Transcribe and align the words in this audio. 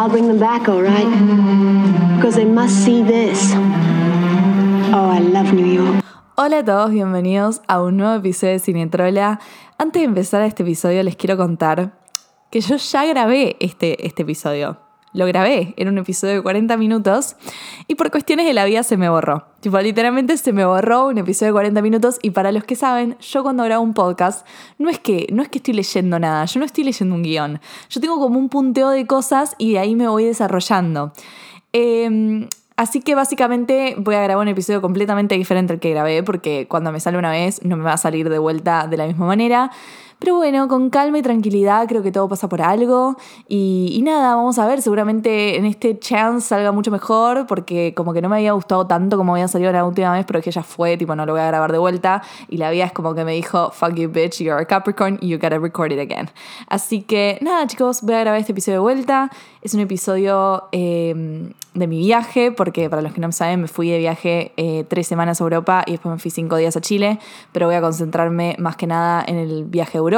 I'll 0.00 0.08
bring 0.08 0.28
them 0.28 0.38
back, 0.38 0.66
all 0.66 0.80
right? 0.80 2.16
Because 2.16 2.36
they 2.36 2.46
must 2.46 2.74
see 2.86 3.02
this. 3.02 3.52
Oh, 4.94 5.10
I 5.10 5.20
love 5.20 5.52
New 5.52 5.66
York. 5.66 6.02
Hola 6.36 6.60
a 6.60 6.64
todos, 6.64 6.90
bienvenidos 6.90 7.60
a 7.68 7.82
un 7.82 7.98
nuevo 7.98 8.14
episodio 8.14 8.54
de 8.54 8.60
Cinetrola. 8.60 9.40
Antes 9.76 10.00
de 10.00 10.06
empezar 10.06 10.40
este 10.40 10.62
episodio 10.62 11.02
les 11.02 11.16
quiero 11.16 11.36
contar 11.36 11.98
que 12.50 12.62
yo 12.62 12.76
ya 12.76 13.04
grabé 13.04 13.58
este, 13.60 14.06
este 14.06 14.22
episodio 14.22 14.78
lo 15.12 15.26
grabé, 15.26 15.74
era 15.76 15.90
un 15.90 15.98
episodio 15.98 16.34
de 16.34 16.42
40 16.42 16.76
minutos 16.76 17.36
y 17.88 17.96
por 17.96 18.10
cuestiones 18.10 18.46
de 18.46 18.54
la 18.54 18.64
vida 18.64 18.82
se 18.82 18.96
me 18.96 19.08
borró. 19.08 19.46
Tipo, 19.60 19.78
literalmente 19.80 20.36
se 20.36 20.52
me 20.52 20.64
borró 20.64 21.08
un 21.08 21.18
episodio 21.18 21.52
de 21.52 21.54
40 21.54 21.82
minutos 21.82 22.18
y 22.22 22.30
para 22.30 22.52
los 22.52 22.64
que 22.64 22.76
saben, 22.76 23.16
yo 23.20 23.42
cuando 23.42 23.64
grabo 23.64 23.82
un 23.82 23.94
podcast 23.94 24.46
no 24.78 24.88
es 24.88 24.98
que 24.98 25.26
no 25.32 25.42
es 25.42 25.48
que 25.48 25.58
estoy 25.58 25.74
leyendo 25.74 26.18
nada, 26.18 26.44
yo 26.44 26.60
no 26.60 26.66
estoy 26.66 26.84
leyendo 26.84 27.14
un 27.14 27.22
guion. 27.22 27.60
Yo 27.88 28.00
tengo 28.00 28.18
como 28.20 28.38
un 28.38 28.48
punteo 28.48 28.90
de 28.90 29.06
cosas 29.06 29.56
y 29.58 29.72
de 29.72 29.80
ahí 29.80 29.96
me 29.96 30.06
voy 30.06 30.24
desarrollando. 30.24 31.12
Em, 31.72 32.48
así 32.76 33.00
que 33.00 33.14
básicamente 33.14 33.96
voy 33.98 34.14
a 34.14 34.22
grabar 34.22 34.42
un 34.42 34.48
episodio 34.48 34.80
completamente 34.80 35.34
diferente 35.34 35.72
al 35.72 35.80
que 35.80 35.90
grabé 35.90 36.22
porque 36.22 36.66
cuando 36.68 36.92
me 36.92 37.00
sale 37.00 37.18
una 37.18 37.30
vez 37.30 37.64
no 37.64 37.76
me 37.76 37.84
va 37.84 37.94
a 37.94 37.98
salir 37.98 38.28
de 38.28 38.38
vuelta 38.38 38.86
de 38.86 38.96
la 38.96 39.06
misma 39.06 39.26
manera. 39.26 39.70
Pero 40.20 40.36
bueno, 40.36 40.68
con 40.68 40.90
calma 40.90 41.18
y 41.18 41.22
tranquilidad, 41.22 41.88
creo 41.88 42.02
que 42.02 42.12
todo 42.12 42.28
pasa 42.28 42.46
por 42.46 42.60
algo. 42.60 43.16
Y, 43.48 43.98
nada, 44.04 44.36
vamos 44.36 44.58
a 44.58 44.66
ver, 44.66 44.82
seguramente 44.82 45.56
en 45.56 45.64
este 45.64 45.98
chance 45.98 46.48
salga 46.48 46.72
mucho 46.72 46.90
mejor, 46.90 47.46
porque 47.46 47.94
como 47.96 48.12
que 48.12 48.20
no 48.20 48.28
me 48.28 48.36
había 48.36 48.52
gustado 48.52 48.86
tanto 48.86 49.16
como 49.16 49.32
había 49.32 49.48
salido 49.48 49.72
la 49.72 49.82
última 49.86 50.12
vez, 50.12 50.26
pero 50.26 50.40
es 50.40 50.44
que 50.44 50.50
ya 50.50 50.62
fue, 50.62 50.98
tipo, 50.98 51.16
no 51.16 51.24
lo 51.24 51.32
voy 51.32 51.40
a 51.40 51.46
grabar 51.46 51.72
de 51.72 51.78
vuelta. 51.78 52.22
Y 52.50 52.58
la 52.58 52.70
vida 52.70 52.84
es 52.84 52.92
como 52.92 53.14
que 53.14 53.24
me 53.24 53.32
dijo, 53.32 53.70
fuck 53.70 53.94
you 53.94 54.10
bitch, 54.10 54.42
you're 54.42 54.60
a 54.60 54.66
Capricorn, 54.66 55.18
you 55.22 55.38
gotta 55.38 55.58
record 55.58 55.90
it 55.90 55.98
again. 55.98 56.28
Así 56.68 57.00
que 57.00 57.38
nada, 57.40 57.66
chicos, 57.66 58.02
voy 58.02 58.14
a 58.16 58.20
grabar 58.20 58.40
este 58.40 58.52
episodio 58.52 58.76
de 58.76 58.82
vuelta. 58.82 59.30
Es 59.62 59.72
un 59.72 59.80
episodio 59.80 60.64
eh, 60.72 61.50
de 61.72 61.86
mi 61.86 61.98
viaje, 61.98 62.52
porque 62.52 62.90
para 62.90 63.00
los 63.00 63.14
que 63.14 63.20
no 63.22 63.32
saben, 63.32 63.62
me 63.62 63.68
fui 63.68 63.88
de 63.88 63.98
viaje 63.98 64.52
eh, 64.58 64.84
tres 64.86 65.06
semanas 65.06 65.40
a 65.40 65.44
Europa 65.44 65.82
y 65.86 65.92
después 65.92 66.12
me 66.12 66.18
fui 66.18 66.30
cinco 66.30 66.56
días 66.56 66.76
a 66.76 66.80
Chile, 66.82 67.18
pero 67.52 67.66
voy 67.66 67.76
a 67.76 67.80
concentrarme 67.80 68.56
más 68.58 68.76
que 68.76 68.86
nada 68.86 69.24
en 69.26 69.36
el 69.36 69.64
viaje 69.64 69.96
a 69.96 70.00
Europa. 70.00 70.09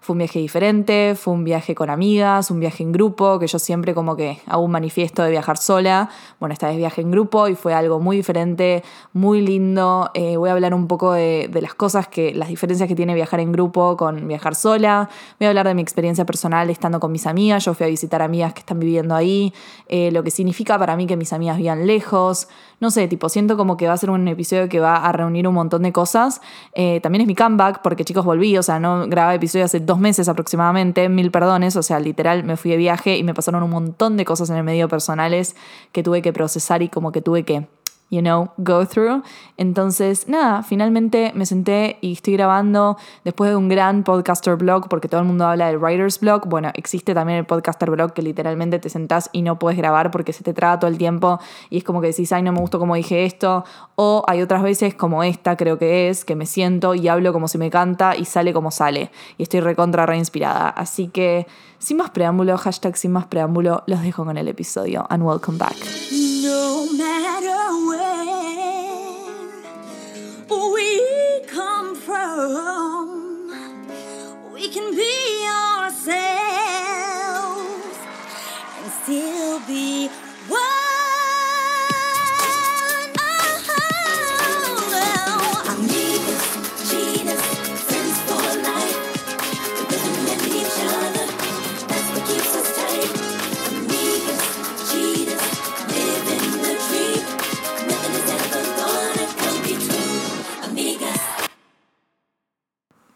Fue 0.00 0.14
un 0.14 0.18
viaje 0.18 0.38
diferente, 0.38 1.14
fue 1.14 1.34
un 1.34 1.44
viaje 1.44 1.74
con 1.74 1.90
amigas, 1.90 2.50
un 2.50 2.58
viaje 2.58 2.82
en 2.82 2.92
grupo, 2.92 3.38
que 3.38 3.46
yo 3.46 3.58
siempre 3.58 3.94
como 3.94 4.16
que 4.16 4.40
hago 4.46 4.62
un 4.62 4.70
manifiesto 4.70 5.22
de 5.22 5.30
viajar 5.30 5.58
sola. 5.58 6.08
Bueno, 6.38 6.52
esta 6.52 6.68
vez 6.68 6.78
viaje 6.78 7.02
en 7.02 7.10
grupo 7.10 7.48
y 7.48 7.54
fue 7.54 7.74
algo 7.74 8.00
muy 8.00 8.16
diferente, 8.16 8.82
muy 9.12 9.42
lindo. 9.42 10.10
Eh, 10.14 10.36
voy 10.36 10.48
a 10.48 10.52
hablar 10.52 10.72
un 10.72 10.86
poco 10.86 11.12
de, 11.12 11.48
de 11.52 11.60
las 11.60 11.74
cosas 11.74 12.08
que, 12.08 12.34
las 12.34 12.48
diferencias 12.48 12.88
que 12.88 12.94
tiene 12.94 13.14
viajar 13.14 13.40
en 13.40 13.52
grupo 13.52 13.96
con 13.96 14.26
viajar 14.26 14.54
sola. 14.54 15.10
Voy 15.38 15.46
a 15.46 15.48
hablar 15.50 15.68
de 15.68 15.74
mi 15.74 15.82
experiencia 15.82 16.24
personal 16.24 16.70
estando 16.70 16.98
con 16.98 17.12
mis 17.12 17.26
amigas. 17.26 17.64
Yo 17.64 17.74
fui 17.74 17.86
a 17.86 17.88
visitar 17.90 18.22
amigas 18.22 18.54
que 18.54 18.60
están 18.60 18.80
viviendo 18.80 19.14
ahí, 19.14 19.52
eh, 19.86 20.10
lo 20.12 20.22
que 20.22 20.30
significa 20.30 20.78
para 20.78 20.96
mí 20.96 21.06
que 21.06 21.16
mis 21.16 21.32
amigas 21.32 21.58
vivan 21.58 21.86
lejos. 21.86 22.48
No 22.80 22.90
sé, 22.90 23.06
tipo, 23.08 23.28
siento 23.28 23.58
como 23.58 23.76
que 23.76 23.86
va 23.86 23.92
a 23.92 23.96
ser 23.98 24.10
un 24.10 24.26
episodio 24.26 24.68
que 24.70 24.80
va 24.80 24.96
a 24.96 25.12
reunir 25.12 25.46
un 25.46 25.54
montón 25.54 25.82
de 25.82 25.92
cosas. 25.92 26.40
Eh, 26.72 27.00
también 27.02 27.20
es 27.20 27.28
mi 27.28 27.34
comeback, 27.34 27.82
porque 27.82 28.04
chicos, 28.06 28.24
volví, 28.24 28.56
o 28.56 28.62
sea, 28.62 28.80
no 28.80 29.06
grababa 29.06 29.34
episodio 29.34 29.66
hace 29.66 29.80
dos 29.80 29.98
meses 29.98 30.28
aproximadamente, 30.28 31.08
mil 31.10 31.30
perdones, 31.30 31.76
o 31.76 31.82
sea, 31.82 32.00
literal, 32.00 32.42
me 32.42 32.56
fui 32.56 32.70
de 32.70 32.78
viaje 32.78 33.18
y 33.18 33.22
me 33.22 33.34
pasaron 33.34 33.62
un 33.62 33.70
montón 33.70 34.16
de 34.16 34.24
cosas 34.24 34.48
en 34.48 34.56
el 34.56 34.64
medio 34.64 34.88
personales 34.88 35.56
que 35.92 36.02
tuve 36.02 36.22
que 36.22 36.32
procesar 36.32 36.82
y 36.82 36.88
como 36.88 37.12
que 37.12 37.20
tuve 37.20 37.44
que 37.44 37.68
you 38.10 38.20
know, 38.20 38.50
go 38.58 38.84
through. 38.84 39.22
Entonces, 39.56 40.28
nada, 40.28 40.62
finalmente 40.62 41.32
me 41.34 41.46
senté 41.46 41.98
y 42.00 42.12
estoy 42.12 42.34
grabando 42.34 42.96
después 43.24 43.50
de 43.50 43.56
un 43.56 43.68
gran 43.68 44.02
podcaster 44.02 44.56
blog, 44.56 44.88
porque 44.88 45.08
todo 45.08 45.20
el 45.20 45.26
mundo 45.26 45.46
habla 45.46 45.68
del 45.68 45.78
writer's 45.78 46.20
blog. 46.20 46.46
Bueno, 46.46 46.70
existe 46.74 47.14
también 47.14 47.38
el 47.38 47.46
podcaster 47.46 47.90
blog 47.90 48.12
que 48.12 48.22
literalmente 48.22 48.78
te 48.78 48.88
sentás 48.88 49.30
y 49.32 49.42
no 49.42 49.58
puedes 49.58 49.78
grabar 49.78 50.10
porque 50.10 50.32
se 50.32 50.42
te 50.42 50.52
traba 50.52 50.78
todo 50.78 50.90
el 50.90 50.98
tiempo 50.98 51.38
y 51.70 51.78
es 51.78 51.84
como 51.84 52.00
que 52.00 52.08
decís, 52.08 52.32
ay, 52.32 52.42
no 52.42 52.52
me 52.52 52.60
gustó 52.60 52.78
como 52.78 52.96
dije 52.96 53.24
esto. 53.24 53.64
O 53.94 54.24
hay 54.26 54.42
otras 54.42 54.62
veces 54.62 54.94
como 54.94 55.22
esta, 55.22 55.56
creo 55.56 55.78
que 55.78 56.08
es, 56.08 56.24
que 56.24 56.34
me 56.34 56.46
siento 56.46 56.94
y 56.94 57.08
hablo 57.08 57.32
como 57.32 57.48
si 57.48 57.58
me 57.58 57.70
canta 57.70 58.16
y 58.16 58.24
sale 58.24 58.52
como 58.52 58.70
sale. 58.70 59.10
Y 59.38 59.44
estoy 59.44 59.60
recontra 59.60 60.06
reinspirada. 60.06 60.68
Así 60.68 61.08
que, 61.08 61.46
sin 61.78 61.98
más 61.98 62.10
preámbulo, 62.10 62.56
hashtag 62.58 62.96
sin 62.96 63.12
más 63.12 63.26
preámbulo, 63.26 63.84
los 63.86 64.02
dejo 64.02 64.24
con 64.24 64.36
el 64.36 64.48
episodio. 64.48 65.06
And 65.08 65.22
welcome 65.22 65.58
back. 65.58 65.76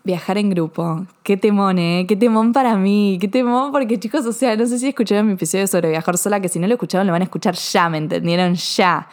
Viajar 0.04 0.36
en 0.36 0.50
grupo. 0.50 1.06
Qué 1.22 1.38
temón, 1.38 1.78
¿eh? 1.78 2.04
Qué 2.06 2.14
temón 2.14 2.52
para 2.52 2.76
mí. 2.76 3.16
Qué 3.18 3.26
temón 3.26 3.72
porque, 3.72 3.98
chicos, 3.98 4.26
o 4.26 4.32
sea, 4.32 4.54
no 4.54 4.66
sé 4.66 4.78
si 4.78 4.88
escucharon 4.88 5.26
mi 5.26 5.32
episodio 5.32 5.66
sobre 5.66 5.88
viajar 5.88 6.18
sola, 6.18 6.40
que 6.40 6.50
si 6.50 6.58
no 6.58 6.66
lo 6.66 6.74
escucharon 6.74 7.06
lo 7.06 7.12
van 7.12 7.22
a 7.22 7.24
escuchar 7.24 7.54
ya, 7.54 7.88
¿me 7.88 7.96
entendieron? 7.96 8.54
Ya. 8.54 9.08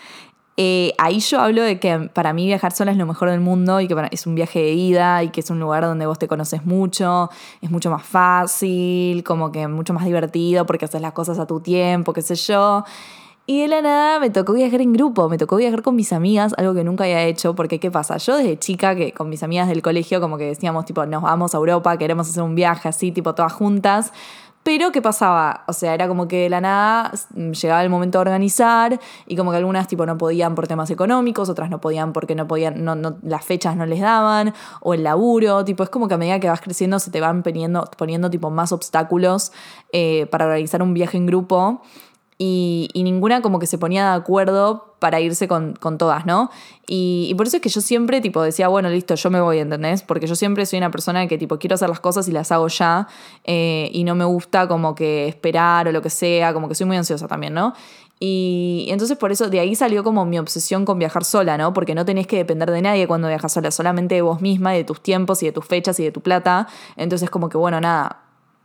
Eh, 0.57 0.93
ahí 0.97 1.19
yo 1.21 1.39
hablo 1.39 1.63
de 1.63 1.79
que 1.79 2.09
para 2.13 2.33
mí 2.33 2.45
viajar 2.45 2.73
sola 2.73 2.91
es 2.91 2.97
lo 2.97 3.05
mejor 3.05 3.29
del 3.29 3.39
mundo 3.39 3.79
y 3.79 3.87
que 3.87 3.95
es 4.11 4.27
un 4.27 4.35
viaje 4.35 4.59
de 4.59 4.73
ida 4.73 5.23
y 5.23 5.29
que 5.29 5.39
es 5.39 5.49
un 5.49 5.61
lugar 5.61 5.83
donde 5.83 6.05
vos 6.05 6.19
te 6.19 6.27
conoces 6.27 6.65
mucho, 6.65 7.29
es 7.61 7.71
mucho 7.71 7.89
más 7.89 8.03
fácil, 8.03 9.23
como 9.23 9.51
que 9.51 9.67
mucho 9.69 9.93
más 9.93 10.03
divertido 10.03 10.65
porque 10.65 10.85
haces 10.85 11.01
las 11.01 11.13
cosas 11.13 11.39
a 11.39 11.47
tu 11.47 11.61
tiempo, 11.61 12.11
qué 12.11 12.21
sé 12.21 12.35
yo. 12.35 12.83
Y 13.51 13.63
de 13.63 13.67
la 13.67 13.81
nada 13.81 14.17
me 14.21 14.29
tocó 14.29 14.53
viajar 14.53 14.79
en 14.79 14.93
grupo, 14.93 15.27
me 15.27 15.37
tocó 15.37 15.57
viajar 15.57 15.81
con 15.81 15.93
mis 15.93 16.13
amigas, 16.13 16.53
algo 16.55 16.73
que 16.73 16.85
nunca 16.85 17.03
había 17.03 17.25
hecho, 17.25 17.53
porque 17.53 17.81
¿qué 17.81 17.91
pasa? 17.91 18.15
Yo 18.15 18.37
desde 18.37 18.57
chica, 18.57 18.95
que 18.95 19.11
con 19.11 19.27
mis 19.27 19.43
amigas 19.43 19.67
del 19.67 19.81
colegio, 19.81 20.21
como 20.21 20.37
que 20.37 20.45
decíamos, 20.45 20.85
tipo, 20.85 21.05
nos 21.05 21.21
vamos 21.21 21.53
a 21.53 21.57
Europa, 21.57 21.97
queremos 21.97 22.29
hacer 22.29 22.43
un 22.43 22.55
viaje 22.55 22.87
así, 22.87 23.11
tipo, 23.11 23.35
todas 23.35 23.51
juntas. 23.51 24.13
Pero, 24.63 24.93
¿qué 24.93 25.01
pasaba? 25.01 25.65
O 25.67 25.73
sea, 25.73 25.93
era 25.93 26.07
como 26.07 26.29
que 26.29 26.43
de 26.43 26.49
la 26.49 26.61
nada 26.61 27.11
llegaba 27.35 27.83
el 27.83 27.89
momento 27.89 28.19
de 28.19 28.21
organizar 28.21 29.01
y 29.27 29.35
como 29.35 29.51
que 29.51 29.57
algunas 29.57 29.85
tipo 29.89 30.05
no 30.05 30.17
podían 30.17 30.55
por 30.55 30.67
temas 30.67 30.89
económicos, 30.89 31.49
otras 31.49 31.69
no 31.69 31.81
podían 31.81 32.13
porque 32.13 32.35
no 32.35 32.47
podían, 32.47 32.85
no, 32.85 32.95
las 33.21 33.43
fechas 33.43 33.75
no 33.75 33.85
les 33.85 33.99
daban, 33.99 34.53
o 34.79 34.93
el 34.93 35.03
laburo, 35.03 35.65
tipo, 35.65 35.83
es 35.83 35.89
como 35.89 36.07
que 36.07 36.13
a 36.13 36.17
medida 36.17 36.39
que 36.39 36.47
vas 36.47 36.61
creciendo 36.61 36.99
se 36.99 37.11
te 37.11 37.19
van 37.19 37.43
poniendo, 37.43 37.83
poniendo 37.97 38.29
tipo 38.29 38.49
más 38.49 38.71
obstáculos 38.71 39.51
eh, 39.91 40.25
para 40.27 40.45
organizar 40.45 40.81
un 40.81 40.93
viaje 40.93 41.17
en 41.17 41.25
grupo 41.25 41.81
y, 42.43 43.03
ninguna 43.03 43.41
como 43.43 43.59
que 43.59 43.67
se 43.67 43.77
ponía 43.77 44.09
de 44.09 44.15
acuerdo 44.15 44.95
para 44.97 45.19
irse 45.19 45.47
con, 45.47 45.73
con 45.73 45.99
todas, 45.99 46.25
¿no? 46.25 46.49
Y, 46.87 47.33
por 47.35 47.45
eso 47.45 47.57
es 47.57 47.61
que 47.61 47.69
yo 47.69 47.81
siempre 47.81 48.19
tipo 48.19 48.41
decía, 48.41 48.67
bueno, 48.67 48.89
listo, 48.89 49.13
yo 49.13 49.29
me 49.29 49.39
voy, 49.39 49.59
¿entendés? 49.59 50.01
Porque 50.01 50.25
yo 50.25 50.35
siempre 50.35 50.65
soy 50.65 50.77
una 50.77 50.89
persona 50.89 51.27
que 51.27 51.37
tipo 51.37 51.59
quiero 51.59 51.75
hacer 51.75 51.89
las 51.89 51.99
cosas 51.99 52.27
y 52.27 52.31
las 52.31 52.51
hago 52.51 52.67
ya 52.67 53.07
eh, 53.43 53.91
y 53.93 54.03
no 54.03 54.15
me 54.15 54.25
gusta 54.25 54.67
como 54.67 54.95
que 54.95 55.27
esperar 55.27 55.87
o 55.87 55.91
lo 55.91 56.01
que 56.01 56.09
sea, 56.09 56.51
como 56.51 56.67
que 56.67 56.73
soy 56.73 56.87
muy 56.87 56.97
ansiosa 56.97 57.27
también, 57.27 57.53
¿no? 57.53 57.73
Y 58.19 58.87
entonces 58.89 59.17
por 59.17 59.31
eso 59.31 59.49
de 59.49 59.59
ahí 59.59 59.75
salió 59.75 60.03
como 60.03 60.25
mi 60.25 60.39
obsesión 60.39 60.85
con 60.85 60.97
viajar 60.97 61.23
sola, 61.23 61.57
¿no? 61.57 61.73
Porque 61.73 61.93
no 61.93 62.05
tenés 62.05 62.25
que 62.25 62.37
depender 62.37 62.71
de 62.71 62.81
nadie 62.81 63.07
cuando 63.07 63.27
viajas 63.27 63.53
sola, 63.53 63.69
solamente 63.69 64.15
de 64.15 64.21
vos 64.21 64.41
misma, 64.41 64.71
de 64.71 64.83
tus 64.83 65.01
tiempos 65.01 65.43
y 65.43 65.47
de 65.47 65.51
tus 65.51 65.65
fechas 65.65 65.99
y 65.99 66.03
de 66.03 66.11
tu 66.11 66.21
plata. 66.21 66.67
Entonces 66.97 67.29
como 67.29 67.49
que 67.49 67.57
bueno, 67.57 67.81
nada, 67.81 68.20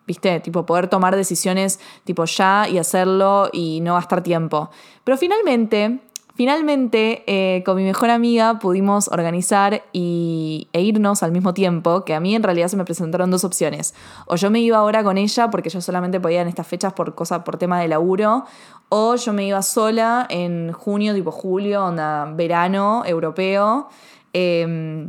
¿viste? 0.07 0.41
Tipo, 0.41 0.67
poder 0.67 0.89
tomar 0.89 1.17
decisiones 1.17 1.81
tipo 2.05 2.25
ya 2.25 2.69
y 2.69 2.79
hacerlo 2.79 3.49
y 3.53 3.81
no 3.81 3.95
gastar 3.95 4.23
tiempo. 4.23 4.71
Pero 5.05 5.17
finalmente, 5.17 6.01
finalmente, 6.35 7.25
eh, 7.27 7.63
con 7.65 7.77
mi 7.77 7.83
mejor 7.83 8.11
amiga 8.11 8.59
pudimos 8.59 9.09
organizar 9.09 9.83
y, 9.93 10.69
e 10.73 10.83
irnos 10.83 11.23
al 11.23 11.33
mismo 11.33 11.55
tiempo, 11.55 12.05
que 12.05 12.15
a 12.15 12.21
mí 12.21 12.35
en 12.35 12.43
realidad 12.43 12.69
se 12.69 12.77
me 12.77 12.85
presentaron 12.85 13.31
dos 13.31 13.45
opciones. 13.45 13.95
O 14.27 14.37
yo 14.37 14.51
me 14.51 14.61
iba 14.61 14.79
ahora 14.79 15.03
con 15.03 15.19
ella, 15.19 15.51
porque 15.51 15.71
yo 15.71 15.81
solamente 15.81 16.21
podía 16.21 16.43
en 16.43 16.49
estas 16.49 16.67
fechas 16.67 16.93
por, 16.93 17.15
cosa, 17.15 17.43
por 17.43 17.57
tema 17.57 17.81
de 17.81 17.89
laburo, 17.89 18.45
o 18.89 19.17
yo 19.17 19.33
me 19.33 19.47
iba 19.47 19.63
sola 19.63 20.27
en 20.31 20.73
junio, 20.73 21.15
tipo 21.15 21.33
julio, 21.33 21.85
onda 21.85 22.27
verano 22.27 23.03
europeo. 23.05 23.89
eh, 24.33 25.09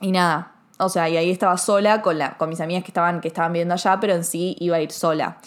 y 0.00 0.12
nada, 0.12 0.53
o 0.78 0.88
sea, 0.88 1.08
y 1.08 1.16
ahí 1.16 1.30
estaba 1.30 1.56
sola 1.56 2.02
con, 2.02 2.18
la, 2.18 2.36
con 2.36 2.48
mis 2.48 2.60
amigas 2.60 2.82
que 2.82 2.90
estaban, 2.90 3.20
que 3.20 3.28
estaban 3.28 3.52
viviendo 3.52 3.74
allá, 3.74 3.98
pero 4.00 4.14
en 4.14 4.24
sí 4.24 4.56
iba 4.58 4.76
a 4.76 4.80
ir 4.80 4.92
sola. 4.92 5.38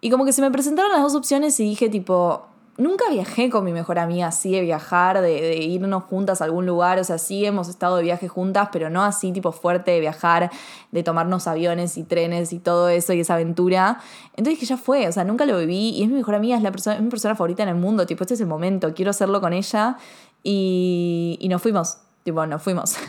Y 0.00 0.10
como 0.10 0.24
que 0.24 0.32
se 0.32 0.42
me 0.42 0.50
presentaron 0.50 0.92
las 0.92 1.02
dos 1.02 1.14
opciones 1.16 1.58
y 1.58 1.64
dije 1.64 1.88
tipo, 1.88 2.46
nunca 2.78 3.10
viajé 3.10 3.50
con 3.50 3.64
mi 3.64 3.72
mejor 3.72 3.98
amiga 3.98 4.28
así 4.28 4.52
de 4.52 4.60
viajar, 4.60 5.20
de, 5.20 5.40
de 5.40 5.56
irnos 5.56 6.04
juntas 6.04 6.40
a 6.40 6.44
algún 6.44 6.64
lugar, 6.64 7.00
o 7.00 7.04
sea, 7.04 7.18
sí 7.18 7.44
hemos 7.44 7.68
estado 7.68 7.96
de 7.96 8.04
viaje 8.04 8.28
juntas, 8.28 8.68
pero 8.72 8.88
no 8.88 9.02
así 9.02 9.32
tipo 9.32 9.50
fuerte 9.50 9.90
de 9.90 10.00
viajar, 10.00 10.50
de 10.92 11.02
tomarnos 11.02 11.48
aviones 11.48 11.98
y 11.98 12.04
trenes 12.04 12.52
y 12.52 12.60
todo 12.60 12.88
eso 12.88 13.12
y 13.12 13.20
esa 13.20 13.34
aventura. 13.34 13.98
Entonces 14.36 14.60
que 14.60 14.66
ya 14.66 14.76
fue, 14.76 15.08
o 15.08 15.12
sea, 15.12 15.24
nunca 15.24 15.44
lo 15.44 15.58
viví. 15.58 15.90
Y 15.90 16.04
es 16.04 16.08
mi 16.08 16.14
mejor 16.14 16.36
amiga, 16.36 16.56
es, 16.56 16.62
la 16.62 16.70
persona, 16.70 16.96
es 16.96 17.02
mi 17.02 17.10
persona 17.10 17.34
favorita 17.34 17.64
en 17.64 17.70
el 17.70 17.74
mundo, 17.74 18.06
tipo, 18.06 18.22
este 18.22 18.34
es 18.34 18.40
el 18.40 18.46
momento, 18.46 18.94
quiero 18.94 19.10
hacerlo 19.10 19.40
con 19.40 19.52
ella. 19.52 19.96
Y, 20.44 21.36
y 21.40 21.48
nos 21.48 21.60
fuimos, 21.60 21.98
tipo, 22.28 22.46
nos 22.46 22.62
fuimos. 22.62 22.96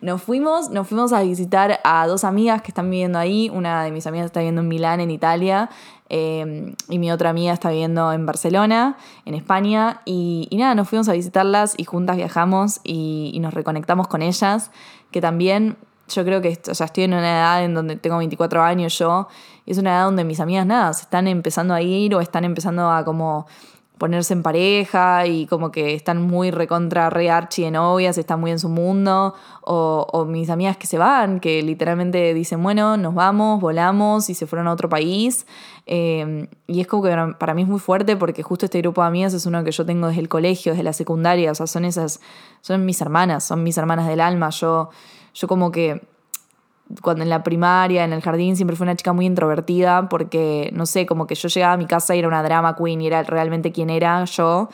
Nos 0.00 0.22
fuimos, 0.22 0.70
nos 0.70 0.88
fuimos 0.88 1.12
a 1.12 1.20
visitar 1.22 1.78
a 1.84 2.06
dos 2.06 2.24
amigas 2.24 2.62
que 2.62 2.68
están 2.68 2.88
viviendo 2.88 3.18
ahí. 3.18 3.50
Una 3.52 3.84
de 3.84 3.90
mis 3.90 4.06
amigas 4.06 4.26
está 4.26 4.40
viviendo 4.40 4.62
en 4.62 4.68
Milán, 4.68 5.00
en 5.00 5.10
Italia, 5.10 5.68
eh, 6.08 6.74
y 6.88 6.98
mi 6.98 7.12
otra 7.12 7.28
amiga 7.28 7.52
está 7.52 7.68
viviendo 7.68 8.10
en 8.12 8.24
Barcelona, 8.24 8.96
en 9.26 9.34
España. 9.34 10.00
Y, 10.06 10.48
nada, 10.52 10.74
nos 10.74 10.88
fuimos 10.88 11.10
a 11.10 11.12
visitarlas 11.12 11.74
y 11.76 11.84
juntas 11.84 12.16
viajamos 12.16 12.80
y, 12.82 13.38
nos 13.40 13.52
reconectamos 13.52 14.08
con 14.08 14.22
ellas, 14.22 14.70
que 15.10 15.20
también 15.20 15.76
yo 16.08 16.24
creo 16.24 16.40
que 16.40 16.58
o 16.70 16.74
sea, 16.74 16.86
estoy 16.86 17.04
en 17.04 17.12
una 17.12 17.30
edad 17.30 17.62
en 17.62 17.74
donde 17.74 17.96
tengo 17.96 18.16
24 18.16 18.62
años 18.62 18.98
yo, 18.98 19.28
y 19.66 19.72
es 19.72 19.78
una 19.78 19.90
edad 19.90 20.04
donde 20.06 20.24
mis 20.24 20.40
amigas 20.40 20.64
nada, 20.64 20.94
se 20.94 21.02
están 21.02 21.28
empezando 21.28 21.74
a 21.74 21.82
ir 21.82 22.14
o 22.14 22.22
están 22.22 22.44
empezando 22.44 22.90
a 22.90 23.04
como 23.04 23.46
ponerse 23.98 24.32
en 24.32 24.42
pareja 24.42 25.26
y 25.26 25.46
como 25.46 25.70
que 25.70 25.94
están 25.94 26.20
muy 26.20 26.50
recontra 26.50 27.10
re 27.10 27.30
archi 27.30 27.62
de 27.62 27.70
novias, 27.70 28.18
están 28.18 28.40
muy 28.40 28.50
en 28.50 28.58
su 28.58 28.68
mundo, 28.68 29.34
o, 29.62 30.06
o 30.12 30.24
mis 30.24 30.50
amigas 30.50 30.76
que 30.76 30.86
se 30.86 30.98
van, 30.98 31.38
que 31.38 31.62
literalmente 31.62 32.34
dicen, 32.34 32.62
bueno, 32.62 32.96
nos 32.96 33.14
vamos, 33.14 33.60
volamos 33.60 34.28
y 34.30 34.34
se 34.34 34.46
fueron 34.46 34.66
a 34.66 34.72
otro 34.72 34.88
país. 34.88 35.46
Eh, 35.86 36.48
y 36.66 36.80
es 36.80 36.86
como 36.86 37.02
que 37.02 37.34
para 37.38 37.54
mí 37.54 37.62
es 37.62 37.68
muy 37.68 37.78
fuerte 37.78 38.16
porque 38.16 38.42
justo 38.42 38.64
este 38.64 38.78
grupo 38.78 39.02
de 39.02 39.08
amigas 39.08 39.34
es 39.34 39.44
uno 39.46 39.62
que 39.64 39.70
yo 39.70 39.84
tengo 39.84 40.08
desde 40.08 40.22
el 40.22 40.28
colegio, 40.28 40.72
desde 40.72 40.82
la 40.82 40.92
secundaria, 40.92 41.52
o 41.52 41.54
sea, 41.54 41.66
son 41.66 41.84
esas, 41.84 42.20
son 42.62 42.86
mis 42.86 43.00
hermanas, 43.00 43.44
son 43.44 43.62
mis 43.62 43.76
hermanas 43.76 44.08
del 44.08 44.20
alma, 44.20 44.50
yo, 44.50 44.90
yo 45.34 45.46
como 45.46 45.70
que 45.70 46.00
cuando 47.02 47.22
en 47.22 47.30
la 47.30 47.42
primaria, 47.42 48.04
en 48.04 48.12
el 48.12 48.22
jardín, 48.22 48.56
siempre 48.56 48.76
fui 48.76 48.84
una 48.84 48.96
chica 48.96 49.12
muy 49.12 49.26
introvertida 49.26 50.08
porque, 50.08 50.70
no 50.72 50.86
sé, 50.86 51.06
como 51.06 51.26
que 51.26 51.34
yo 51.34 51.48
llegaba 51.48 51.74
a 51.74 51.76
mi 51.76 51.86
casa 51.86 52.14
y 52.14 52.18
era 52.18 52.28
una 52.28 52.42
drama 52.42 52.76
queen 52.76 53.00
y 53.00 53.06
era 53.06 53.22
realmente 53.22 53.72
quien 53.72 53.90
era 53.90 54.24
yo. 54.24 54.68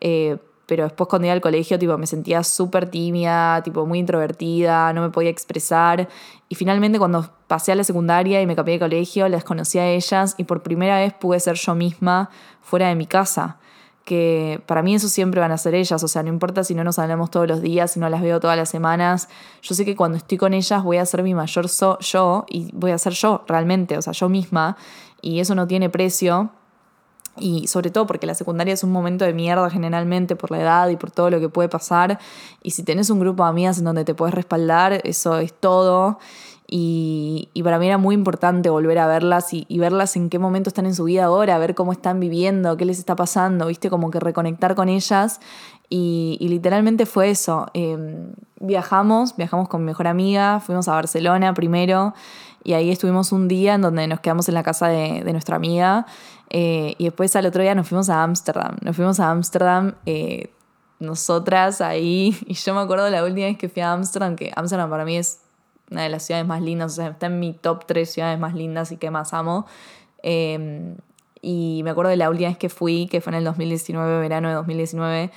eh, 0.00 0.38
pero 0.70 0.84
después 0.84 1.08
cuando 1.08 1.26
iba 1.26 1.32
al 1.32 1.40
colegio, 1.40 1.80
tipo, 1.80 1.98
me 1.98 2.06
sentía 2.06 2.44
súper 2.44 2.88
tímida, 2.88 3.60
tipo, 3.64 3.86
muy 3.86 3.98
introvertida, 3.98 4.92
no 4.92 5.00
me 5.02 5.10
podía 5.10 5.28
expresar. 5.28 6.08
Y 6.48 6.54
finalmente 6.54 6.96
cuando 6.96 7.28
pasé 7.48 7.72
a 7.72 7.74
la 7.74 7.82
secundaria 7.82 8.40
y 8.40 8.46
me 8.46 8.54
cambié 8.54 8.74
de 8.74 8.78
colegio, 8.78 9.28
las 9.28 9.42
conocí 9.42 9.80
a 9.80 9.88
ellas 9.88 10.36
y 10.38 10.44
por 10.44 10.62
primera 10.62 10.98
vez 11.00 11.12
pude 11.12 11.40
ser 11.40 11.56
yo 11.56 11.74
misma 11.74 12.30
fuera 12.62 12.86
de 12.86 12.94
mi 12.94 13.06
casa 13.06 13.58
que 14.04 14.60
para 14.66 14.82
mí 14.82 14.94
eso 14.94 15.08
siempre 15.08 15.40
van 15.40 15.52
a 15.52 15.58
ser 15.58 15.74
ellas, 15.74 16.02
o 16.02 16.08
sea, 16.08 16.22
no 16.22 16.28
importa 16.28 16.64
si 16.64 16.74
no 16.74 16.82
nos 16.84 16.98
hablamos 16.98 17.30
todos 17.30 17.46
los 17.46 17.62
días, 17.62 17.92
si 17.92 18.00
no 18.00 18.08
las 18.08 18.22
veo 18.22 18.40
todas 18.40 18.56
las 18.56 18.68
semanas, 18.68 19.28
yo 19.62 19.74
sé 19.74 19.84
que 19.84 19.94
cuando 19.94 20.16
estoy 20.16 20.38
con 20.38 20.52
ellas 20.54 20.82
voy 20.82 20.96
a 20.96 21.06
ser 21.06 21.22
mi 21.22 21.34
mayor 21.34 21.68
so- 21.68 21.98
yo 22.00 22.44
y 22.48 22.70
voy 22.72 22.90
a 22.90 22.98
ser 22.98 23.12
yo 23.12 23.44
realmente, 23.46 23.96
o 23.98 24.02
sea, 24.02 24.12
yo 24.12 24.28
misma, 24.28 24.76
y 25.22 25.40
eso 25.40 25.54
no 25.54 25.66
tiene 25.66 25.90
precio. 25.90 26.50
Y 27.38 27.68
sobre 27.68 27.90
todo 27.90 28.06
porque 28.06 28.26
la 28.26 28.34
secundaria 28.34 28.74
es 28.74 28.82
un 28.82 28.90
momento 28.90 29.24
de 29.24 29.32
mierda 29.32 29.70
generalmente 29.70 30.34
por 30.34 30.50
la 30.50 30.60
edad 30.60 30.88
y 30.88 30.96
por 30.96 31.10
todo 31.12 31.30
lo 31.30 31.38
que 31.38 31.48
puede 31.48 31.68
pasar. 31.68 32.18
Y 32.62 32.72
si 32.72 32.82
tenés 32.82 33.08
un 33.08 33.20
grupo 33.20 33.44
de 33.44 33.50
amigas 33.50 33.78
en 33.78 33.84
donde 33.84 34.04
te 34.04 34.14
puedes 34.14 34.34
respaldar, 34.34 35.00
eso 35.04 35.38
es 35.38 35.52
todo. 35.54 36.18
Y, 36.72 37.48
y 37.52 37.64
para 37.64 37.80
mí 37.80 37.88
era 37.88 37.98
muy 37.98 38.14
importante 38.14 38.70
volver 38.70 38.98
a 39.00 39.08
verlas 39.08 39.52
y, 39.52 39.66
y 39.68 39.80
verlas 39.80 40.14
en 40.14 40.30
qué 40.30 40.38
momento 40.38 40.68
están 40.68 40.86
en 40.86 40.94
su 40.94 41.02
vida 41.02 41.24
ahora, 41.24 41.58
ver 41.58 41.74
cómo 41.74 41.90
están 41.90 42.20
viviendo, 42.20 42.76
qué 42.76 42.84
les 42.84 43.00
está 43.00 43.16
pasando, 43.16 43.66
viste, 43.66 43.90
como 43.90 44.12
que 44.12 44.20
reconectar 44.20 44.76
con 44.76 44.88
ellas. 44.88 45.40
Y, 45.88 46.36
y 46.38 46.46
literalmente 46.46 47.06
fue 47.06 47.30
eso. 47.30 47.66
Eh, 47.74 47.98
viajamos, 48.60 49.36
viajamos 49.36 49.68
con 49.68 49.80
mi 49.80 49.86
mejor 49.86 50.06
amiga, 50.06 50.60
fuimos 50.60 50.86
a 50.86 50.92
Barcelona 50.92 51.54
primero 51.54 52.14
y 52.62 52.74
ahí 52.74 52.90
estuvimos 52.90 53.32
un 53.32 53.48
día 53.48 53.74
en 53.74 53.80
donde 53.80 54.06
nos 54.06 54.20
quedamos 54.20 54.48
en 54.48 54.54
la 54.54 54.62
casa 54.62 54.86
de, 54.86 55.24
de 55.24 55.32
nuestra 55.32 55.56
amiga 55.56 56.06
eh, 56.50 56.94
y 56.98 57.04
después 57.04 57.34
al 57.34 57.46
otro 57.46 57.62
día 57.62 57.74
nos 57.74 57.88
fuimos 57.88 58.08
a 58.10 58.22
Ámsterdam. 58.22 58.76
Nos 58.82 58.94
fuimos 58.94 59.18
a 59.18 59.30
Ámsterdam. 59.30 59.94
eh, 60.06 60.52
nosotras 61.00 61.80
ahí, 61.80 62.36
y 62.46 62.54
yo 62.54 62.74
me 62.74 62.80
acuerdo 62.80 63.08
la 63.10 63.24
última 63.24 63.46
vez 63.46 63.58
que 63.58 63.68
fui 63.68 63.82
a 63.82 63.92
Ámsterdam, 63.92 64.36
que 64.36 64.52
Ámsterdam 64.54 64.88
para 64.90 65.04
mí 65.04 65.16
es 65.16 65.40
una 65.90 66.02
de 66.02 66.08
las 66.08 66.24
ciudades 66.24 66.46
más 66.46 66.62
lindas, 66.62 66.92
o 66.92 66.96
sea, 66.96 67.08
está 67.08 67.26
en 67.26 67.40
mi 67.40 67.52
top 67.52 67.86
3 67.86 68.10
ciudades 68.10 68.38
más 68.38 68.54
lindas 68.54 68.92
y 68.92 68.96
que 68.96 69.10
más 69.10 69.32
amo. 69.34 69.66
Eh, 70.22 70.94
y 71.42 71.80
me 71.84 71.90
acuerdo 71.90 72.10
de 72.10 72.16
la 72.16 72.30
última 72.30 72.48
vez 72.48 72.58
que 72.58 72.68
fui, 72.68 73.06
que 73.06 73.20
fue 73.20 73.32
en 73.32 73.38
el 73.38 73.44
2019, 73.44 74.20
verano 74.20 74.48
de 74.48 74.54
2019, 74.54 75.30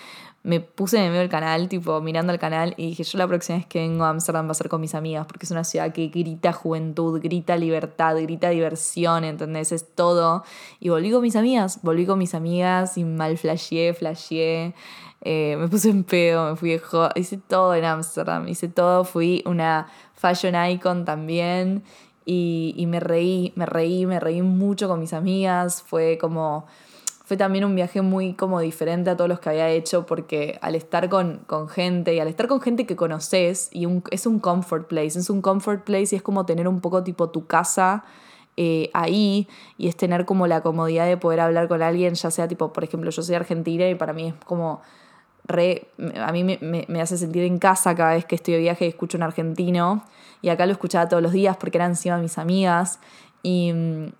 me 0.44 0.60
puse 0.60 0.98
en 0.98 1.04
medio 1.06 1.22
del 1.22 1.30
canal, 1.30 1.70
tipo 1.70 2.02
mirando 2.02 2.34
el 2.34 2.40
canal, 2.40 2.74
y 2.76 2.88
dije, 2.88 3.04
yo 3.04 3.18
la 3.18 3.28
próxima 3.28 3.60
vez 3.60 3.68
que 3.68 3.80
vengo 3.80 4.04
a 4.04 4.10
Ámsterdam 4.10 4.48
va 4.48 4.52
a 4.52 4.56
ser 4.56 4.68
con 4.68 4.82
mis 4.82 4.94
amigas, 4.94 5.26
porque 5.26 5.46
es 5.46 5.52
una 5.52 5.64
ciudad 5.64 5.94
que 5.94 6.08
grita 6.10 6.52
juventud, 6.52 7.22
grita 7.22 7.56
libertad, 7.56 8.18
grita 8.22 8.50
diversión, 8.50 9.24
¿entendés? 9.24 9.72
Es 9.72 9.96
todo. 9.96 10.44
Y 10.82 10.90
volví 10.90 11.12
con 11.12 11.22
mis 11.22 11.38
amigas, 11.38 11.80
volví 11.82 12.06
con 12.06 12.20
mis 12.20 12.36
amigas 12.36 12.98
y 12.98 13.06
mal 13.06 13.38
flasheé, 13.38 13.94
flasheé. 13.94 14.76
Eh, 15.26 15.56
me 15.58 15.70
puse 15.70 15.90
en 15.90 16.04
pedo, 16.04 16.50
me 16.52 16.56
fui 16.58 16.72
de 16.72 16.82
hice 17.16 17.38
todo 17.38 17.74
en 17.76 17.86
Ámsterdam, 17.86 18.46
hice 18.50 18.68
todo, 18.68 19.06
fui 19.06 19.42
una 19.46 19.88
fashion 20.16 20.54
icon 20.70 21.06
también 21.06 21.84
y, 22.26 22.74
y 22.78 22.86
me 22.88 23.00
reí, 23.00 23.54
me 23.56 23.66
reí, 23.66 24.06
me 24.06 24.20
reí 24.20 24.42
mucho 24.42 24.90
con 24.90 25.00
mis 25.00 25.14
amigas, 25.14 25.82
fue 25.82 26.18
como, 26.18 26.66
fue 27.24 27.38
también 27.38 27.64
un 27.64 27.74
viaje 27.74 28.02
muy 28.02 28.34
como 28.34 28.60
diferente 28.60 29.12
a 29.12 29.16
todos 29.16 29.30
los 29.30 29.40
que 29.40 29.48
había 29.50 29.70
hecho 29.70 30.06
porque 30.06 30.60
al 30.62 30.76
estar 30.76 31.08
con, 31.08 31.38
con 31.48 31.70
gente 31.70 32.14
y 32.14 32.20
al 32.20 32.28
estar 32.28 32.48
con 32.48 32.60
gente 32.60 32.86
que 32.86 32.98
conoces 32.98 33.70
y 33.72 33.86
un- 33.86 34.04
es 34.12 34.26
un 34.26 34.40
comfort 34.40 34.88
place, 34.90 35.18
es 35.20 35.30
un 35.30 35.42
comfort 35.42 35.86
place 35.86 36.16
y 36.16 36.18
es 36.18 36.22
como 36.22 36.46
tener 36.46 36.68
un 36.68 36.82
poco 36.82 37.02
tipo 37.02 37.30
tu 37.30 37.48
casa 37.48 38.04
eh, 38.58 38.90
ahí 38.94 39.48
y 39.78 39.88
es 39.88 39.96
tener 39.96 40.26
como 40.26 40.48
la 40.48 40.62
comodidad 40.62 41.08
de 41.08 41.16
poder 41.16 41.40
hablar 41.40 41.70
con 41.70 41.82
alguien, 41.82 42.14
ya 42.14 42.30
sea 42.30 42.48
tipo, 42.50 42.74
por 42.74 42.84
ejemplo, 42.84 43.10
yo 43.10 43.22
soy 43.22 43.36
argentina 43.36 43.88
y 43.88 43.96
para 43.96 44.12
mí 44.12 44.28
es 44.28 44.34
como 44.46 44.82
re, 45.46 45.88
a 46.20 46.32
mí 46.32 46.44
me, 46.44 46.58
me- 46.88 47.02
hace 47.02 47.18
sentir 47.18 47.44
en 47.44 47.58
casa 47.60 47.96
cada 47.96 48.14
vez 48.14 48.26
que 48.26 48.36
estoy 48.36 48.56
de 48.56 48.60
viaje 48.62 48.86
y 48.86 48.90
escucho 48.90 49.18
un 49.18 49.24
argentino. 49.24 50.04
Y 50.42 50.50
acá 50.50 50.66
lo 50.66 50.72
escuchaba 50.74 51.08
todos 51.08 51.24
los 51.24 51.32
días 51.32 51.58
porque 51.58 51.78
eran 51.78 51.92
encima 51.92 52.18
mis 52.18 52.38
amigas. 52.38 53.00
Y, 53.46 53.74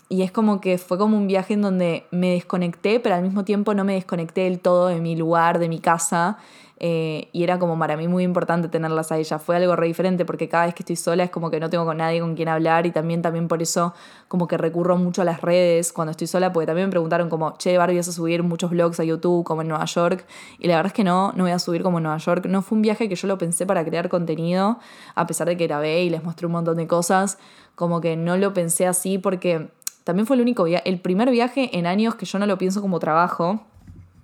y 0.10 0.22
es 0.24 0.32
como 0.32 0.60
que 0.60 0.78
fue 0.78 0.98
como 0.98 1.16
un 1.18 1.28
viaje 1.28 1.54
en 1.54 1.62
donde 1.62 2.06
me 2.12 2.32
desconecté, 2.32 3.00
pero 3.00 3.16
al 3.16 3.22
mismo 3.24 3.46
tiempo 3.46 3.74
no 3.74 3.86
me 3.86 3.94
desconecté 3.94 4.42
del 4.42 4.60
todo 4.60 4.88
de 4.88 5.00
mi 5.00 5.16
lugar, 5.16 5.60
de 5.60 5.70
mi 5.70 5.80
casa. 5.80 6.38
Eh, 6.80 7.30
y 7.32 7.44
era 7.44 7.60
como 7.60 7.78
para 7.78 7.96
mí 7.96 8.08
muy 8.08 8.24
importante 8.24 8.68
tenerlas 8.68 9.12
a 9.12 9.18
ellas. 9.18 9.42
Fue 9.42 9.56
algo 9.56 9.76
re 9.76 9.88
diferente 9.88 10.26
porque 10.26 10.50
cada 10.50 10.66
vez 10.66 10.74
que 10.74 10.84
estoy 10.84 10.96
sola 10.96 11.24
es 11.24 11.30
como 11.30 11.50
que 11.50 11.60
no 11.60 11.70
tengo 11.70 11.86
con 11.86 11.98
nadie 11.98 12.20
con 12.20 12.36
quien 12.36 12.50
hablar 12.50 12.86
y 12.86 12.92
también, 12.92 13.22
también 13.22 13.48
por 13.48 13.62
eso 13.62 13.94
como 14.28 14.48
que 14.48 14.58
recurro 14.58 14.98
mucho 14.98 15.22
a 15.22 15.26
las 15.26 15.42
redes 15.42 15.94
cuando 15.94 16.12
estoy 16.12 16.28
sola 16.28 16.52
porque 16.52 16.66
también 16.66 16.88
me 16.88 16.92
preguntaron 16.92 17.30
como, 17.30 17.56
che, 17.58 17.78
Barbie, 17.78 17.98
vas 17.98 18.08
a 18.08 18.12
subir 18.12 18.44
muchos 18.44 18.72
vlogs 18.72 19.00
a 19.00 19.04
YouTube 19.04 19.44
como 19.44 19.62
en 19.62 19.70
Nueva 19.70 19.86
York 19.86 20.26
y 20.60 20.68
la 20.68 20.76
verdad 20.76 20.88
es 20.88 20.94
que 20.94 21.04
no, 21.04 21.32
no 21.34 21.44
voy 21.44 21.52
a 21.52 21.60
subir 21.60 21.84
como 21.84 22.00
en 22.00 22.04
Nueva 22.04 22.18
York. 22.18 22.46
No 22.48 22.62
fue 22.62 22.76
un 22.76 22.82
viaje 22.82 23.08
que 23.08 23.16
yo 23.16 23.28
lo 23.28 23.38
pensé 23.38 23.66
para 23.66 23.86
crear 23.86 24.10
contenido, 24.10 24.80
a 25.16 25.28
pesar 25.28 25.48
de 25.48 25.58
que 25.58 25.68
grabé 25.68 26.04
y 26.04 26.10
les 26.10 26.24
mostré 26.24 26.48
un 26.48 26.54
montón 26.54 26.78
de 26.78 26.88
cosas, 26.88 27.38
como 27.76 28.02
que 28.02 28.16
no 28.18 28.38
lo 28.38 28.54
pensé 28.54 28.88
así 28.88 29.18
porque 29.18 29.70
también 30.04 30.28
fue 30.28 30.36
el 30.36 30.42
único 30.42 30.66
viaje, 30.66 30.90
el 30.90 31.00
primer 31.00 31.30
viaje 31.30 31.78
en 31.78 31.88
años 31.88 32.16
que 32.16 32.26
yo 32.26 32.40
no 32.40 32.46
lo 32.46 32.58
pienso 32.58 32.82
como 32.82 33.00
trabajo. 33.00 33.62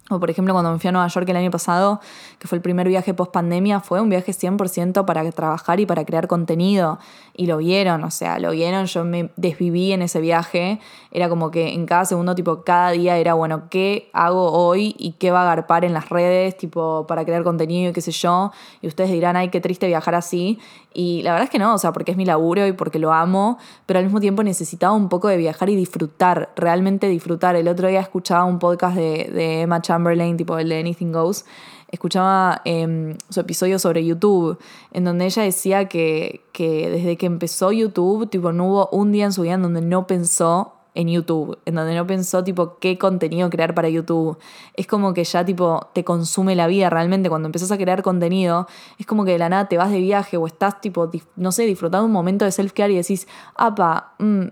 O 0.10 0.20
por 0.20 0.32
ejemplo, 0.32 0.54
cuando 0.56 0.72
me 0.72 0.80
fui 0.80 0.88
a 0.88 0.92
Nueva 0.92 1.08
York 1.08 1.30
el 1.30 1.38
año 1.38 1.52
pasado, 1.52 2.00
que 2.40 2.48
fue 2.48 2.58
el 2.58 2.64
primer 2.64 2.88
viaje 2.88 3.14
post 3.14 3.32
pandemia, 3.32 3.80
fue 3.80 4.02
un 4.02 4.10
viaje 4.10 4.32
100% 4.32 5.06
para 5.06 5.30
trabajar 5.32 5.80
y 5.80 5.86
para 5.86 6.04
crear 6.04 6.28
contenido. 6.28 6.98
Y 7.36 7.46
lo 7.46 7.58
vieron, 7.58 8.04
o 8.04 8.10
sea, 8.10 8.40
lo 8.40 8.52
vieron, 8.52 8.86
yo 8.88 9.06
me 9.06 9.30
desviví 9.36 9.92
en 9.92 10.02
ese 10.02 10.20
viaje. 10.20 10.80
Era 11.12 11.30
como 11.30 11.52
que 11.52 11.74
en 11.74 11.86
cada 11.86 12.06
segundo, 12.06 12.34
tipo, 12.34 12.64
cada 12.64 12.90
día 12.92 13.18
era, 13.18 13.36
bueno, 13.36 13.70
¿qué 13.70 14.10
hago 14.12 14.52
hoy 14.52 14.96
y 14.98 15.12
qué 15.14 15.30
va 15.30 15.42
a 15.42 15.44
agarpar 15.44 15.86
en 15.86 15.94
las 15.94 16.10
redes, 16.10 16.58
tipo, 16.58 17.06
para 17.08 17.24
crear 17.24 17.44
contenido 17.44 17.92
y 17.92 17.94
qué 17.94 18.02
sé 18.02 18.12
yo? 18.12 18.52
Y 18.82 18.88
ustedes 18.88 19.12
dirán, 19.12 19.36
ay, 19.36 19.50
qué 19.50 19.62
triste 19.62 19.86
viajar 19.86 20.16
así. 20.16 20.60
Y 20.92 21.22
la 21.22 21.32
verdad 21.32 21.46
es 21.46 21.50
que 21.52 21.60
no, 21.60 21.76
o 21.76 21.78
sea, 21.78 21.94
porque 21.94 22.12
es 22.12 22.18
mi 22.18 22.26
laburo 22.26 22.66
y 22.66 22.72
porque 22.72 22.98
lo 22.98 23.14
amo, 23.14 23.60
pero 23.86 24.00
al 24.00 24.06
mismo 24.06 24.20
tiempo 24.20 24.44
necesitaba 24.44 24.94
un 24.94 25.08
poco 25.08 25.28
de 25.28 25.38
viajar 25.38 25.70
y 25.70 25.76
disfrutar, 25.76 26.50
realmente 26.56 27.08
disfrutar. 27.08 27.56
El 27.56 27.68
otro 27.68 27.88
día 27.88 28.00
escuchaba 28.00 28.44
un 28.46 28.58
podcast 28.58 28.96
de, 28.96 29.30
de 29.32 29.62
Emma 29.62 29.82
Chamberlain, 30.00 30.38
tipo 30.38 30.58
el 30.58 30.70
de 30.70 30.80
Anything 30.80 31.12
Goes, 31.12 31.46
escuchaba 31.92 32.62
eh, 32.66 33.16
su 33.30 33.40
episodio 33.40 33.80
sobre 33.80 34.06
YouTube, 34.06 34.58
en 34.92 35.04
donde 35.04 35.26
ella 35.26 35.44
decía 35.44 35.86
que, 35.86 36.42
que 36.54 36.90
desde 36.90 37.18
que 37.18 37.26
empezó 37.26 37.72
YouTube, 37.72 38.30
tipo, 38.30 38.52
no 38.52 38.68
hubo 38.68 38.90
un 38.92 39.12
día 39.12 39.26
en 39.26 39.34
su 39.34 39.42
vida 39.42 39.54
en 39.56 39.62
donde 39.62 39.82
no 39.82 40.08
pensó 40.08 40.74
en 40.96 41.08
YouTube, 41.08 41.58
en 41.66 41.76
donde 41.76 41.96
no 41.96 42.06
pensó 42.08 42.44
tipo 42.44 42.78
qué 42.80 42.98
contenido 42.98 43.50
crear 43.50 43.74
para 43.74 43.90
YouTube. 43.90 44.38
Es 44.74 44.88
como 44.88 45.14
que 45.14 45.24
ya 45.24 45.46
tipo 45.46 45.90
te 45.94 46.04
consume 46.04 46.56
la 46.56 46.68
vida 46.68 46.90
realmente 46.90 47.30
cuando 47.30 47.48
empezás 47.48 47.72
a 47.72 47.78
crear 47.78 48.02
contenido, 48.02 48.68
es 48.98 49.06
como 49.06 49.24
que 49.24 49.32
de 49.32 49.38
la 49.38 49.50
nada 49.50 49.68
te 49.68 49.78
vas 49.78 49.92
de 49.92 50.00
viaje 50.00 50.38
o 50.38 50.48
estás 50.48 50.82
tipo, 50.82 51.10
no 51.36 51.52
sé, 51.52 51.64
disfrutando 51.64 52.06
un 52.06 52.12
momento 52.12 52.46
de 52.46 52.52
self-care 52.52 52.92
y 52.92 52.98
decís, 52.98 53.28
apa, 53.56 54.14
mm, 54.20 54.48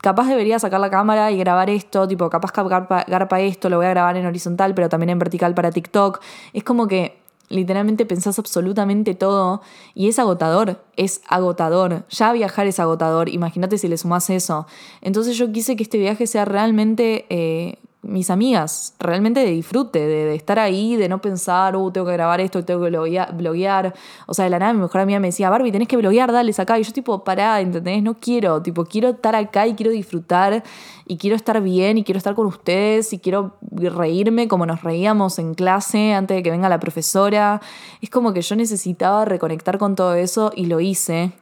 capaz 0.00 0.28
debería 0.28 0.58
sacar 0.58 0.80
la 0.80 0.90
cámara 0.90 1.30
y 1.30 1.38
grabar 1.38 1.70
esto, 1.70 2.06
tipo, 2.06 2.30
capaz 2.30 2.52
garpa, 2.52 3.04
garpa 3.06 3.40
esto, 3.40 3.68
lo 3.68 3.76
voy 3.76 3.86
a 3.86 3.90
grabar 3.90 4.16
en 4.16 4.26
horizontal, 4.26 4.74
pero 4.74 4.88
también 4.88 5.10
en 5.10 5.18
vertical 5.18 5.54
para 5.54 5.70
TikTok. 5.70 6.20
Es 6.52 6.64
como 6.64 6.86
que 6.86 7.18
literalmente 7.48 8.06
pensás 8.06 8.38
absolutamente 8.38 9.14
todo 9.14 9.62
y 9.94 10.08
es 10.08 10.18
agotador, 10.18 10.82
es 10.96 11.20
agotador. 11.28 12.04
Ya 12.08 12.32
viajar 12.32 12.66
es 12.66 12.80
agotador, 12.80 13.28
imagínate 13.28 13.78
si 13.78 13.88
le 13.88 13.98
sumás 13.98 14.30
eso. 14.30 14.66
Entonces 15.00 15.36
yo 15.36 15.52
quise 15.52 15.76
que 15.76 15.82
este 15.82 15.98
viaje 15.98 16.26
sea 16.26 16.44
realmente 16.44 17.26
eh, 17.28 17.78
mis 18.06 18.30
amigas, 18.30 18.94
realmente 18.98 19.40
de 19.40 19.50
disfrute, 19.50 19.98
de, 19.98 20.34
estar 20.34 20.58
ahí, 20.58 20.96
de 20.96 21.08
no 21.08 21.20
pensar, 21.20 21.74
uh, 21.76 21.90
tengo 21.90 22.06
que 22.06 22.12
grabar 22.12 22.40
esto, 22.40 22.64
tengo 22.64 22.84
que 22.84 22.90
bloguear. 23.32 23.94
O 24.26 24.34
sea, 24.34 24.44
de 24.44 24.50
la 24.50 24.58
nada 24.58 24.72
mi 24.72 24.80
mejor 24.80 25.00
amiga 25.00 25.18
me 25.18 25.28
decía, 25.28 25.50
Barbie, 25.50 25.72
tenés 25.72 25.88
que 25.88 25.96
bloguear, 25.96 26.32
dale, 26.32 26.52
acá. 26.56 26.78
Y 26.78 26.84
yo 26.84 26.92
tipo, 26.92 27.24
pará, 27.24 27.60
¿entendés? 27.60 28.02
No 28.02 28.14
quiero, 28.14 28.62
tipo, 28.62 28.84
quiero 28.84 29.10
estar 29.10 29.34
acá 29.34 29.66
y 29.66 29.74
quiero 29.74 29.90
disfrutar 29.90 30.62
y 31.04 31.16
quiero 31.18 31.36
estar 31.36 31.60
bien 31.60 31.98
y 31.98 32.04
quiero 32.04 32.18
estar 32.18 32.34
con 32.34 32.46
ustedes 32.46 33.12
y 33.12 33.18
quiero 33.18 33.56
reírme 33.70 34.48
como 34.48 34.66
nos 34.66 34.82
reíamos 34.82 35.38
en 35.38 35.54
clase 35.54 36.14
antes 36.14 36.36
de 36.36 36.42
que 36.42 36.50
venga 36.50 36.68
la 36.68 36.80
profesora. 36.80 37.60
Es 38.00 38.10
como 38.10 38.32
que 38.32 38.42
yo 38.42 38.56
necesitaba 38.56 39.24
reconectar 39.24 39.78
con 39.78 39.96
todo 39.96 40.14
eso 40.14 40.52
y 40.54 40.66
lo 40.66 40.80
hice. 40.80 41.32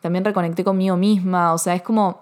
También 0.00 0.24
reconecté 0.24 0.64
conmigo 0.64 0.96
misma, 0.96 1.54
o 1.54 1.58
sea, 1.58 1.74
es 1.74 1.82
como, 1.82 2.20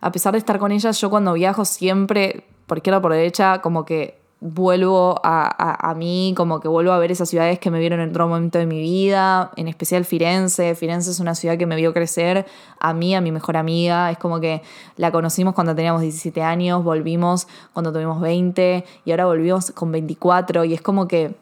a 0.00 0.10
pesar 0.12 0.32
de 0.32 0.38
estar 0.38 0.58
con 0.58 0.72
ellas, 0.72 1.00
yo 1.00 1.10
cuando 1.10 1.32
viajo 1.32 1.64
siempre 1.64 2.44
por 2.66 2.78
izquierda 2.78 2.98
o 2.98 3.02
por 3.02 3.12
derecha, 3.12 3.60
como 3.60 3.84
que 3.84 4.24
vuelvo 4.46 5.18
a, 5.22 5.46
a, 5.46 5.90
a, 5.90 5.94
mí, 5.94 6.34
como 6.36 6.60
que 6.60 6.68
vuelvo 6.68 6.92
a 6.92 6.98
ver 6.98 7.10
esas 7.10 7.30
ciudades 7.30 7.58
que 7.58 7.70
me 7.70 7.80
vieron 7.80 8.00
en 8.00 8.10
otro 8.10 8.28
momento 8.28 8.58
de 8.58 8.66
mi 8.66 8.78
vida, 8.78 9.50
en 9.56 9.68
especial 9.68 10.04
Firenze. 10.04 10.74
Firenze 10.74 11.10
es 11.10 11.18
una 11.18 11.34
ciudad 11.34 11.56
que 11.56 11.64
me 11.64 11.76
vio 11.76 11.94
crecer 11.94 12.44
a 12.78 12.92
mí, 12.92 13.14
a 13.14 13.22
mi 13.22 13.32
mejor 13.32 13.56
amiga. 13.56 14.10
Es 14.10 14.18
como 14.18 14.40
que 14.40 14.60
la 14.96 15.10
conocimos 15.12 15.54
cuando 15.54 15.74
teníamos 15.74 16.02
17 16.02 16.42
años, 16.42 16.84
volvimos 16.84 17.48
cuando 17.72 17.90
tuvimos 17.90 18.20
20 18.20 18.84
y 19.06 19.10
ahora 19.12 19.24
volvimos 19.24 19.70
con 19.70 19.90
24 19.90 20.66
y 20.66 20.74
es 20.74 20.82
como 20.82 21.08
que, 21.08 21.34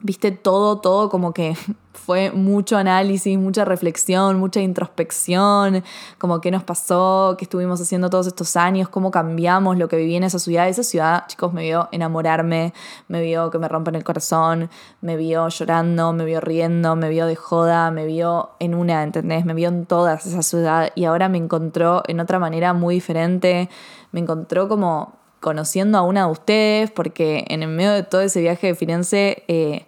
viste, 0.00 0.30
todo, 0.30 0.78
todo 0.78 1.08
como 1.08 1.32
que 1.32 1.56
fue 1.92 2.30
mucho 2.30 2.76
análisis, 2.76 3.38
mucha 3.38 3.64
reflexión, 3.64 4.38
mucha 4.38 4.60
introspección, 4.60 5.84
como 6.16 6.40
qué 6.40 6.50
nos 6.50 6.62
pasó, 6.62 7.34
qué 7.38 7.44
estuvimos 7.44 7.80
haciendo 7.80 8.08
todos 8.08 8.26
estos 8.26 8.56
años, 8.56 8.88
cómo 8.88 9.10
cambiamos 9.10 9.76
lo 9.76 9.88
que 9.88 9.96
viví 9.96 10.14
en 10.14 10.24
esa 10.24 10.38
ciudad. 10.38 10.68
Esa 10.68 10.82
ciudad, 10.82 11.24
chicos, 11.26 11.52
me 11.52 11.64
vio 11.64 11.88
enamorarme, 11.92 12.72
me 13.08 13.20
vio 13.20 13.50
que 13.50 13.58
me 13.58 13.68
rompen 13.68 13.94
el 13.94 14.04
corazón, 14.04 14.70
me 15.00 15.16
vio 15.16 15.48
llorando, 15.48 16.12
me 16.12 16.24
vio 16.24 16.40
riendo, 16.40 16.96
me 16.96 17.10
vio 17.10 17.26
de 17.26 17.36
joda, 17.36 17.90
me 17.90 18.06
vio 18.06 18.50
en 18.58 18.74
una, 18.74 19.02
¿entendés? 19.02 19.44
Me 19.44 19.54
vio 19.54 19.68
en 19.68 19.84
todas 19.84 20.24
esa 20.24 20.42
ciudad 20.42 20.92
y 20.94 21.04
ahora 21.04 21.28
me 21.28 21.38
encontró 21.38 22.02
en 22.06 22.20
otra 22.20 22.38
manera 22.38 22.72
muy 22.72 22.94
diferente, 22.94 23.68
me 24.12 24.20
encontró 24.20 24.68
como 24.68 25.18
conociendo 25.40 25.98
a 25.98 26.02
una 26.02 26.26
de 26.26 26.32
ustedes, 26.32 26.90
porque 26.90 27.44
en 27.48 27.62
el 27.62 27.68
medio 27.68 27.92
de 27.92 28.02
todo 28.02 28.20
ese 28.20 28.40
viaje 28.40 28.68
de 28.68 28.74
Firenze... 28.74 29.44
Eh, 29.48 29.86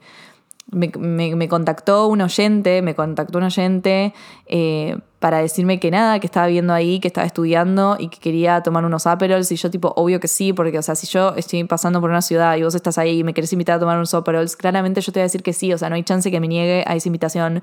me, 0.70 0.88
me, 1.34 1.48
contactó 1.48 2.06
un 2.06 2.20
oyente, 2.20 2.80
me 2.82 2.94
contactó 2.94 3.38
un 3.38 3.44
oyente 3.44 4.14
eh, 4.46 4.96
para 5.18 5.38
decirme 5.38 5.80
que 5.80 5.90
nada, 5.90 6.20
que 6.20 6.26
estaba 6.26 6.46
viendo 6.46 6.72
ahí, 6.72 7.00
que 7.00 7.08
estaba 7.08 7.26
estudiando 7.26 7.96
y 7.98 8.08
que 8.08 8.18
quería 8.18 8.62
tomar 8.62 8.84
unos 8.84 9.06
Aperols. 9.06 9.50
Y 9.50 9.56
yo, 9.56 9.70
tipo, 9.70 9.92
obvio 9.96 10.20
que 10.20 10.28
sí, 10.28 10.52
porque, 10.52 10.78
o 10.78 10.82
sea, 10.82 10.94
si 10.94 11.06
yo 11.08 11.34
estoy 11.36 11.64
pasando 11.64 12.00
por 12.00 12.10
una 12.10 12.22
ciudad 12.22 12.56
y 12.56 12.62
vos 12.62 12.74
estás 12.74 12.98
ahí 12.98 13.18
y 13.18 13.24
me 13.24 13.34
querés 13.34 13.52
invitar 13.52 13.76
a 13.76 13.80
tomar 13.80 13.96
unos 13.96 14.14
Aperols, 14.14 14.56
claramente 14.56 15.00
yo 15.00 15.12
te 15.12 15.18
voy 15.18 15.22
a 15.22 15.24
decir 15.24 15.42
que 15.42 15.52
sí, 15.52 15.72
o 15.72 15.78
sea, 15.78 15.88
no 15.88 15.96
hay 15.96 16.04
chance 16.04 16.30
que 16.30 16.40
me 16.40 16.48
niegue 16.48 16.84
a 16.86 16.94
esa 16.94 17.08
invitación. 17.08 17.62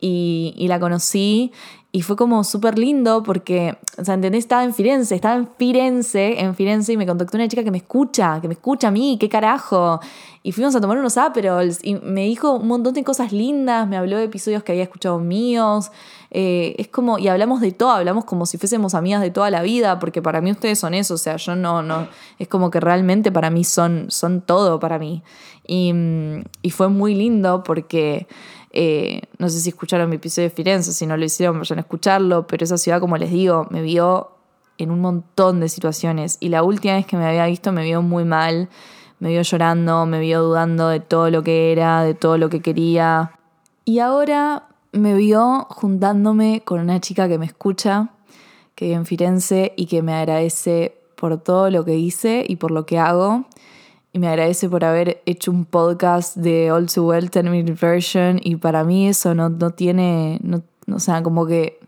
Y, 0.00 0.54
y 0.56 0.68
la 0.68 0.78
conocí 0.78 1.52
y 1.94 2.02
fue 2.02 2.16
como 2.16 2.42
súper 2.42 2.76
lindo 2.76 3.22
porque, 3.22 3.78
o. 4.02 4.34
Estaba 4.34 4.64
en 4.64 4.74
Firenze, 4.74 5.14
estaba 5.14 5.36
en 5.36 5.48
Firenze, 5.56 6.40
en 6.40 6.56
Firenze 6.56 6.92
y 6.92 6.96
me 6.96 7.06
contactó 7.06 7.36
una 7.36 7.46
chica 7.46 7.62
que 7.62 7.70
me 7.70 7.78
escucha, 7.78 8.40
que 8.40 8.48
me 8.48 8.54
escucha 8.54 8.88
a 8.88 8.90
mí, 8.90 9.16
qué 9.20 9.28
carajo. 9.28 10.00
Y 10.42 10.50
fuimos 10.50 10.74
a 10.74 10.80
tomar 10.80 10.98
unos 10.98 11.16
Aperols 11.16 11.78
y 11.84 11.94
me 11.94 12.22
dijo 12.22 12.56
un 12.56 12.66
montón 12.66 12.94
de 12.94 13.04
cosas 13.04 13.32
lindas, 13.32 13.86
me 13.86 13.96
habló 13.96 14.18
de 14.18 14.24
episodios 14.24 14.64
que 14.64 14.72
había 14.72 14.82
escuchado 14.82 15.20
míos. 15.20 15.92
Eh, 16.36 16.74
es 16.78 16.88
como, 16.88 17.20
y 17.20 17.28
hablamos 17.28 17.60
de 17.60 17.70
todo, 17.70 17.90
hablamos 17.90 18.24
como 18.24 18.44
si 18.44 18.58
fuésemos 18.58 18.96
amigas 18.96 19.22
de 19.22 19.30
toda 19.30 19.50
la 19.50 19.62
vida, 19.62 20.00
porque 20.00 20.20
para 20.20 20.40
mí 20.40 20.50
ustedes 20.50 20.80
son 20.80 20.92
eso, 20.92 21.14
o 21.14 21.16
sea, 21.16 21.36
yo 21.36 21.54
no, 21.54 21.80
no, 21.80 22.08
es 22.40 22.48
como 22.48 22.72
que 22.72 22.80
realmente 22.80 23.30
para 23.30 23.50
mí 23.50 23.62
son, 23.62 24.06
son 24.08 24.40
todo 24.40 24.80
para 24.80 24.98
mí. 24.98 25.22
Y, 25.64 25.94
y 26.60 26.70
fue 26.70 26.88
muy 26.88 27.14
lindo 27.14 27.62
porque... 27.62 28.26
Eh, 28.76 29.22
no 29.38 29.48
sé 29.48 29.60
si 29.60 29.68
escucharon 29.68 30.10
mi 30.10 30.16
episodio 30.16 30.48
de 30.48 30.54
Firenze, 30.54 30.92
si 30.92 31.06
no 31.06 31.16
lo 31.16 31.24
hicieron, 31.24 31.56
vayan 31.60 31.78
a 31.78 31.82
escucharlo, 31.82 32.48
pero 32.48 32.64
esa 32.64 32.76
ciudad, 32.76 32.98
como 32.98 33.16
les 33.16 33.30
digo, 33.30 33.68
me 33.70 33.82
vio 33.82 34.32
en 34.78 34.90
un 34.90 35.00
montón 35.00 35.60
de 35.60 35.68
situaciones. 35.68 36.38
Y 36.40 36.48
la 36.48 36.64
última 36.64 36.94
vez 36.94 37.06
que 37.06 37.16
me 37.16 37.24
había 37.24 37.46
visto 37.46 37.70
me 37.70 37.84
vio 37.84 38.02
muy 38.02 38.24
mal, 38.24 38.68
me 39.20 39.28
vio 39.28 39.42
llorando, 39.42 40.06
me 40.06 40.18
vio 40.18 40.42
dudando 40.42 40.88
de 40.88 40.98
todo 40.98 41.30
lo 41.30 41.44
que 41.44 41.70
era, 41.70 42.02
de 42.02 42.14
todo 42.14 42.36
lo 42.36 42.48
que 42.48 42.62
quería. 42.62 43.38
Y 43.84 44.00
ahora 44.00 44.64
me 44.98 45.14
vio 45.14 45.66
juntándome 45.70 46.62
con 46.64 46.80
una 46.80 47.00
chica 47.00 47.28
que 47.28 47.38
me 47.38 47.46
escucha, 47.46 48.10
que 48.74 48.86
vive 48.86 48.96
en 48.96 49.06
Firenze 49.06 49.72
y 49.76 49.86
que 49.86 50.02
me 50.02 50.14
agradece 50.14 50.96
por 51.16 51.38
todo 51.38 51.70
lo 51.70 51.84
que 51.84 51.96
hice 51.96 52.44
y 52.46 52.56
por 52.56 52.70
lo 52.70 52.86
que 52.86 52.98
hago 52.98 53.46
y 54.14 54.20
me 54.20 54.28
agradece 54.28 54.68
por 54.68 54.84
haber 54.84 55.20
hecho 55.26 55.50
un 55.50 55.64
podcast 55.64 56.36
de 56.36 56.70
All 56.70 56.86
Too 56.86 57.04
Well 57.04 57.28
10 57.30 57.44
Minute 57.46 57.72
Version 57.72 58.40
y 58.40 58.54
para 58.54 58.84
mí 58.84 59.08
eso 59.08 59.34
no, 59.34 59.48
no 59.48 59.70
tiene, 59.72 60.38
no, 60.44 60.62
o 60.92 61.00
sea, 61.00 61.24
como 61.24 61.46
que 61.46 61.80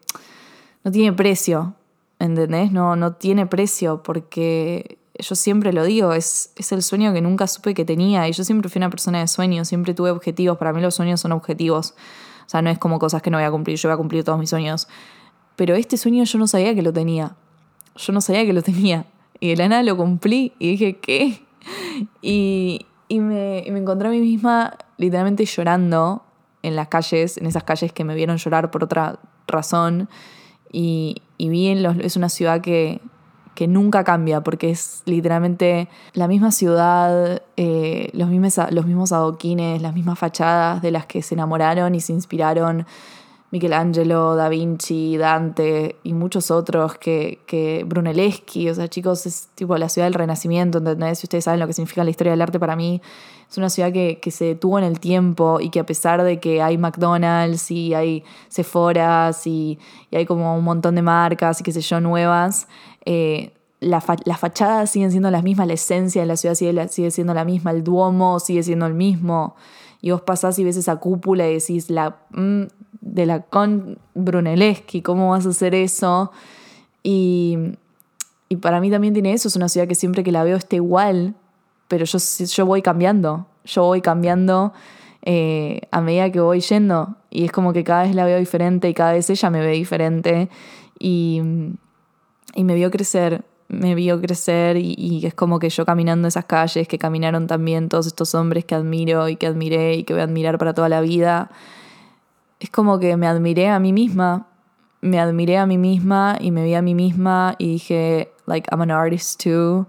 no 0.83 0.91
tiene 0.91 1.13
precio, 1.13 1.75
¿entendés? 2.19 2.73
No, 2.73 2.97
no 2.97 3.13
tiene 3.13 3.47
precio 3.47 4.03
porque 4.03 4.99
yo 5.17 5.37
siempre 5.37 5.73
lo 5.73 5.85
digo, 5.85 6.15
es, 6.15 6.51
es 6.57 6.73
el 6.73 6.83
sueño 6.83 7.13
que 7.13 7.21
nunca 7.21 7.47
supe 7.47 7.75
que 7.75 7.85
tenía 7.85 8.29
y 8.29 8.33
yo 8.33 8.43
siempre 8.43 8.69
fui 8.69 8.81
una 8.81 8.91
persona 8.91 9.21
de 9.21 9.29
sueños, 9.29 9.69
siempre 9.69 9.95
tuve 9.95 10.11
objetivos, 10.11 10.59
para 10.59 10.73
mí 10.73 10.81
los 10.81 10.97
sueños 10.97 11.21
son 11.21 11.31
objetivos, 11.31 11.95
o 12.47 12.49
sea, 12.49 12.63
no 12.63 12.71
es 12.71 12.79
como 12.79 12.99
cosas 12.99 13.23
que 13.23 13.31
no 13.31 13.39
voy 13.39 13.45
a 13.45 13.51
cumplir, 13.51 13.77
yo 13.77 13.89
voy 13.89 13.95
a 13.95 13.97
cumplir 13.97 14.25
todos 14.25 14.39
mis 14.39 14.51
sueños, 14.51 14.89
pero 15.57 15.75
este 15.75 15.97
sueño 15.97 16.25
yo 16.25 16.39
no 16.39 16.47
sabía 16.47 16.75
que 16.75 16.83
lo 16.83 16.93
tenía, 16.93 17.35
yo 17.97 18.13
no 18.13 18.21
sabía 18.21 18.45
que 18.45 18.53
lo 18.53 18.63
tenía 18.63 19.07
y 19.41 19.49
de 19.51 19.57
la 19.57 19.69
nada 19.69 19.83
lo 19.83 19.97
cumplí 19.97 20.53
y 20.59 20.71
dije, 20.71 20.97
¿qué? 20.99 21.43
Y, 22.23 22.87
y, 23.09 23.21
me, 23.21 23.65
y 23.67 23.71
me 23.71 23.81
encontré 23.81 24.09
a 24.09 24.11
mí 24.11 24.21
misma 24.21 24.77
literalmente 24.99 25.45
llorando 25.45 26.23
en 26.63 26.77
las 26.77 26.89
calles, 26.89 27.37
en 27.39 27.47
esas 27.47 27.65
calles 27.65 27.93
que 27.93 28.05
me 28.05 28.15
vieron 28.15 28.37
llorar 28.37 28.71
por 28.71 28.85
otra 28.85 29.19
razón. 29.47 30.09
Y, 30.73 31.23
y 31.39 31.49
vi 31.49 31.69
en 31.69 31.83
los, 31.83 31.97
es 31.99 32.17
una 32.17 32.29
ciudad 32.29 32.61
que, 32.61 33.01
que 33.57 33.67
nunca 33.67 34.05
cambia, 34.05 34.43
porque 34.43 34.71
es 34.71 35.03
literalmente 35.07 35.89
la 36.13 36.29
misma 36.29 36.53
ciudad, 36.53 37.43
eh, 37.57 38.11
los, 38.13 38.29
mismos, 38.29 38.61
los 38.71 38.87
mismos 38.87 39.13
adoquines, 39.13 39.83
las 39.83 39.95
mismas 39.95 40.19
fachadas 40.19 40.83
de 40.83 40.93
las 40.93 41.07
que 41.07 41.23
se 41.23 41.35
enamoraron 41.35 41.95
y 41.95 42.01
se 42.01 42.13
inspiraron 42.13 42.87
Michelangelo, 43.51 44.35
Da 44.35 44.49
Vinci, 44.49 45.17
Dante 45.17 45.97
y 46.03 46.13
muchos 46.13 46.51
otros 46.51 46.99
que, 46.99 47.41
que 47.47 47.85
Brunelleschi, 47.85 48.69
o 48.69 48.75
sea, 48.75 48.89
chicos, 48.89 49.25
es 49.25 49.49
tipo 49.55 49.77
la 49.79 49.89
ciudad 49.89 50.07
del 50.07 50.15
Renacimiento, 50.15 50.79
¿entendés? 50.79 51.21
Si 51.21 51.27
ustedes 51.27 51.45
saben 51.45 51.61
lo 51.61 51.67
que 51.67 51.73
significa 51.73 52.05
la 52.05 52.11
historia 52.11 52.33
del 52.33 52.43
arte 52.43 52.59
para 52.59 52.77
mí, 52.77 53.01
es 53.49 53.57
una 53.57 53.71
ciudad 53.71 53.93
que, 53.93 54.19
que 54.21 54.33
se 54.33 54.47
detuvo 54.47 54.79
en 54.79 54.85
el 54.85 54.99
tiempo 54.99 55.61
y 55.61 55.71
que 55.71 55.79
a 55.81 55.87
pesar 55.87 56.23
de 56.25 56.41
que 56.41 56.61
hay 56.61 56.77
McDonald's 56.77 57.71
y 57.71 57.95
hay 57.95 58.25
Sephoras 58.49 59.47
y, 59.47 59.79
y 60.11 60.17
hay 60.17 60.27
como 60.27 60.57
un 60.59 60.65
montón 60.65 60.97
de 60.97 61.03
marcas 61.03 61.61
y 61.61 61.65
qué 61.65 61.73
sé 61.73 61.81
yo, 61.81 62.01
nuevas, 62.01 62.67
eh, 63.07 63.53
la 63.81 64.01
fa 64.01 64.17
las 64.25 64.39
fachadas 64.39 64.91
siguen 64.91 65.11
siendo 65.11 65.31
las 65.31 65.43
mismas, 65.43 65.67
la 65.67 65.75
esencia 65.75 66.21
de 66.23 66.27
la 66.27 66.37
ciudad 66.37 66.55
sigue, 66.55 66.89
sigue 66.89 67.11
siendo 67.11 67.35
la 67.35 67.45
misma, 67.45 67.71
el 67.71 67.85
Duomo 67.85 68.41
sigue 68.41 68.63
siendo 68.63 68.87
el 68.87 68.95
mismo. 68.95 69.57
Y 70.03 70.11
vos 70.11 70.21
pasás 70.21 70.59
y 70.59 70.65
ves 70.65 70.77
esa 70.77 70.97
cúpula 70.97 71.49
y 71.49 71.55
decís, 71.55 71.89
la, 71.89 72.19
mm, 72.31 72.63
de 73.01 73.27
la 73.27 73.43
con 73.43 73.99
Brunelleschi, 74.15 75.03
¿cómo 75.03 75.31
vas 75.31 75.47
a 75.47 75.51
hacer 75.51 75.75
eso? 75.75 76.33
Y, 77.03 77.57
y, 78.49 78.57
para 78.57 78.81
mí 78.81 78.91
también 78.91 79.15
tiene 79.15 79.33
eso, 79.33 79.49
es 79.49 79.57
una 79.57 79.69
ciudad 79.69 79.87
que 79.87 79.95
siempre 79.95 80.25
que 80.25 80.33
la 80.33 80.45
veo 80.45 80.57
está 80.57 80.77
igual, 80.77 81.35
pero 81.89 82.05
yo, 82.05 82.19
yo 82.19 82.67
voy 82.67 82.83
cambiando, 82.83 83.47
yo 83.65 83.85
voy 83.85 84.01
cambiando 84.01 84.73
eh, 85.23 85.83
a 85.91 86.01
medida 86.01 86.31
que 86.31 86.41
voy 86.41 86.61
yendo 86.61 87.17
y 87.31 87.45
es 87.45 87.53
como 87.53 87.73
que 87.73 87.85
cada 87.85 88.03
vez 88.03 88.15
la 88.15 88.25
veo 88.25 88.39
diferente 88.39 88.89
y 88.89 88.95
cada 88.95 89.13
vez 89.13 89.29
ella 89.31 89.51
me 89.51 89.61
ve 89.61 89.73
diferente 89.73 90.49
y, 90.99 91.43
y 92.55 92.65
me 92.65 92.75
vio 92.75 92.91
crecer, 92.91 93.45
me 93.69 93.95
vio 93.95 94.21
crecer 94.21 94.77
y, 94.77 94.95
y, 94.97 95.27
es 95.27 95.35
como 95.35 95.59
que 95.59 95.71
yo 95.71 95.85
caminando 95.85 96.29
esas 96.29 96.45
calles 96.45 96.87
que 96.89 96.99
caminaron 96.99 97.47
también 97.47 97.89
todos 97.89 98.07
estos 98.07 98.35
hombres 98.35 98.65
que 98.65 98.75
admiro 98.75 99.29
y 99.29 99.37
que 99.37 99.47
admiré 99.47 99.95
y 99.95 100.05
que 100.05 100.13
voy 100.13 100.21
a 100.21 100.25
admirar 100.25 100.59
para 100.59 100.73
toda 100.73 100.89
la 100.89 101.01
vida 101.01 101.51
es 102.61 102.71
como 102.71 102.99
que 102.99 103.17
me 103.17 103.27
admiré 103.27 103.69
a 103.69 103.79
mí 103.79 103.93
misma, 103.93 104.47
me 105.01 105.21
admiré 105.21 105.59
a 105.59 105.67
mí 105.67 105.79
misma 105.79 106.37
y 106.41 106.51
me 106.51 106.65
vi 106.65 106.75
a 106.75 106.83
mí 106.83 106.95
misma 106.95 107.55
y 107.59 107.73
dije, 107.73 108.33
like, 108.47 108.69
I'm 108.73 108.81
an 108.81 108.91
artist 108.91 109.43
too. 109.43 109.87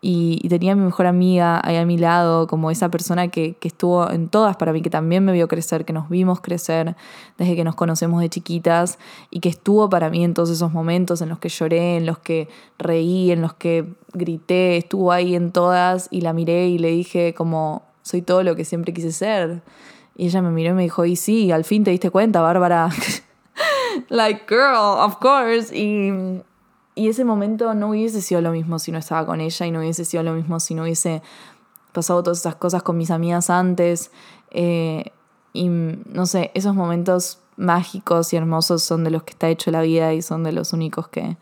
Y, 0.00 0.40
y 0.42 0.48
tenía 0.48 0.72
a 0.72 0.74
mi 0.74 0.84
mejor 0.84 1.06
amiga 1.06 1.60
ahí 1.62 1.76
a 1.76 1.84
mi 1.84 1.98
lado, 1.98 2.46
como 2.46 2.70
esa 2.70 2.88
persona 2.88 3.28
que, 3.28 3.54
que 3.54 3.68
estuvo 3.68 4.10
en 4.10 4.28
todas 4.28 4.56
para 4.56 4.72
mí, 4.72 4.82
que 4.82 4.90
también 4.90 5.24
me 5.24 5.32
vio 5.32 5.48
crecer, 5.48 5.84
que 5.84 5.92
nos 5.92 6.08
vimos 6.08 6.40
crecer 6.40 6.96
desde 7.36 7.56
que 7.56 7.64
nos 7.64 7.74
conocemos 7.74 8.20
de 8.20 8.28
chiquitas 8.28 8.98
y 9.30 9.40
que 9.40 9.48
estuvo 9.48 9.90
para 9.90 10.10
mí 10.10 10.24
en 10.24 10.34
todos 10.34 10.50
esos 10.50 10.72
momentos 10.72 11.20
en 11.20 11.28
los 11.28 11.38
que 11.38 11.48
lloré, 11.48 11.96
en 11.96 12.06
los 12.06 12.18
que 12.18 12.48
reí, 12.78 13.30
en 13.30 13.42
los 13.42 13.54
que 13.54 13.86
grité, 14.12 14.78
estuvo 14.78 15.12
ahí 15.12 15.34
en 15.34 15.52
todas 15.52 16.08
y 16.10 16.22
la 16.22 16.32
miré 16.32 16.68
y 16.68 16.78
le 16.78 16.90
dije 16.90 17.34
como 17.34 17.82
soy 18.02 18.22
todo 18.22 18.42
lo 18.42 18.56
que 18.56 18.64
siempre 18.64 18.92
quise 18.92 19.12
ser. 19.12 19.62
Y 20.16 20.26
ella 20.26 20.42
me 20.42 20.50
miró 20.50 20.70
y 20.70 20.74
me 20.74 20.82
dijo, 20.82 21.04
y 21.04 21.16
sí, 21.16 21.52
al 21.52 21.64
fin 21.64 21.84
te 21.84 21.90
diste 21.90 22.10
cuenta, 22.10 22.40
Bárbara. 22.40 22.90
like, 24.08 24.44
girl, 24.48 24.98
of 24.98 25.16
course. 25.16 25.74
Y, 25.74 26.42
y 26.94 27.08
ese 27.08 27.24
momento 27.24 27.72
no 27.74 27.90
hubiese 27.90 28.20
sido 28.20 28.40
lo 28.40 28.50
mismo 28.50 28.78
si 28.78 28.92
no 28.92 28.98
estaba 28.98 29.24
con 29.26 29.40
ella 29.40 29.66
y 29.66 29.70
no 29.70 29.80
hubiese 29.80 30.04
sido 30.04 30.22
lo 30.22 30.34
mismo 30.34 30.60
si 30.60 30.74
no 30.74 30.82
hubiese 30.82 31.22
pasado 31.92 32.22
todas 32.22 32.40
esas 32.40 32.56
cosas 32.56 32.82
con 32.82 32.96
mis 32.96 33.10
amigas 33.10 33.50
antes. 33.50 34.10
Eh, 34.50 35.04
y 35.52 35.68
no 35.68 36.26
sé, 36.26 36.50
esos 36.54 36.74
momentos 36.74 37.38
mágicos 37.56 38.32
y 38.32 38.36
hermosos 38.36 38.82
son 38.82 39.04
de 39.04 39.10
los 39.10 39.22
que 39.22 39.32
está 39.32 39.48
hecho 39.48 39.70
la 39.70 39.82
vida 39.82 40.12
y 40.14 40.22
son 40.22 40.42
de 40.42 40.52
los 40.52 40.72
únicos 40.72 41.08
que, 41.08 41.36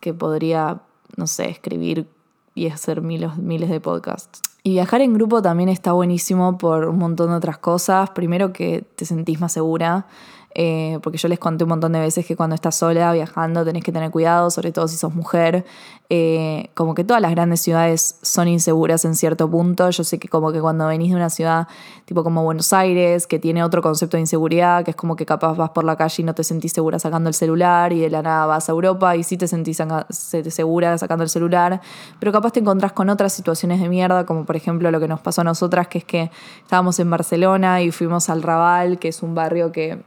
que 0.00 0.14
podría, 0.14 0.80
no 1.16 1.26
sé, 1.26 1.48
escribir 1.48 2.08
y 2.54 2.68
hacer 2.68 3.02
miles, 3.02 3.36
miles 3.36 3.70
de 3.70 3.80
podcasts. 3.80 4.42
Y 4.62 4.72
viajar 4.72 5.00
en 5.00 5.14
grupo 5.14 5.40
también 5.40 5.68
está 5.68 5.92
buenísimo 5.92 6.58
por 6.58 6.86
un 6.86 6.98
montón 6.98 7.30
de 7.30 7.36
otras 7.36 7.58
cosas. 7.58 8.10
Primero 8.10 8.52
que 8.52 8.82
te 8.96 9.04
sentís 9.04 9.40
más 9.40 9.52
segura. 9.52 10.06
Eh, 10.54 10.98
porque 11.02 11.18
yo 11.18 11.28
les 11.28 11.38
conté 11.38 11.64
un 11.64 11.70
montón 11.70 11.92
de 11.92 12.00
veces 12.00 12.26
que 12.26 12.34
cuando 12.34 12.54
estás 12.54 12.74
sola 12.74 13.12
viajando 13.12 13.64
tenés 13.64 13.84
que 13.84 13.92
tener 13.92 14.10
cuidado, 14.10 14.50
sobre 14.50 14.72
todo 14.72 14.88
si 14.88 14.96
sos 14.96 15.14
mujer. 15.14 15.64
Eh, 16.10 16.70
como 16.72 16.94
que 16.94 17.04
todas 17.04 17.20
las 17.20 17.30
grandes 17.32 17.60
ciudades 17.60 18.18
son 18.22 18.48
inseguras 18.48 19.04
en 19.04 19.14
cierto 19.14 19.48
punto. 19.50 19.90
Yo 19.90 20.04
sé 20.04 20.18
que 20.18 20.28
como 20.28 20.50
que 20.52 20.60
cuando 20.60 20.86
venís 20.86 21.10
de 21.10 21.16
una 21.16 21.28
ciudad 21.28 21.68
tipo 22.06 22.24
como 22.24 22.42
Buenos 22.42 22.72
Aires, 22.72 23.26
que 23.26 23.38
tiene 23.38 23.62
otro 23.62 23.82
concepto 23.82 24.16
de 24.16 24.22
inseguridad, 24.22 24.84
que 24.84 24.92
es 24.92 24.96
como 24.96 25.16
que 25.16 25.26
capaz 25.26 25.54
vas 25.54 25.70
por 25.70 25.84
la 25.84 25.96
calle 25.96 26.22
y 26.22 26.24
no 26.24 26.34
te 26.34 26.42
sentís 26.44 26.72
segura 26.72 26.98
sacando 26.98 27.28
el 27.28 27.34
celular 27.34 27.92
y 27.92 28.00
de 28.00 28.08
la 28.08 28.22
nada 28.22 28.46
vas 28.46 28.68
a 28.70 28.72
Europa 28.72 29.14
y 29.16 29.24
sí 29.24 29.36
te 29.36 29.46
sentís 29.46 29.82
segura 30.08 30.96
sacando 30.96 31.24
el 31.24 31.30
celular, 31.30 31.80
pero 32.18 32.32
capaz 32.32 32.52
te 32.52 32.60
encontrás 32.60 32.92
con 32.92 33.10
otras 33.10 33.34
situaciones 33.34 33.80
de 33.80 33.88
mierda, 33.90 34.24
como 34.24 34.46
por 34.46 34.56
ejemplo 34.56 34.90
lo 34.90 34.98
que 35.00 35.08
nos 35.08 35.20
pasó 35.20 35.42
a 35.42 35.44
nosotras, 35.44 35.88
que 35.88 35.98
es 35.98 36.04
que 36.04 36.30
estábamos 36.62 36.98
en 36.98 37.10
Barcelona 37.10 37.82
y 37.82 37.90
fuimos 37.90 38.30
al 38.30 38.42
Raval, 38.42 38.98
que 38.98 39.08
es 39.08 39.22
un 39.22 39.34
barrio 39.34 39.70
que 39.70 40.02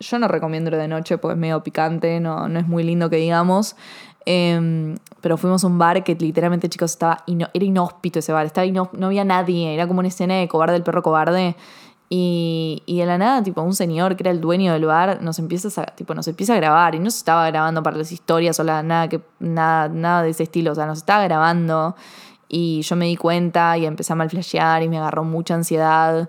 yo 0.00 0.18
no 0.18 0.28
recomiendo 0.28 0.70
ir 0.70 0.76
de 0.76 0.88
noche 0.88 1.18
porque 1.18 1.34
es 1.34 1.38
medio 1.40 1.62
picante, 1.62 2.20
no, 2.20 2.48
no 2.48 2.58
es 2.58 2.66
muy 2.66 2.82
lindo 2.82 3.08
que 3.10 3.16
digamos. 3.16 3.76
Em, 4.26 4.96
pero 5.20 5.36
fuimos 5.36 5.64
a 5.64 5.66
un 5.66 5.78
bar 5.78 6.02
que 6.02 6.14
literalmente, 6.14 6.68
chicos, 6.68 6.92
estaba 6.92 7.22
ino- 7.26 7.48
era 7.52 7.64
inhóspito 7.64 8.18
ese 8.20 8.32
bar, 8.32 8.46
estaba 8.46 8.66
no 8.66 9.06
había 9.06 9.24
nadie, 9.24 9.74
era 9.74 9.86
como 9.86 9.98
una 10.00 10.08
escena 10.08 10.34
de 10.36 10.48
cobarde 10.48 10.76
el 10.76 10.82
perro 10.82 11.02
cobarde. 11.02 11.56
Y, 12.10 12.82
y 12.86 12.98
de 13.00 13.06
la 13.06 13.18
nada, 13.18 13.42
tipo, 13.42 13.60
un 13.62 13.74
señor 13.74 14.14
que 14.14 14.22
era 14.22 14.30
el 14.30 14.40
dueño 14.40 14.72
del 14.72 14.84
bar 14.84 15.20
nos 15.22 15.38
empieza 15.38 15.80
a, 15.82 15.86
tipo, 15.86 16.14
nos 16.14 16.28
empieza 16.28 16.52
a 16.52 16.56
grabar. 16.56 16.94
Y 16.94 17.00
no 17.00 17.10
se 17.10 17.18
estaba 17.18 17.46
grabando 17.48 17.82
para 17.82 17.96
las 17.96 18.12
historias 18.12 18.60
o 18.60 18.64
la- 18.64 18.82
nada, 18.82 19.08
que, 19.08 19.20
nada, 19.40 19.88
nada 19.88 20.22
de 20.22 20.30
ese 20.30 20.44
estilo. 20.44 20.72
O 20.72 20.74
sea, 20.74 20.86
nos 20.86 20.98
estaba 20.98 21.24
grabando. 21.24 21.96
Y 22.48 22.82
yo 22.82 22.94
me 22.96 23.06
di 23.06 23.16
cuenta 23.16 23.76
y 23.78 23.86
empecé 23.86 24.12
a 24.12 24.16
mal 24.16 24.30
flashear 24.30 24.82
y 24.82 24.88
me 24.88 24.98
agarró 24.98 25.24
mucha 25.24 25.54
ansiedad. 25.54 26.28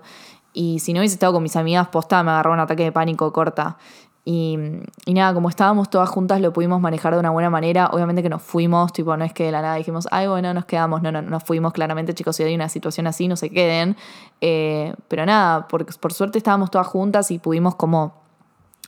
Y 0.58 0.78
si 0.78 0.94
no 0.94 1.00
hubiese 1.00 1.16
estado 1.16 1.34
con 1.34 1.42
mis 1.42 1.54
amigas, 1.54 1.88
posta, 1.88 2.22
me 2.22 2.30
agarró 2.30 2.54
un 2.54 2.60
ataque 2.60 2.84
de 2.84 2.90
pánico 2.90 3.30
corta. 3.30 3.76
Y, 4.24 4.58
y 5.04 5.12
nada, 5.12 5.34
como 5.34 5.50
estábamos 5.50 5.90
todas 5.90 6.08
juntas, 6.08 6.40
lo 6.40 6.50
pudimos 6.54 6.80
manejar 6.80 7.12
de 7.12 7.20
una 7.20 7.28
buena 7.28 7.50
manera. 7.50 7.90
Obviamente 7.92 8.22
que 8.22 8.30
nos 8.30 8.40
fuimos, 8.40 8.90
tipo, 8.94 9.14
no 9.18 9.24
es 9.26 9.34
que 9.34 9.44
de 9.44 9.52
la 9.52 9.60
nada 9.60 9.74
dijimos, 9.74 10.08
ay, 10.10 10.28
bueno, 10.28 10.54
nos 10.54 10.64
quedamos. 10.64 11.02
No, 11.02 11.12
no, 11.12 11.20
no 11.20 11.28
nos 11.28 11.44
fuimos. 11.44 11.74
Claramente, 11.74 12.14
chicos, 12.14 12.36
si 12.36 12.42
hay 12.42 12.54
una 12.54 12.70
situación 12.70 13.06
así, 13.06 13.28
no 13.28 13.36
se 13.36 13.50
queden. 13.50 13.98
Eh, 14.40 14.94
pero 15.08 15.26
nada, 15.26 15.68
por, 15.68 15.84
por 16.00 16.14
suerte 16.14 16.38
estábamos 16.38 16.70
todas 16.70 16.86
juntas 16.86 17.30
y 17.30 17.38
pudimos 17.38 17.74
como, 17.74 18.14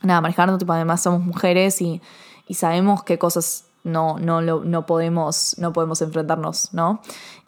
nada, 0.02 0.22
manejarnos. 0.22 0.58
Tipo, 0.58 0.72
además 0.72 1.02
somos 1.02 1.20
mujeres 1.20 1.82
y, 1.82 2.00
y 2.46 2.54
sabemos 2.54 3.02
qué 3.02 3.18
cosas 3.18 3.67
no, 3.88 4.18
no, 4.18 4.40
no, 4.40 4.86
podemos, 4.86 5.56
no 5.58 5.72
podemos 5.72 6.00
enfrentarnos, 6.02 6.72
¿no? 6.72 7.00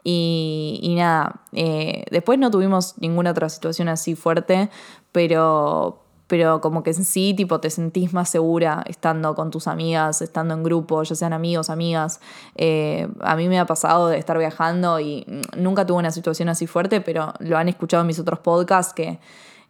Y, 0.03 0.81
y 0.83 0.95
nada, 0.95 1.43
eh, 1.53 2.05
después 2.11 2.39
no 2.39 2.51
tuvimos 2.51 2.95
ninguna 2.99 3.33
otra 3.33 3.49
situación 3.49 3.89
así 3.89 4.15
fuerte, 4.15 4.71
pero, 5.13 6.03
pero 6.27 6.61
como 6.61 6.83
que 6.83 6.91
en 6.91 7.05
sí, 7.05 7.35
tipo, 7.35 7.61
te 7.61 7.71
sentís 7.71 8.13
más 8.13 8.31
segura 8.31 8.83
estando 8.87 9.35
con 9.35 9.51
tus 9.51 9.67
amigas, 9.67 10.23
estando 10.23 10.55
en 10.55 10.63
grupo, 10.63 11.03
ya 11.03 11.15
sean 11.15 11.33
amigos, 11.33 11.71
amigas. 11.71 12.21
Eh, 12.55 13.09
a 13.21 13.37
mí 13.37 13.49
me 13.49 13.59
ha 13.59 13.67
pasado 13.67 14.09
de 14.09 14.19
estar 14.19 14.39
viajando 14.39 15.01
y 15.01 15.27
nunca 15.57 15.85
tuve 15.87 15.99
una 15.99 16.13
situación 16.13 16.49
así 16.49 16.67
fuerte, 16.67 17.01
pero 17.01 17.35
lo 17.41 17.59
han 17.59 17.69
escuchado 17.69 18.03
en 18.03 18.07
mis 18.07 18.19
otros 18.19 18.41
podcasts 18.41 18.95
que 18.95 19.19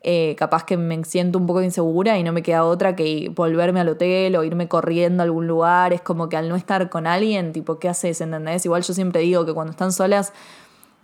eh, 0.02 0.34
capaz 0.38 0.64
que 0.64 0.76
me 0.78 1.04
siento 1.04 1.38
un 1.38 1.46
poco 1.46 1.60
insegura 1.62 2.16
y 2.18 2.22
no 2.22 2.32
me 2.32 2.42
queda 2.42 2.64
otra 2.64 2.96
que 2.96 3.30
volverme 3.34 3.80
al 3.80 3.88
hotel 3.88 4.34
o 4.36 4.44
irme 4.44 4.66
corriendo 4.66 5.22
a 5.22 5.24
algún 5.24 5.46
lugar. 5.46 5.92
Es 5.92 6.00
como 6.00 6.28
que 6.28 6.36
al 6.36 6.48
no 6.48 6.56
estar 6.56 6.88
con 6.88 7.06
alguien, 7.06 7.52
tipo, 7.52 7.78
¿qué 7.78 7.88
haces? 7.88 8.20
¿Entendés? 8.20 8.64
Igual 8.64 8.82
yo 8.82 8.94
siempre 8.94 9.20
digo 9.20 9.44
que 9.44 9.52
cuando 9.52 9.72
están 9.72 9.92
solas, 9.92 10.32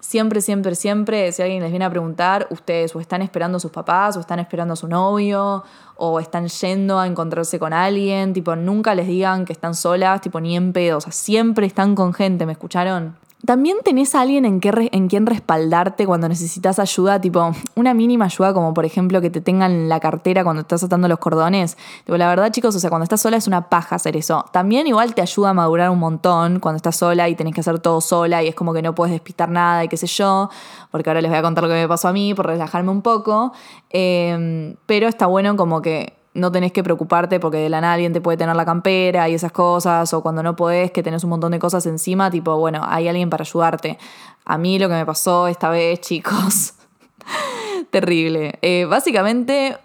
siempre, 0.00 0.40
siempre, 0.40 0.74
siempre, 0.74 1.32
si 1.32 1.42
alguien 1.42 1.62
les 1.62 1.70
viene 1.70 1.84
a 1.84 1.90
preguntar, 1.90 2.46
ustedes 2.50 2.94
o 2.96 3.00
están 3.00 3.22
esperando 3.22 3.56
a 3.56 3.60
sus 3.60 3.70
papás, 3.70 4.16
o 4.16 4.20
están 4.20 4.38
esperando 4.38 4.74
a 4.74 4.76
su 4.76 4.88
novio, 4.88 5.64
o 5.96 6.20
están 6.20 6.48
yendo 6.48 6.98
a 6.98 7.06
encontrarse 7.06 7.58
con 7.58 7.72
alguien, 7.72 8.32
tipo, 8.32 8.56
nunca 8.56 8.94
les 8.94 9.06
digan 9.06 9.44
que 9.44 9.52
están 9.52 9.74
solas, 9.74 10.20
tipo, 10.22 10.40
ni 10.40 10.56
en 10.56 10.72
pedo, 10.72 10.98
o 10.98 11.00
sea, 11.00 11.12
siempre 11.12 11.66
están 11.66 11.94
con 11.94 12.14
gente, 12.14 12.46
¿me 12.46 12.52
escucharon? 12.52 13.16
También 13.44 13.76
tenés 13.84 14.14
a 14.14 14.22
alguien 14.22 14.44
en, 14.44 14.60
quien 14.60 15.26
respaldarte 15.26 16.06
cuando 16.06 16.28
necesitas 16.28 16.78
ayuda, 16.78 17.20
tipo 17.20 17.52
una 17.74 17.92
mínima 17.92 18.24
ayuda, 18.24 18.54
como 18.54 18.72
por 18.72 18.84
ejemplo 18.84 19.20
que 19.20 19.30
te 19.30 19.40
tengan 19.40 19.88
la 19.88 20.00
cartera 20.00 20.42
cuando 20.42 20.62
estás 20.62 20.82
atando 20.82 21.06
los 21.06 21.18
cordones. 21.18 21.76
Tipo, 22.04 22.16
la 22.16 22.28
verdad, 22.28 22.50
chicos, 22.50 22.74
o 22.74 22.80
sea, 22.80 22.88
cuando 22.88 23.04
estás 23.04 23.20
sola 23.20 23.36
es 23.36 23.46
una 23.46 23.68
paja 23.68 23.96
hacer 23.96 24.16
eso. 24.16 24.46
También 24.52 24.86
igual 24.86 25.14
te 25.14 25.20
ayuda 25.20 25.50
a 25.50 25.54
madurar 25.54 25.90
un 25.90 25.98
montón 25.98 26.60
cuando 26.60 26.76
estás 26.76 26.96
sola 26.96 27.28
y 27.28 27.36
tenés 27.36 27.54
que 27.54 27.60
hacer 27.60 27.78
todo 27.78 28.00
sola 28.00 28.42
y 28.42 28.48
es 28.48 28.54
como 28.54 28.72
que 28.72 28.82
no 28.82 28.94
puedes 28.94 29.12
despistar 29.12 29.50
nada 29.50 29.84
y 29.84 29.88
qué 29.88 29.96
sé 29.96 30.06
yo, 30.06 30.48
porque 30.90 31.10
ahora 31.10 31.20
les 31.20 31.30
voy 31.30 31.38
a 31.38 31.42
contar 31.42 31.62
lo 31.62 31.68
que 31.68 31.76
me 31.76 31.88
pasó 31.88 32.08
a 32.08 32.12
mí 32.12 32.32
por 32.34 32.46
relajarme 32.46 32.90
un 32.90 33.02
poco. 33.02 33.52
Eh, 33.90 34.74
pero 34.86 35.08
está 35.08 35.26
bueno 35.26 35.56
como 35.56 35.82
que 35.82 36.14
no 36.36 36.52
tenés 36.52 36.70
que 36.70 36.84
preocuparte 36.84 37.40
porque 37.40 37.56
de 37.58 37.68
la 37.68 37.80
nada 37.80 37.94
alguien 37.94 38.12
te 38.12 38.20
puede 38.20 38.36
tener 38.36 38.54
la 38.54 38.64
campera 38.64 39.28
y 39.28 39.34
esas 39.34 39.52
cosas, 39.52 40.12
o 40.12 40.22
cuando 40.22 40.42
no 40.42 40.54
podés, 40.54 40.90
que 40.92 41.02
tenés 41.02 41.24
un 41.24 41.30
montón 41.30 41.52
de 41.52 41.58
cosas 41.58 41.86
encima, 41.86 42.30
tipo, 42.30 42.56
bueno, 42.58 42.82
hay 42.86 43.08
alguien 43.08 43.30
para 43.30 43.42
ayudarte. 43.42 43.98
A 44.44 44.58
mí 44.58 44.78
lo 44.78 44.88
que 44.88 44.94
me 44.94 45.06
pasó 45.06 45.48
esta 45.48 45.70
vez, 45.70 46.00
chicos, 46.02 46.74
terrible. 47.90 48.58
Eh, 48.62 48.84
básicamente, 48.84 49.78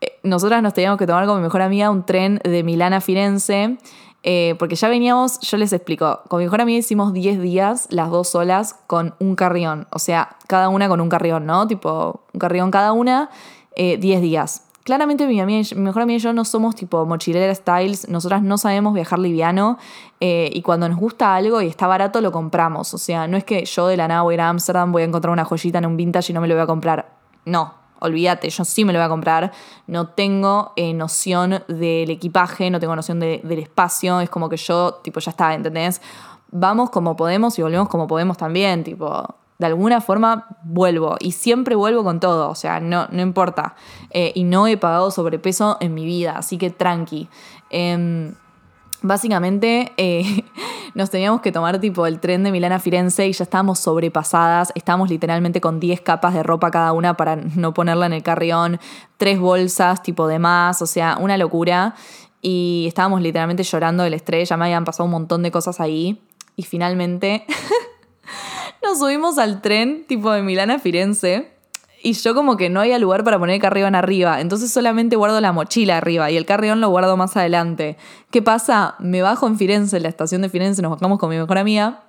eh, 0.00 0.18
nosotras 0.22 0.62
nos 0.62 0.74
teníamos 0.74 0.98
que 0.98 1.06
tomar 1.06 1.26
con 1.26 1.38
mi 1.38 1.42
mejor 1.42 1.62
amiga 1.62 1.90
un 1.90 2.04
tren 2.04 2.40
de 2.44 2.62
Milán 2.62 2.92
a 2.92 3.00
Firenze. 3.00 3.78
eh, 4.22 4.54
porque 4.58 4.74
ya 4.74 4.88
veníamos, 4.88 5.40
yo 5.40 5.56
les 5.56 5.72
explico, 5.72 6.20
con 6.28 6.40
mi 6.40 6.44
mejor 6.44 6.60
amiga 6.60 6.78
hicimos 6.78 7.14
10 7.14 7.40
días, 7.40 7.86
las 7.88 8.10
dos 8.10 8.28
solas, 8.28 8.74
con 8.86 9.14
un 9.18 9.34
carrión. 9.34 9.86
O 9.90 9.98
sea, 9.98 10.36
cada 10.46 10.68
una 10.68 10.88
con 10.88 11.00
un 11.00 11.08
carrión, 11.08 11.46
¿no? 11.46 11.66
Tipo, 11.66 12.20
un 12.34 12.38
carrión 12.38 12.70
cada 12.70 12.92
una, 12.92 13.30
eh, 13.76 13.96
10 13.96 14.20
días. 14.20 14.64
Claramente 14.90 15.24
mi, 15.28 15.40
amiga 15.40 15.68
mi 15.76 15.82
mejor 15.82 16.02
amiga 16.02 16.16
y 16.16 16.18
yo 16.20 16.32
no 16.32 16.44
somos 16.44 16.74
tipo 16.74 17.06
mochilera 17.06 17.54
styles, 17.54 18.08
nosotras 18.08 18.42
no 18.42 18.58
sabemos 18.58 18.92
viajar 18.92 19.20
liviano 19.20 19.78
eh, 20.18 20.50
y 20.52 20.62
cuando 20.62 20.88
nos 20.88 20.98
gusta 20.98 21.36
algo 21.36 21.62
y 21.62 21.68
está 21.68 21.86
barato 21.86 22.20
lo 22.20 22.32
compramos. 22.32 22.92
O 22.92 22.98
sea, 22.98 23.28
no 23.28 23.36
es 23.36 23.44
que 23.44 23.64
yo 23.64 23.86
de 23.86 23.96
la 23.96 24.08
nada 24.08 24.22
voy 24.22 24.32
a 24.32 24.34
ir 24.34 24.40
a 24.40 24.48
Ámsterdam, 24.48 24.90
voy 24.90 25.02
a 25.02 25.04
encontrar 25.04 25.32
una 25.32 25.44
joyita 25.44 25.78
en 25.78 25.86
un 25.86 25.96
vintage 25.96 26.32
y 26.32 26.34
no 26.34 26.40
me 26.40 26.48
lo 26.48 26.54
voy 26.56 26.64
a 26.64 26.66
comprar. 26.66 27.08
No, 27.44 27.72
olvídate, 28.00 28.50
yo 28.50 28.64
sí 28.64 28.84
me 28.84 28.92
lo 28.92 28.98
voy 28.98 29.06
a 29.06 29.08
comprar. 29.08 29.52
No 29.86 30.08
tengo 30.08 30.72
eh, 30.74 30.92
noción 30.92 31.62
del 31.68 32.10
equipaje, 32.10 32.68
no 32.68 32.80
tengo 32.80 32.96
noción 32.96 33.20
de- 33.20 33.40
del 33.44 33.60
espacio, 33.60 34.20
es 34.20 34.28
como 34.28 34.48
que 34.48 34.56
yo, 34.56 34.94
tipo, 35.04 35.20
ya 35.20 35.30
está, 35.30 35.54
¿entendés? 35.54 36.02
Vamos 36.50 36.90
como 36.90 37.14
podemos 37.14 37.56
y 37.60 37.62
volvemos 37.62 37.88
como 37.88 38.08
podemos 38.08 38.36
también, 38.36 38.82
tipo, 38.82 39.36
de 39.60 39.66
alguna 39.66 40.00
forma 40.00 40.46
vuelvo 40.64 41.16
y 41.20 41.32
siempre 41.32 41.76
vuelvo 41.76 42.02
con 42.02 42.18
todo, 42.18 42.48
o 42.48 42.54
sea, 42.54 42.80
no, 42.80 43.06
no 43.10 43.20
importa. 43.20 43.76
Eh, 44.10 44.32
y 44.34 44.44
no 44.44 44.66
he 44.66 44.76
pagado 44.76 45.10
sobrepeso 45.10 45.76
en 45.80 45.94
mi 45.94 46.06
vida, 46.06 46.32
así 46.38 46.56
que 46.58 46.70
tranqui. 46.70 47.28
Em, 47.68 48.32
Básicamente 49.02 49.92
eh, 49.96 50.44
nos 50.94 51.10
teníamos 51.10 51.40
que 51.40 51.52
tomar 51.52 51.78
tipo 51.80 52.06
el 52.06 52.20
tren 52.20 52.42
de 52.42 52.52
Milán 52.52 52.72
a 52.72 52.78
Firenze 52.78 53.26
y 53.26 53.32
ya 53.32 53.44
estábamos 53.44 53.78
sobrepasadas, 53.78 54.72
estábamos 54.74 55.08
literalmente 55.08 55.60
con 55.60 55.80
10 55.80 56.02
capas 56.02 56.34
de 56.34 56.42
ropa 56.42 56.70
cada 56.70 56.92
una 56.92 57.16
para 57.16 57.36
no 57.36 57.72
ponerla 57.72 58.06
en 58.06 58.12
el 58.12 58.22
carrión, 58.22 58.78
tres 59.16 59.38
bolsas 59.38 60.02
tipo 60.02 60.26
de 60.26 60.38
más, 60.38 60.82
o 60.82 60.86
sea, 60.86 61.16
una 61.18 61.38
locura. 61.38 61.94
Y 62.42 62.84
estábamos 62.88 63.20
literalmente 63.20 63.62
llorando 63.62 64.02
del 64.02 64.14
estrés, 64.14 64.48
ya 64.48 64.56
me 64.56 64.64
habían 64.64 64.84
pasado 64.84 65.04
un 65.04 65.10
montón 65.10 65.42
de 65.42 65.50
cosas 65.50 65.80
ahí. 65.80 66.22
Y 66.56 66.64
finalmente 66.64 67.46
nos 68.82 68.98
subimos 68.98 69.38
al 69.38 69.62
tren 69.62 70.04
tipo 70.06 70.30
de 70.32 70.42
Milán 70.42 70.70
a 70.70 70.78
Firenze. 70.78 71.52
Y 72.02 72.14
yo 72.14 72.34
como 72.34 72.56
que 72.56 72.70
no 72.70 72.80
había 72.80 72.98
lugar 72.98 73.24
para 73.24 73.38
poner 73.38 73.56
el 73.56 73.60
carrión 73.60 73.94
arriba, 73.94 74.40
entonces 74.40 74.72
solamente 74.72 75.16
guardo 75.16 75.38
la 75.42 75.52
mochila 75.52 75.98
arriba 75.98 76.30
y 76.30 76.38
el 76.38 76.46
carrión 76.46 76.80
lo 76.80 76.88
guardo 76.88 77.18
más 77.18 77.36
adelante. 77.36 77.98
¿Qué 78.30 78.40
pasa? 78.40 78.94
Me 79.00 79.20
bajo 79.20 79.46
en 79.46 79.58
Firenze, 79.58 79.98
en 79.98 80.04
la 80.04 80.08
estación 80.08 80.40
de 80.40 80.48
Firenze, 80.48 80.80
nos 80.80 80.92
bajamos 80.92 81.18
con 81.18 81.28
mi 81.28 81.36
mejor 81.36 81.58
amiga. 81.58 82.04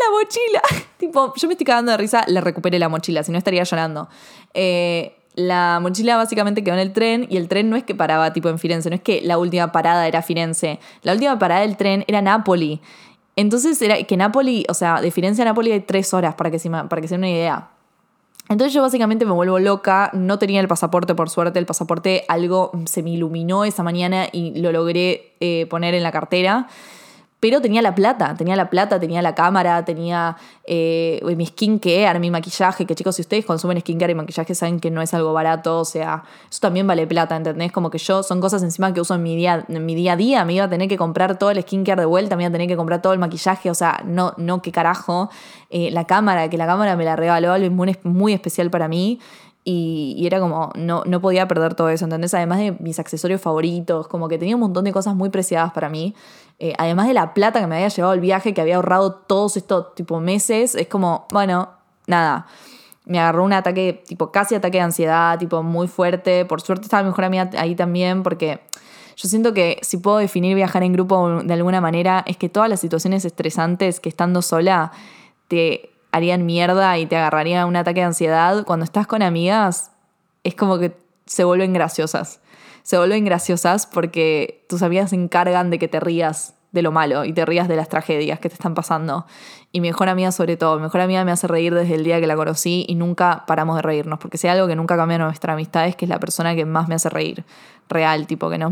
la 0.00 0.10
mochila. 0.10 0.86
tipo, 0.98 1.32
yo 1.34 1.48
me 1.48 1.54
estoy 1.54 1.64
cagando 1.64 1.92
de 1.92 1.98
risa, 1.98 2.24
le 2.26 2.40
recuperé 2.40 2.78
la 2.78 2.88
mochila, 2.88 3.22
si 3.22 3.32
no 3.32 3.38
estaría 3.38 3.62
llorando. 3.64 4.08
Eh, 4.54 5.16
la 5.34 5.78
mochila 5.80 6.16
básicamente 6.16 6.64
quedó 6.64 6.74
en 6.74 6.80
el 6.80 6.92
tren 6.92 7.26
y 7.30 7.36
el 7.36 7.48
tren 7.48 7.70
no 7.70 7.76
es 7.76 7.84
que 7.84 7.94
paraba 7.94 8.32
tipo 8.32 8.48
en 8.48 8.58
Firenze, 8.58 8.90
no 8.90 8.96
es 8.96 9.02
que 9.02 9.20
la 9.22 9.38
última 9.38 9.72
parada 9.72 10.06
era 10.06 10.22
Firenze. 10.22 10.80
La 11.02 11.12
última 11.12 11.38
parada 11.38 11.62
del 11.62 11.76
tren 11.76 12.04
era 12.08 12.20
Nápoli. 12.20 12.80
Entonces 13.36 13.80
era 13.80 14.02
que 14.02 14.16
Nápoli, 14.16 14.64
o 14.68 14.74
sea, 14.74 15.00
de 15.00 15.10
Firenze 15.10 15.42
a 15.42 15.44
Nápoli 15.46 15.72
hay 15.72 15.80
tres 15.80 16.12
horas 16.14 16.34
para 16.34 16.50
que 16.50 16.58
se, 16.58 16.70
para 16.70 17.00
que 17.00 17.08
den 17.08 17.20
una 17.20 17.30
idea. 17.30 17.70
Entonces 18.48 18.72
yo 18.72 18.82
básicamente 18.82 19.24
me 19.24 19.32
vuelvo 19.32 19.60
loca, 19.60 20.10
no 20.12 20.38
tenía 20.40 20.60
el 20.60 20.66
pasaporte 20.66 21.14
por 21.14 21.30
suerte, 21.30 21.60
el 21.60 21.66
pasaporte 21.66 22.24
algo 22.26 22.72
se 22.86 23.02
me 23.04 23.10
iluminó 23.10 23.64
esa 23.64 23.84
mañana 23.84 24.26
y 24.32 24.60
lo 24.60 24.72
logré 24.72 25.34
eh, 25.38 25.66
poner 25.70 25.94
en 25.94 26.02
la 26.02 26.10
cartera. 26.10 26.66
Pero 27.40 27.62
tenía 27.62 27.80
la 27.80 27.94
plata, 27.94 28.34
tenía 28.36 28.54
la 28.54 28.68
plata, 28.68 29.00
tenía 29.00 29.22
la 29.22 29.34
cámara, 29.34 29.82
tenía 29.86 30.36
eh, 30.64 31.20
mi 31.36 31.46
skincare, 31.46 32.18
mi 32.18 32.30
maquillaje, 32.30 32.84
que 32.84 32.94
chicos, 32.94 33.16
si 33.16 33.22
ustedes 33.22 33.46
consumen 33.46 33.80
skincare 33.80 34.12
y 34.12 34.14
maquillaje 34.14 34.54
saben 34.54 34.78
que 34.78 34.90
no 34.90 35.00
es 35.00 35.14
algo 35.14 35.32
barato, 35.32 35.80
o 35.80 35.84
sea, 35.86 36.24
eso 36.50 36.60
también 36.60 36.86
vale 36.86 37.06
plata, 37.06 37.34
¿entendés? 37.34 37.72
Como 37.72 37.88
que 37.88 37.96
yo 37.96 38.22
son 38.22 38.42
cosas 38.42 38.62
encima 38.62 38.92
que 38.92 39.00
uso 39.00 39.14
en 39.14 39.22
mi 39.22 39.36
día, 39.36 39.64
a 40.12 40.16
día, 40.16 40.44
me 40.44 40.52
iba 40.52 40.66
a 40.66 40.68
tener 40.68 40.86
que 40.86 40.98
comprar 40.98 41.38
todo 41.38 41.50
el 41.50 41.62
skincare 41.62 42.02
de 42.02 42.06
vuelta, 42.06 42.36
me 42.36 42.42
iba 42.42 42.50
a 42.50 42.52
tener 42.52 42.68
que 42.68 42.76
comprar 42.76 43.00
todo 43.00 43.14
el 43.14 43.18
maquillaje, 43.18 43.70
o 43.70 43.74
sea, 43.74 44.02
no, 44.04 44.34
no, 44.36 44.60
qué 44.60 44.70
carajo. 44.70 45.30
Eh, 45.70 45.90
la 45.92 46.04
cámara, 46.06 46.50
que 46.50 46.58
la 46.58 46.66
cámara 46.66 46.94
me 46.94 47.06
la 47.06 47.16
regaló, 47.16 47.52
algo 47.52 47.70
muy, 47.70 47.96
muy 48.02 48.34
especial 48.34 48.70
para 48.70 48.86
mí. 48.86 49.18
Y, 49.62 50.14
y 50.18 50.26
era 50.26 50.40
como, 50.40 50.72
no, 50.74 51.04
no 51.04 51.20
podía 51.20 51.46
perder 51.46 51.74
todo 51.74 51.90
eso, 51.90 52.04
¿entendés? 52.04 52.32
Además 52.34 52.58
de 52.58 52.72
mis 52.80 52.98
accesorios 52.98 53.40
favoritos, 53.40 54.08
como 54.08 54.28
que 54.28 54.38
tenía 54.38 54.56
un 54.56 54.60
montón 54.60 54.84
de 54.84 54.92
cosas 54.92 55.14
muy 55.14 55.28
preciadas 55.28 55.72
para 55.72 55.88
mí. 55.90 56.14
Eh, 56.62 56.74
además 56.76 57.08
de 57.08 57.14
la 57.14 57.32
plata 57.32 57.58
que 57.58 57.66
me 57.66 57.76
había 57.76 57.88
llevado 57.88 58.12
el 58.12 58.20
viaje, 58.20 58.52
que 58.52 58.60
había 58.60 58.76
ahorrado 58.76 59.14
todos 59.14 59.56
estos 59.56 59.94
tipo 59.94 60.20
meses, 60.20 60.74
es 60.74 60.88
como, 60.88 61.26
bueno, 61.32 61.70
nada. 62.06 62.46
Me 63.06 63.18
agarró 63.18 63.44
un 63.44 63.54
ataque, 63.54 64.04
tipo 64.06 64.30
casi 64.30 64.54
ataque 64.54 64.76
de 64.76 64.82
ansiedad, 64.82 65.38
tipo 65.38 65.62
muy 65.62 65.88
fuerte. 65.88 66.44
Por 66.44 66.60
suerte 66.60 66.84
estaba 66.84 67.02
mi 67.02 67.08
mejor 67.08 67.24
amiga 67.24 67.50
ahí 67.56 67.74
también, 67.74 68.22
porque 68.22 68.60
yo 69.16 69.28
siento 69.28 69.54
que 69.54 69.78
si 69.80 69.96
puedo 69.96 70.18
definir 70.18 70.54
viajar 70.54 70.82
en 70.82 70.92
grupo 70.92 71.40
de 71.42 71.54
alguna 71.54 71.80
manera, 71.80 72.22
es 72.26 72.36
que 72.36 72.50
todas 72.50 72.68
las 72.68 72.78
situaciones 72.80 73.24
estresantes 73.24 73.98
que 73.98 74.10
estando 74.10 74.42
sola 74.42 74.92
te 75.48 75.90
harían 76.12 76.44
mierda 76.44 76.98
y 76.98 77.06
te 77.06 77.16
agarrarían 77.16 77.66
un 77.68 77.76
ataque 77.76 78.00
de 78.00 78.06
ansiedad, 78.06 78.64
cuando 78.66 78.84
estás 78.84 79.06
con 79.06 79.22
amigas, 79.22 79.92
es 80.44 80.54
como 80.54 80.78
que 80.78 80.94
se 81.24 81.44
vuelven 81.44 81.72
graciosas. 81.72 82.40
Se 82.82 82.98
vuelven 82.98 83.24
graciosas 83.24 83.86
porque 83.86 84.64
tus 84.68 84.82
amigas 84.82 85.10
se 85.10 85.16
encargan 85.16 85.70
de 85.70 85.78
que 85.78 85.88
te 85.88 86.00
rías 86.00 86.54
de 86.72 86.82
lo 86.82 86.92
malo 86.92 87.24
y 87.24 87.32
te 87.32 87.44
rías 87.44 87.68
de 87.68 87.76
las 87.76 87.88
tragedias 87.88 88.38
que 88.38 88.48
te 88.48 88.54
están 88.54 88.74
pasando. 88.74 89.26
Y 89.72 89.80
mi 89.80 89.88
mejor 89.88 90.08
amiga 90.08 90.32
sobre 90.32 90.56
todo, 90.56 90.76
mi 90.76 90.82
mejor 90.82 91.00
amiga 91.00 91.24
me 91.24 91.32
hace 91.32 91.46
reír 91.46 91.74
desde 91.74 91.94
el 91.94 92.04
día 92.04 92.20
que 92.20 92.26
la 92.26 92.36
conocí 92.36 92.84
y 92.88 92.94
nunca 92.94 93.44
paramos 93.46 93.76
de 93.76 93.82
reírnos, 93.82 94.18
porque 94.18 94.38
si 94.38 94.48
hay 94.48 94.56
algo 94.56 94.68
que 94.68 94.76
nunca 94.76 94.96
cambia 94.96 95.18
nuestra 95.18 95.52
amistad 95.52 95.86
es 95.86 95.96
que 95.96 96.04
es 96.04 96.08
la 96.08 96.18
persona 96.18 96.54
que 96.54 96.64
más 96.64 96.88
me 96.88 96.94
hace 96.94 97.08
reír. 97.08 97.44
Real, 97.88 98.28
tipo, 98.28 98.48
que 98.50 98.56
no, 98.56 98.70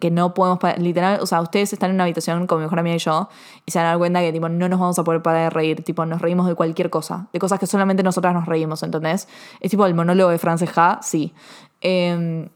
que 0.00 0.12
no 0.12 0.32
podemos, 0.32 0.60
literal, 0.78 1.18
o 1.20 1.26
sea, 1.26 1.40
ustedes 1.40 1.72
están 1.72 1.90
en 1.90 1.96
una 1.96 2.04
habitación 2.04 2.46
con 2.46 2.58
mi 2.58 2.64
mejor 2.64 2.78
amiga 2.78 2.94
y 2.94 3.00
yo 3.00 3.28
y 3.66 3.72
se 3.72 3.80
van 3.80 3.86
a 3.86 3.90
dar 3.90 3.98
cuenta 3.98 4.20
que 4.20 4.32
tipo, 4.32 4.48
no 4.48 4.68
nos 4.68 4.78
vamos 4.78 4.96
a 4.96 5.02
poder 5.02 5.22
parar 5.22 5.42
de 5.42 5.50
reír, 5.50 5.82
tipo, 5.82 6.06
nos 6.06 6.22
reímos 6.22 6.46
de 6.46 6.54
cualquier 6.54 6.88
cosa, 6.88 7.26
de 7.32 7.40
cosas 7.40 7.58
que 7.58 7.66
solamente 7.66 8.04
nosotras 8.04 8.32
nos 8.32 8.46
reímos, 8.46 8.84
¿entendés? 8.84 9.26
Es 9.58 9.72
tipo 9.72 9.86
el 9.86 9.94
monólogo 9.94 10.30
de 10.30 10.38
Frances 10.38 10.70
Ha, 10.76 11.00
sí. 11.02 11.34
Em, 11.80 12.48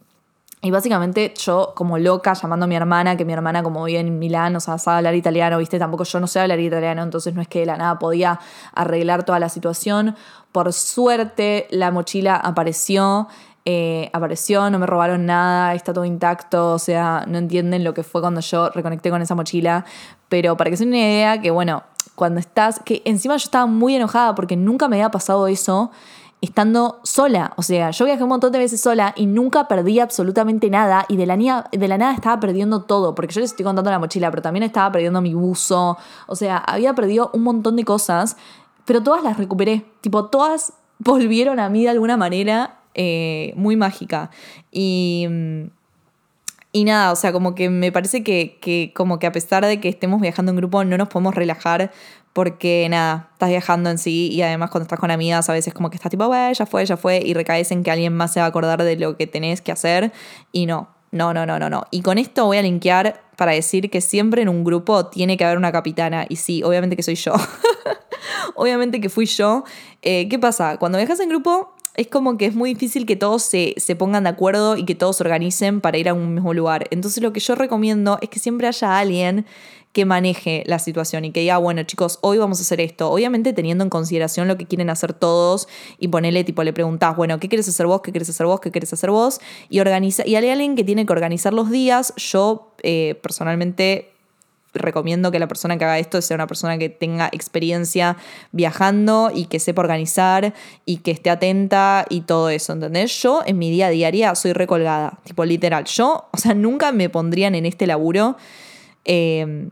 y 0.65 0.71
básicamente 0.71 1.35
yo 1.37 1.73
como 1.77 1.99
loca 1.99 2.33
llamando 2.33 2.65
a 2.65 2.67
mi 2.67 2.75
hermana, 2.75 3.19
que 3.19 3.27
mi 3.27 3.35
hermana 3.35 3.63
como 3.63 3.85
vive 3.85 4.01
en 4.01 4.19
Milán, 4.19 4.57
o 4.57 4.61
sea, 4.61 4.79
sabe 4.79 4.97
hablar 4.97 5.15
italiano, 5.15 5.59
viste, 5.59 5.79
tampoco 5.79 6.05
yo 6.05 6.21
no 6.21 6.27
sé 6.27 6.41
hablar 6.41 6.59
italiano, 6.59 7.03
entonces 7.03 7.35
no 7.35 7.43
es 7.43 7.49
que 7.49 7.61
de 7.61 7.67
la 7.67 7.77
nada 7.77 7.99
podía 7.99 8.41
arreglar 8.73 9.25
toda 9.25 9.39
la 9.39 9.51
situación. 9.51 10.17
Por 10.53 10.73
suerte 10.73 11.67
la 11.71 11.91
mochila 11.91 12.37
apareció, 12.37 13.29
eh, 13.67 14.09
apareció, 14.15 14.71
no 14.71 14.79
me 14.79 14.87
robaron 14.87 15.27
nada, 15.27 15.75
está 15.75 15.93
todo 15.93 16.07
intacto, 16.07 16.73
o 16.73 16.79
sea, 16.79 17.27
no 17.29 17.37
entienden 17.37 17.85
lo 17.85 17.93
que 17.93 18.03
fue 18.03 18.23
cuando 18.23 18.41
yo 18.41 18.71
reconecté 18.71 19.11
con 19.11 19.21
esa 19.21 19.35
mochila, 19.35 19.85
pero 20.31 20.57
para 20.57 20.71
que 20.71 20.79
se 20.79 20.85
den 20.85 20.95
una 20.95 20.99
idea 20.99 21.43
que 21.43 21.51
bueno, 21.51 21.83
cuando 22.15 22.41
estás, 22.41 22.81
que 22.83 23.03
encima 23.05 23.37
yo 23.37 23.45
estaba 23.45 23.67
muy 23.67 23.97
enojada 23.97 24.35
porque 24.35 24.57
nunca 24.57 24.89
me 24.89 24.97
había 24.97 25.11
pasado 25.11 25.47
eso 25.47 25.91
estando 26.45 27.01
sola. 27.03 27.53
O 27.57 27.63
sea, 27.63 27.91
yo 27.91 28.05
viajé 28.05 28.23
un 28.23 28.29
montón 28.29 28.53
de 28.53 28.59
veces 28.59 28.81
sola 28.81 29.13
y 29.17 29.27
nunca 29.27 29.67
perdí 29.67 29.99
absolutamente 29.99 30.71
nada. 30.71 31.07
Y 31.09 31.17
de 31.17 31.27
la, 31.27 31.69
de 31.71 31.89
la 31.89 31.99
nada 31.99 32.15
estaba 32.15 32.39
perdiendo 32.39 32.83
todo. 32.83 33.15
Porque 33.15 33.35
yo 33.35 33.41
les 33.41 33.51
estoy 33.51 33.65
contando 33.65 33.91
la 33.91 33.99
mochila, 33.99 34.31
pero 34.31 34.43
también 34.43 34.63
estaba 34.63 34.93
perdiendo 34.93 35.21
mi 35.21 35.35
buzo. 35.35 35.97
O 36.27 36.37
sea, 36.37 36.59
había 36.59 36.95
perdido 36.95 37.31
un 37.33 37.43
montón 37.43 37.77
de 37.77 37.85
cosas. 37.85 38.37
Pero 38.85 39.03
todas 39.03 39.23
las 39.23 39.39
recuperé. 39.39 39.85
Tipo, 40.01 40.27
todas 40.27 40.75
volvieron 40.99 41.59
a 41.59 41.69
mí 41.69 41.83
de 41.83 41.91
alguna 41.91 42.17
manera 42.17 42.79
eh, 42.95 43.53
muy 43.57 43.77
mágica. 43.77 44.31
Y. 44.71 45.27
mm, 45.29 45.65
y 46.77 46.83
nada, 46.83 47.13
o 47.13 47.17
sea, 47.17 47.33
como 47.33 47.55
que 47.55 47.71
me 47.71 47.93
parece 47.93 48.25
que, 48.25 48.59
que 48.61 48.93
como 48.97 49.21
que 49.21 49.29
a 49.29 49.33
pesar 49.33 49.65
de 49.65 49.79
que 49.81 49.89
estemos 49.89 50.21
viajando 50.21 50.51
en 50.51 50.57
grupo, 50.57 50.83
no 50.83 50.99
nos 50.99 51.09
podemos 51.09 51.33
relajar 51.33 51.93
porque 52.35 52.89
nada, 52.91 53.31
estás 53.33 53.49
viajando 53.49 53.89
en 53.91 53.97
sí 53.97 54.29
y 54.31 54.43
además 54.43 54.71
cuando 54.71 54.83
estás 54.83 54.99
con 54.99 55.11
amigas 55.11 55.49
a 55.49 55.53
veces 55.53 55.73
como 55.73 55.89
que 55.89 55.97
estás 55.97 56.11
tipo, 56.11 56.27
bueno, 56.27 56.53
ya 56.53 56.67
fue, 56.67 56.85
ya 56.85 56.97
fue 56.97 57.23
y 57.25 57.33
recaes 57.33 57.71
en 57.71 57.85
que 57.85 57.93
alguien 57.93 58.13
más 58.13 58.33
se 58.33 58.41
va 58.41 58.47
a 58.47 58.49
acordar 58.49 58.83
de 58.83 58.97
lo 58.97 59.17
que 59.17 59.29
tenés 59.29 59.63
que 59.63 59.71
hacer 59.71 60.13
y 60.51 60.67
no, 60.67 60.89
no, 61.13 61.33
no, 61.33 61.47
no, 61.47 61.61
no, 61.61 61.71
no. 61.71 61.85
Y 61.93 62.03
con 62.03 62.19
esto 62.19 62.45
voy 62.45 62.59
a 62.59 62.63
linkear 62.63 63.23
para 63.37 63.53
decir 63.53 63.89
que 63.89 64.01
siempre 64.01 64.43
en 64.43 64.49
un 64.49 64.65
grupo 64.65 65.07
tiene 65.07 65.37
que 65.37 65.45
haber 65.45 65.59
una 65.59 65.71
capitana 65.71 66.27
y 66.29 66.37
sí, 66.37 66.65
obviamente 66.65 66.97
que 66.97 67.05
soy 67.05 67.15
yo. 67.15 67.35
obviamente 68.57 69.01
que 69.01 69.09
fui 69.09 69.27
yo. 69.27 69.63
Eh, 70.03 70.29
¿Qué 70.29 70.41
pasa? 70.41 70.77
Cuando 70.79 70.99
viajas 70.99 71.21
en 71.21 71.29
grupo 71.29 71.73
es 71.95 72.09
como 72.09 72.37
que 72.37 72.47
es 72.47 72.57
muy 72.57 72.75
difícil 72.75 73.07
que 73.07 73.15
todos 73.15 73.45
se, 73.45 73.75
se 73.77 73.95
pongan 73.95 74.25
de 74.25 74.31
acuerdo 74.31 74.77
y 74.77 74.85
que 74.85 74.97
todos 74.97 75.19
se 75.19 75.23
organicen 75.23 75.81
para 75.81 75.99
ir 75.99 76.09
a 76.09 76.15
un 76.15 76.35
mismo 76.35 76.53
lugar. 76.53 76.89
Entonces 76.91 77.23
lo 77.23 77.33
que 77.33 77.39
yo 77.39 77.55
recomiendo 77.55 78.19
es 78.21 78.29
que 78.29 78.41
siempre 78.41 78.67
haya 78.67 78.99
alguien 78.99 79.47
que 79.95 80.05
maneje 80.05 80.65
la 80.67 80.81
situación 80.81 81.25
y 81.25 81.31
que 81.31 81.41
diga, 81.41 81.57
bueno 81.59 81.85
chicos, 81.85 82.19
hoy 82.21 82.37
vamos 82.37 82.59
a 82.59 82.63
hacer 82.63 82.81
esto. 82.81 83.11
Obviamente 83.11 83.53
teniendo 83.53 83.85
en 83.85 83.91
consideración 83.91 84.49
lo 84.49 84.59
que 84.59 84.67
quieren 84.67 84.91
hacer 84.91 85.13
todos 85.15 85.69
y 85.99 86.09
ponerle 86.09 86.43
tipo, 86.43 86.65
le 86.65 86.73
preguntás, 86.73 87.17
bueno, 87.17 87.39
¿qué 87.39 87.49
quieres 87.49 87.69
hacer 87.69 87.87
vos? 87.87 88.03
¿Qué 88.03 88.11
quieres 88.11 88.29
hacer 88.29 88.45
vos? 88.45 88.59
¿Qué 88.59 88.73
quieres 88.73 88.93
hacer 88.93 89.11
vos? 89.11 89.41
Y, 89.69 89.79
organiza 89.79 90.27
y 90.27 90.35
hay 90.35 90.49
alguien 90.49 90.75
que 90.75 90.83
tiene 90.83 91.07
que 91.07 91.13
organizar 91.13 91.55
los 91.55 91.71
días. 91.71 92.13
Yo 92.17 92.75
eh, 92.83 93.19
personalmente 93.23 94.11
recomiendo 94.73 95.31
que 95.31 95.39
la 95.39 95.47
persona 95.47 95.79
que 95.79 95.85
haga 95.85 96.01
esto 96.01 96.21
sea 96.21 96.35
una 96.35 96.49
persona 96.49 96.77
que 96.77 96.89
tenga 96.89 97.29
experiencia 97.31 98.17
viajando 98.51 99.31
y 99.33 99.45
que 99.45 99.61
sepa 99.61 99.81
organizar 99.81 100.55
y 100.85 100.97
que 100.97 101.13
esté 101.13 101.31
atenta 101.31 102.05
y 102.11 102.23
todo 102.23 102.49
eso, 102.51 102.73
¿entendés? 102.73 103.23
Yo 103.23 103.43
en 103.47 103.59
mi 103.59 103.71
día 103.71 103.87
a 103.87 103.91
día 103.91 104.35
soy 104.35 104.55
recolgada, 104.55 105.21
tipo 105.23 105.45
literal. 105.45 105.85
Yo, 105.85 106.27
o 106.33 106.37
sea, 106.37 106.53
nunca 106.55 106.91
me 106.91 107.09
pondrían 107.09 107.55
en 107.55 107.65
este 107.65 107.87
laburo. 107.87 108.37
eh, 109.05 109.69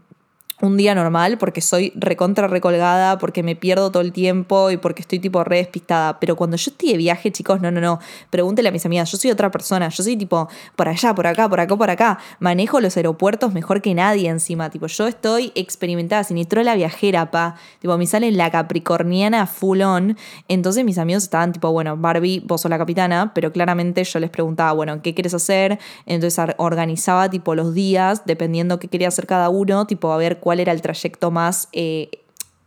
un 0.62 0.76
día 0.76 0.94
normal 0.94 1.38
porque 1.38 1.60
soy 1.60 1.92
recontra 1.96 2.46
recolgada, 2.46 3.18
porque 3.18 3.42
me 3.42 3.56
pierdo 3.56 3.90
todo 3.90 4.00
el 4.00 4.12
tiempo 4.12 4.70
y 4.70 4.76
porque 4.76 5.02
estoy 5.02 5.18
tipo 5.18 5.42
re 5.42 5.56
despistada. 5.56 6.20
Pero 6.20 6.36
cuando 6.36 6.56
yo 6.56 6.70
estoy 6.70 6.92
de 6.92 6.98
viaje, 6.98 7.32
chicos, 7.32 7.60
no, 7.60 7.72
no, 7.72 7.80
no. 7.80 7.98
Pregúntele 8.30 8.68
a 8.68 8.72
mis 8.72 8.86
amigas, 8.86 9.10
yo 9.10 9.18
soy 9.18 9.32
otra 9.32 9.50
persona. 9.50 9.88
Yo 9.88 10.04
soy 10.04 10.16
tipo 10.16 10.48
por 10.76 10.88
allá, 10.88 11.14
por 11.16 11.26
acá, 11.26 11.48
por 11.48 11.58
acá, 11.58 11.76
por 11.76 11.90
acá. 11.90 12.18
Manejo 12.38 12.80
los 12.80 12.96
aeropuertos 12.96 13.52
mejor 13.52 13.82
que 13.82 13.92
nadie 13.92 14.28
encima. 14.28 14.70
Tipo, 14.70 14.86
yo 14.86 15.08
estoy 15.08 15.50
experimentada, 15.56 16.24
la 16.62 16.76
viajera, 16.76 17.32
pa. 17.32 17.56
Tipo, 17.80 17.98
me 17.98 18.06
sale 18.06 18.30
la 18.30 18.50
capricorniana 18.52 19.48
full 19.48 19.82
on. 19.82 20.16
Entonces 20.46 20.84
mis 20.84 20.98
amigos 20.98 21.24
estaban 21.24 21.52
tipo, 21.52 21.72
bueno, 21.72 21.96
Barbie, 21.96 22.40
vos 22.46 22.60
sos 22.60 22.70
la 22.70 22.78
capitana, 22.78 23.32
pero 23.34 23.52
claramente 23.52 24.04
yo 24.04 24.20
les 24.20 24.30
preguntaba, 24.30 24.70
bueno, 24.72 25.02
¿qué 25.02 25.12
quieres 25.12 25.34
hacer? 25.34 25.80
Entonces 26.06 26.54
organizaba 26.58 27.28
tipo 27.28 27.56
los 27.56 27.74
días, 27.74 28.22
dependiendo 28.26 28.78
qué 28.78 28.86
quería 28.86 29.08
hacer 29.08 29.26
cada 29.26 29.48
uno, 29.48 29.88
tipo 29.88 30.12
a 30.12 30.16
ver 30.16 30.38
cuál 30.38 30.51
era 30.60 30.72
el 30.72 30.82
trayecto 30.82 31.30
más... 31.30 31.68
eh, 31.72 32.10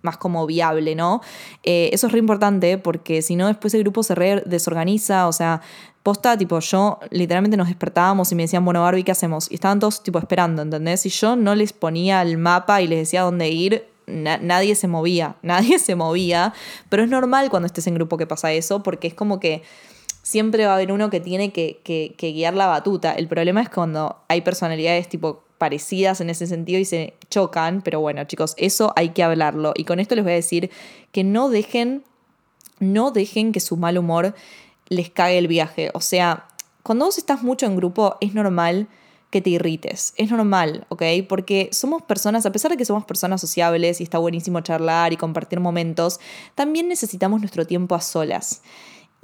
más 0.01 0.17
como 0.17 0.45
viable, 0.45 0.93
¿no? 0.93 1.21
Eh, 1.63 1.89
eso 1.91 2.05
es 2.05 2.13
re 2.13 2.19
importante 2.19 2.77
porque 2.77 3.23
si 3.23 3.35
no 3.35 3.47
después 3.47 3.73
el 3.73 3.81
grupo 3.81 4.03
se 4.03 4.13
re 4.13 4.43
desorganiza, 4.45 5.27
o 5.27 5.31
sea, 5.33 5.61
posta, 6.03 6.37
tipo, 6.37 6.59
yo 6.59 6.99
literalmente 7.09 7.57
nos 7.57 7.69
despertábamos 7.69 8.31
y 8.31 8.35
me 8.35 8.43
decían, 8.43 8.63
bueno, 8.63 8.83
Barbie, 8.83 9.03
¿qué 9.03 9.11
hacemos? 9.13 9.49
Y 9.49 9.55
estaban 9.55 9.79
todos 9.79 10.03
tipo 10.03 10.19
esperando, 10.19 10.61
¿entendés? 10.61 11.07
Y 11.07 11.09
yo 11.09 11.35
no 11.35 11.55
les 11.55 11.73
ponía 11.73 12.21
el 12.21 12.37
mapa 12.37 12.83
y 12.83 12.87
les 12.87 12.99
decía 12.99 13.23
dónde 13.23 13.49
ir, 13.49 13.87
na- 14.05 14.37
nadie 14.37 14.75
se 14.75 14.87
movía, 14.87 15.37
nadie 15.41 15.79
se 15.79 15.95
movía, 15.95 16.53
pero 16.89 17.01
es 17.01 17.09
normal 17.09 17.49
cuando 17.49 17.65
estés 17.65 17.87
en 17.87 17.95
grupo 17.95 18.15
que 18.17 18.27
pasa 18.27 18.53
eso, 18.53 18.83
porque 18.83 19.07
es 19.07 19.15
como 19.15 19.39
que 19.39 19.63
siempre 20.21 20.67
va 20.67 20.73
a 20.73 20.75
haber 20.75 20.91
uno 20.91 21.09
que 21.09 21.19
tiene 21.19 21.51
que- 21.51 21.81
que 21.83 22.31
guiar 22.31 22.53
la 22.53 22.67
batuta. 22.67 23.13
El 23.13 23.27
problema 23.27 23.61
es 23.63 23.69
cuando 23.69 24.17
hay 24.27 24.41
personalidades 24.41 25.09
tipo 25.09 25.44
parecidas 25.57 26.21
en 26.21 26.29
ese 26.29 26.47
sentido 26.47 26.79
y 26.79 26.85
se 26.85 27.13
chocan, 27.29 27.81
pero 27.81 27.99
bueno 27.99 28.23
chicos, 28.25 28.53
eso 28.57 28.93
hay 28.95 29.09
que 29.09 29.23
hablarlo. 29.23 29.73
Y 29.75 29.85
con 29.85 29.99
esto 29.99 30.15
les 30.15 30.23
voy 30.23 30.33
a 30.33 30.35
decir 30.35 30.69
que 31.11 31.23
no 31.23 31.49
dejen, 31.49 32.03
no 32.79 33.11
dejen 33.11 33.51
que 33.51 33.59
su 33.59 33.77
mal 33.77 33.97
humor 33.97 34.35
les 34.87 35.09
cague 35.09 35.37
el 35.37 35.47
viaje. 35.47 35.91
O 35.93 36.01
sea, 36.01 36.47
cuando 36.83 37.05
vos 37.05 37.17
estás 37.17 37.41
mucho 37.41 37.65
en 37.65 37.75
grupo 37.75 38.17
es 38.21 38.33
normal 38.33 38.87
que 39.35 39.41
te 39.41 39.49
irrites. 39.49 40.13
Es 40.15 40.31
normal, 40.31 40.85
¿ok? 40.89 41.03
Porque 41.27 41.69
somos 41.71 42.01
personas, 42.03 42.45
a 42.45 42.51
pesar 42.51 42.71
de 42.71 42.77
que 42.77 42.85
somos 42.85 43.03
personas 43.03 43.41
sociables 43.41 43.99
y 43.99 44.03
está 44.03 44.17
buenísimo 44.17 44.61
charlar 44.61 45.11
y 45.11 45.17
compartir 45.17 45.59
momentos, 45.59 46.19
también 46.55 46.87
necesitamos 46.87 47.41
nuestro 47.41 47.65
tiempo 47.65 47.95
a 47.95 48.01
solas. 48.01 48.61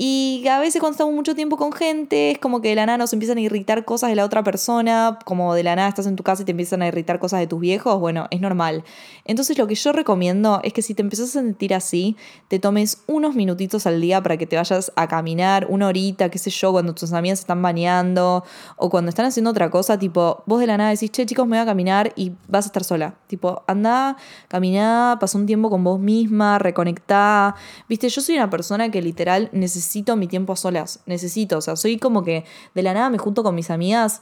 Y 0.03 0.47
a 0.47 0.57
veces 0.57 0.79
cuando 0.79 0.93
estamos 0.93 1.13
mucho 1.13 1.35
tiempo 1.35 1.57
con 1.57 1.71
gente, 1.71 2.31
es 2.31 2.39
como 2.39 2.59
que 2.59 2.69
de 2.69 2.75
la 2.75 2.87
nada 2.87 2.97
nos 2.97 3.13
empiezan 3.13 3.37
a 3.37 3.41
irritar 3.41 3.85
cosas 3.85 4.09
de 4.09 4.15
la 4.15 4.25
otra 4.25 4.43
persona, 4.43 5.19
como 5.25 5.53
de 5.53 5.61
la 5.61 5.75
nada 5.75 5.89
estás 5.89 6.07
en 6.07 6.15
tu 6.15 6.23
casa 6.23 6.41
y 6.41 6.45
te 6.45 6.49
empiezan 6.53 6.81
a 6.81 6.87
irritar 6.87 7.19
cosas 7.19 7.39
de 7.39 7.45
tus 7.45 7.59
viejos, 7.59 7.99
bueno, 7.99 8.25
es 8.31 8.41
normal. 8.41 8.83
Entonces 9.25 9.59
lo 9.59 9.67
que 9.67 9.75
yo 9.75 9.91
recomiendo 9.91 10.59
es 10.63 10.73
que 10.73 10.81
si 10.81 10.95
te 10.95 11.03
empezás 11.03 11.29
a 11.29 11.33
sentir 11.33 11.75
así, 11.75 12.17
te 12.47 12.57
tomes 12.57 13.03
unos 13.05 13.35
minutitos 13.35 13.85
al 13.85 14.01
día 14.01 14.23
para 14.23 14.37
que 14.37 14.47
te 14.47 14.55
vayas 14.55 14.91
a 14.95 15.07
caminar, 15.07 15.67
una 15.69 15.85
horita, 15.85 16.29
qué 16.29 16.39
sé 16.39 16.49
yo, 16.49 16.71
cuando 16.71 16.95
tus 16.95 17.13
amigas 17.13 17.37
se 17.37 17.43
están 17.43 17.61
bañando 17.61 18.43
o 18.77 18.89
cuando 18.89 19.09
están 19.09 19.27
haciendo 19.27 19.51
otra 19.51 19.69
cosa, 19.69 19.99
tipo, 19.99 20.41
vos 20.47 20.59
de 20.61 20.65
la 20.65 20.77
nada 20.77 20.89
decís, 20.89 21.11
che 21.11 21.27
chicos, 21.27 21.45
me 21.45 21.57
voy 21.57 21.61
a 21.61 21.65
caminar 21.67 22.11
y 22.15 22.31
vas 22.47 22.65
a 22.65 22.69
estar 22.69 22.83
sola. 22.83 23.13
Tipo, 23.27 23.61
anda, 23.67 24.17
caminá, 24.47 25.17
pasa 25.19 25.37
un 25.37 25.45
tiempo 25.45 25.69
con 25.69 25.83
vos 25.83 25.99
misma, 25.99 26.57
reconectá. 26.57 27.53
Viste, 27.87 28.09
yo 28.09 28.19
soy 28.19 28.33
una 28.37 28.49
persona 28.49 28.89
que 28.89 28.99
literal 29.03 29.51
necesito 29.91 30.15
mi 30.15 30.27
tiempo 30.27 30.53
a 30.53 30.55
solas, 30.55 31.01
necesito, 31.05 31.57
o 31.57 31.61
sea, 31.61 31.75
soy 31.75 31.97
como 31.97 32.23
que 32.23 32.45
de 32.73 32.81
la 32.81 32.93
nada 32.93 33.09
me 33.09 33.17
junto 33.17 33.43
con 33.43 33.53
mis 33.55 33.69
amigas 33.69 34.21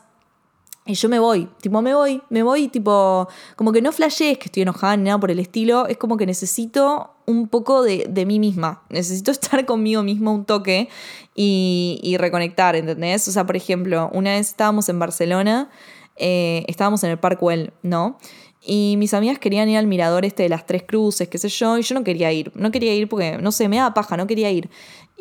y 0.87 0.95
yo 0.95 1.09
me 1.09 1.19
voy, 1.19 1.47
tipo, 1.61 1.79
me 1.83 1.93
voy, 1.93 2.23
me 2.31 2.41
voy, 2.41 2.69
tipo, 2.69 3.27
como 3.55 3.71
que 3.71 3.79
no 3.79 3.91
flashees 3.91 4.39
que 4.39 4.45
estoy 4.45 4.63
enojada 4.63 4.97
ni 4.97 5.03
nada 5.03 5.19
por 5.19 5.29
el 5.29 5.37
estilo, 5.37 5.85
es 5.85 5.97
como 5.97 6.17
que 6.17 6.25
necesito 6.25 7.11
un 7.27 7.47
poco 7.49 7.83
de, 7.83 8.07
de 8.09 8.25
mí 8.25 8.39
misma, 8.39 8.81
necesito 8.89 9.29
estar 9.31 9.63
conmigo 9.67 10.01
misma 10.01 10.31
un 10.31 10.45
toque 10.45 10.89
y, 11.35 11.99
y, 12.01 12.17
reconectar, 12.17 12.75
¿entendés? 12.75 13.27
O 13.27 13.31
sea, 13.31 13.45
por 13.45 13.55
ejemplo, 13.55 14.09
una 14.11 14.31
vez 14.31 14.47
estábamos 14.47 14.89
en 14.89 14.97
Barcelona, 14.97 15.69
eh, 16.15 16.65
estábamos 16.67 17.03
en 17.03 17.11
el 17.11 17.19
Park 17.19 17.43
Well, 17.43 17.73
¿no? 17.83 18.17
Y 18.61 18.95
mis 18.97 19.13
amigas 19.13 19.39
querían 19.39 19.69
ir 19.69 19.77
al 19.77 19.87
mirador 19.87 20.25
este 20.25 20.43
de 20.43 20.49
las 20.49 20.65
tres 20.65 20.83
cruces, 20.83 21.29
qué 21.29 21.37
sé 21.37 21.47
yo, 21.47 21.77
y 21.77 21.81
yo 21.81 21.95
no 21.95 22.03
quería 22.03 22.31
ir. 22.31 22.51
No 22.55 22.71
quería 22.71 22.93
ir 22.93 23.07
porque, 23.07 23.37
no 23.37 23.51
sé, 23.51 23.69
me 23.69 23.77
daba 23.77 23.93
paja, 23.93 24.17
no 24.17 24.27
quería 24.27 24.51
ir. 24.51 24.69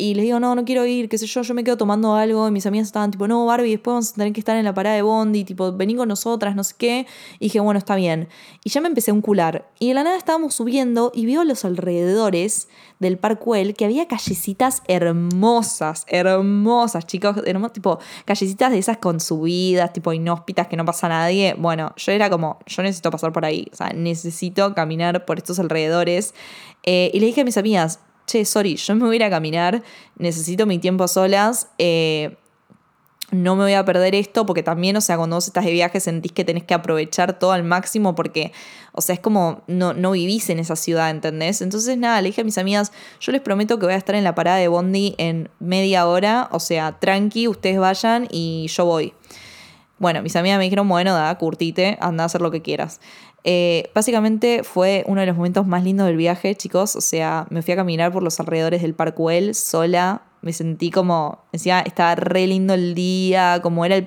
Y 0.00 0.14
les 0.14 0.26
digo, 0.26 0.38
no, 0.38 0.54
no 0.54 0.64
quiero 0.64 0.86
ir, 0.86 1.08
qué 1.08 1.18
sé 1.18 1.26
yo, 1.26 1.42
yo 1.42 1.54
me 1.54 1.64
quedo 1.64 1.76
tomando 1.76 2.14
algo. 2.14 2.46
Y 2.46 2.52
mis 2.52 2.64
amigas 2.66 2.86
estaban 2.86 3.10
tipo, 3.10 3.26
no, 3.26 3.44
Barbie, 3.46 3.72
después 3.72 3.94
vamos 3.94 4.12
a 4.12 4.14
tener 4.14 4.32
que 4.32 4.38
estar 4.38 4.56
en 4.56 4.64
la 4.64 4.72
parada 4.72 4.94
de 4.94 5.02
Bondi, 5.02 5.42
tipo, 5.42 5.72
vení 5.72 5.96
con 5.96 6.06
nosotras, 6.06 6.54
no 6.54 6.62
sé 6.62 6.76
qué. 6.78 7.06
Y 7.40 7.46
dije, 7.46 7.58
bueno, 7.58 7.78
está 7.78 7.96
bien. 7.96 8.28
Y 8.62 8.70
ya 8.70 8.80
me 8.80 8.86
empecé 8.86 9.10
a 9.10 9.14
uncular. 9.14 9.68
Y 9.80 9.88
de 9.88 9.94
la 9.94 10.04
nada 10.04 10.16
estábamos 10.16 10.54
subiendo 10.54 11.10
y 11.12 11.26
veo 11.26 11.42
los 11.42 11.64
alrededores 11.64 12.68
del 13.00 13.18
Parkwell 13.18 13.74
que 13.74 13.86
había 13.86 14.06
callecitas 14.06 14.84
hermosas, 14.86 16.04
hermosas, 16.06 17.04
chicos, 17.04 17.36
hermosas, 17.44 17.72
tipo, 17.72 17.98
callecitas 18.24 18.70
de 18.70 18.78
esas 18.78 18.98
con 18.98 19.18
subidas, 19.18 19.92
tipo, 19.92 20.12
inhóspitas, 20.12 20.68
que 20.68 20.76
no 20.76 20.84
pasa 20.84 21.08
nadie. 21.08 21.56
Bueno, 21.58 21.92
yo 21.96 22.12
era 22.12 22.30
como, 22.30 22.60
yo 22.66 22.84
necesito 22.84 23.10
pasar 23.10 23.32
por 23.32 23.44
ahí, 23.44 23.66
o 23.72 23.74
sea, 23.74 23.88
necesito 23.88 24.76
caminar 24.76 25.24
por 25.24 25.38
estos 25.38 25.58
alrededores. 25.58 26.34
Eh, 26.84 27.10
y 27.12 27.18
le 27.18 27.26
dije 27.26 27.40
a 27.40 27.44
mis 27.44 27.56
amigas, 27.56 27.98
che, 28.28 28.44
sorry, 28.44 28.76
yo 28.76 28.94
me 28.94 29.04
voy 29.04 29.14
a 29.14 29.16
ir 29.16 29.24
a 29.24 29.30
caminar, 29.30 29.82
necesito 30.16 30.66
mi 30.66 30.78
tiempo 30.78 31.04
a 31.04 31.08
solas, 31.08 31.68
eh, 31.78 32.36
no 33.30 33.56
me 33.56 33.64
voy 33.64 33.74
a 33.74 33.84
perder 33.84 34.14
esto, 34.14 34.46
porque 34.46 34.62
también, 34.62 34.96
o 34.96 35.00
sea, 35.00 35.16
cuando 35.16 35.36
vos 35.36 35.46
estás 35.46 35.64
de 35.64 35.72
viaje 35.72 36.00
sentís 36.00 36.32
que 36.32 36.44
tenés 36.44 36.64
que 36.64 36.72
aprovechar 36.72 37.38
todo 37.38 37.52
al 37.52 37.62
máximo, 37.62 38.14
porque, 38.14 38.52
o 38.92 39.02
sea, 39.02 39.14
es 39.14 39.20
como 39.20 39.62
no, 39.66 39.92
no 39.92 40.12
vivís 40.12 40.48
en 40.48 40.58
esa 40.58 40.76
ciudad, 40.76 41.10
¿entendés? 41.10 41.60
Entonces, 41.60 41.98
nada, 41.98 42.22
le 42.22 42.28
dije 42.28 42.40
a 42.40 42.44
mis 42.44 42.56
amigas, 42.56 42.92
yo 43.20 43.32
les 43.32 43.42
prometo 43.42 43.78
que 43.78 43.86
voy 43.86 43.94
a 43.94 43.98
estar 43.98 44.14
en 44.14 44.24
la 44.24 44.34
parada 44.34 44.56
de 44.56 44.68
Bondi 44.68 45.14
en 45.18 45.50
media 45.58 46.06
hora, 46.06 46.48
o 46.52 46.60
sea, 46.60 46.98
tranqui, 46.98 47.48
ustedes 47.48 47.78
vayan 47.78 48.28
y 48.30 48.66
yo 48.68 48.86
voy. 48.86 49.12
Bueno, 49.98 50.22
mis 50.22 50.36
amigas 50.36 50.58
me 50.58 50.64
dijeron, 50.64 50.88
bueno, 50.88 51.12
da, 51.12 51.36
curtite, 51.36 51.98
anda 52.00 52.22
a 52.22 52.26
hacer 52.26 52.40
lo 52.40 52.50
que 52.52 52.62
quieras. 52.62 53.00
Eh, 53.50 53.90
básicamente 53.94 54.62
fue 54.62 55.04
uno 55.06 55.22
de 55.22 55.26
los 55.26 55.34
momentos 55.34 55.66
más 55.66 55.82
lindos 55.82 56.06
del 56.06 56.18
viaje, 56.18 56.54
chicos. 56.54 56.94
O 56.96 57.00
sea, 57.00 57.46
me 57.48 57.62
fui 57.62 57.72
a 57.72 57.76
caminar 57.76 58.12
por 58.12 58.22
los 58.22 58.38
alrededores 58.40 58.82
del 58.82 58.92
Parkwell 58.92 59.54
sola. 59.54 60.20
Me 60.42 60.52
sentí 60.52 60.90
como, 60.90 61.38
decía, 61.50 61.80
estaba 61.80 62.14
re 62.14 62.46
lindo 62.46 62.74
el 62.74 62.94
día, 62.94 63.60
como 63.62 63.86
era 63.86 63.96
el 63.96 64.04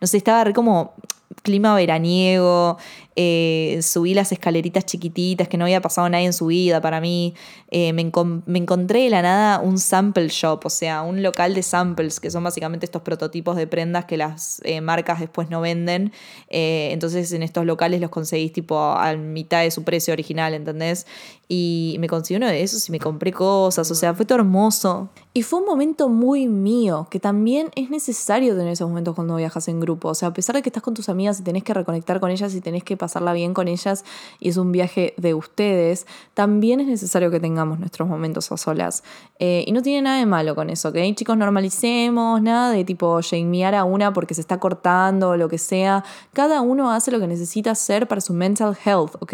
no 0.00 0.06
sé, 0.06 0.16
estaba 0.16 0.44
re 0.44 0.54
como 0.54 0.94
clima 1.42 1.74
veraniego, 1.74 2.76
eh, 3.16 3.80
subí 3.82 4.14
las 4.14 4.32
escaleritas 4.32 4.84
chiquititas 4.84 5.48
que 5.48 5.56
no 5.56 5.64
había 5.64 5.80
pasado 5.80 6.08
nadie 6.08 6.26
en 6.26 6.32
su 6.32 6.46
vida 6.46 6.80
para 6.80 7.00
mí, 7.00 7.34
eh, 7.70 7.92
me, 7.92 8.10
me, 8.46 8.58
encontré 8.58 9.02
de 9.02 9.10
la 9.10 9.22
nada 9.22 9.60
un 9.60 9.78
sample 9.78 10.28
shop, 10.28 10.60
o 10.64 10.70
sea, 10.70 11.02
un 11.02 11.22
local 11.22 11.54
de 11.54 11.62
samples, 11.62 12.18
que 12.18 12.30
son 12.30 12.44
básicamente 12.44 12.86
estos 12.86 13.02
prototipos 13.02 13.56
de 13.56 13.66
prendas 13.66 14.06
que 14.06 14.16
las 14.16 14.60
eh, 14.64 14.80
marcas 14.80 15.20
después 15.20 15.50
no 15.50 15.60
venden, 15.60 16.12
entonces 16.48 17.32
en 17.32 17.42
estos 17.42 17.64
locales 17.64 18.00
los 18.00 18.10
conseguís 18.10 18.52
tipo 18.52 18.78
a 18.78 19.14
mitad 19.16 19.62
de 19.62 19.70
su 19.70 19.84
precio 19.84 20.12
original, 20.12 20.54
¿entendés? 20.54 21.06
Y 21.48 21.96
me 21.98 22.08
conseguí 22.08 22.36
uno 22.36 22.46
de 22.46 22.62
esos 22.62 22.88
y 22.88 22.92
me 22.92 23.00
compré 23.00 23.32
cosas, 23.32 23.90
o 23.90 23.94
sea, 23.94 24.14
fue 24.14 24.24
todo 24.24 24.38
hermoso. 24.38 25.10
Y 25.34 25.42
fue 25.42 25.60
un 25.60 25.66
momento 25.66 26.08
muy 26.08 26.46
mío, 26.46 27.08
que 27.10 27.20
también 27.20 27.70
es 27.74 27.90
necesario 27.90 28.56
tener 28.56 28.72
esos 28.72 28.88
momentos 28.88 29.14
cuando 29.14 29.36
viajas 29.36 29.68
en 29.68 29.80
grupo, 29.80 30.08
o 30.08 30.14
sea, 30.14 30.28
a 30.28 30.32
pesar 30.32 30.56
de 30.56 30.62
que 30.62 30.68
estás 30.68 30.82
con 30.82 30.94
tus 30.94 31.08
amigas 31.20 31.40
y 31.40 31.42
tenés 31.42 31.64
que 31.64 31.74
reconectar 31.74 32.18
con 32.18 32.30
ellas 32.30 32.54
y 32.54 32.60
tenés 32.60 32.82
que 32.82 32.96
pasarla 32.96 33.32
bien 33.32 33.52
con 33.52 33.68
ellas 33.68 34.04
y 34.38 34.48
es 34.48 34.56
un 34.56 34.72
viaje 34.72 35.14
de 35.16 35.34
ustedes, 35.34 36.06
también 36.34 36.80
es 36.80 36.86
necesario 36.86 37.30
que 37.30 37.40
tengamos 37.40 37.78
nuestros 37.78 38.08
momentos 38.08 38.50
a 38.50 38.56
solas. 38.56 39.04
Eh, 39.42 39.64
y 39.66 39.72
no 39.72 39.80
tiene 39.80 40.02
nada 40.02 40.18
de 40.18 40.26
malo 40.26 40.54
con 40.54 40.68
eso, 40.68 40.90
¿ok? 40.90 40.96
Chicos, 41.14 41.34
normalicemos, 41.34 42.42
nada 42.42 42.70
de 42.70 42.84
tipo 42.84 43.22
shamear 43.22 43.74
a 43.74 43.84
una 43.84 44.12
porque 44.12 44.34
se 44.34 44.42
está 44.42 44.60
cortando 44.60 45.30
o 45.30 45.36
lo 45.38 45.48
que 45.48 45.56
sea. 45.56 46.04
Cada 46.34 46.60
uno 46.60 46.90
hace 46.92 47.10
lo 47.10 47.18
que 47.18 47.26
necesita 47.26 47.70
hacer 47.70 48.06
para 48.06 48.20
su 48.20 48.34
mental 48.34 48.76
health, 48.84 49.14
¿ok? 49.20 49.32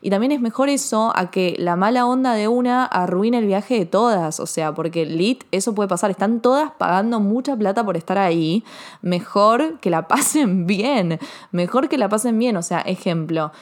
Y 0.00 0.10
también 0.10 0.32
es 0.32 0.40
mejor 0.40 0.68
eso 0.68 1.12
a 1.14 1.30
que 1.30 1.54
la 1.56 1.76
mala 1.76 2.04
onda 2.04 2.34
de 2.34 2.48
una 2.48 2.84
arruine 2.84 3.38
el 3.38 3.46
viaje 3.46 3.78
de 3.78 3.86
todas, 3.86 4.40
o 4.40 4.46
sea, 4.46 4.74
porque 4.74 5.06
lit, 5.06 5.44
eso 5.52 5.72
puede 5.72 5.88
pasar. 5.88 6.10
Están 6.10 6.40
todas 6.40 6.72
pagando 6.72 7.20
mucha 7.20 7.56
plata 7.56 7.84
por 7.84 7.96
estar 7.96 8.18
ahí. 8.18 8.64
Mejor 9.02 9.78
que 9.78 9.88
la 9.88 10.08
pasen 10.08 10.66
bien, 10.66 11.20
mejor 11.52 11.88
que 11.88 11.96
la 11.96 12.08
pasen 12.08 12.40
bien, 12.40 12.56
o 12.56 12.62
sea, 12.62 12.80
ejemplo. 12.80 13.52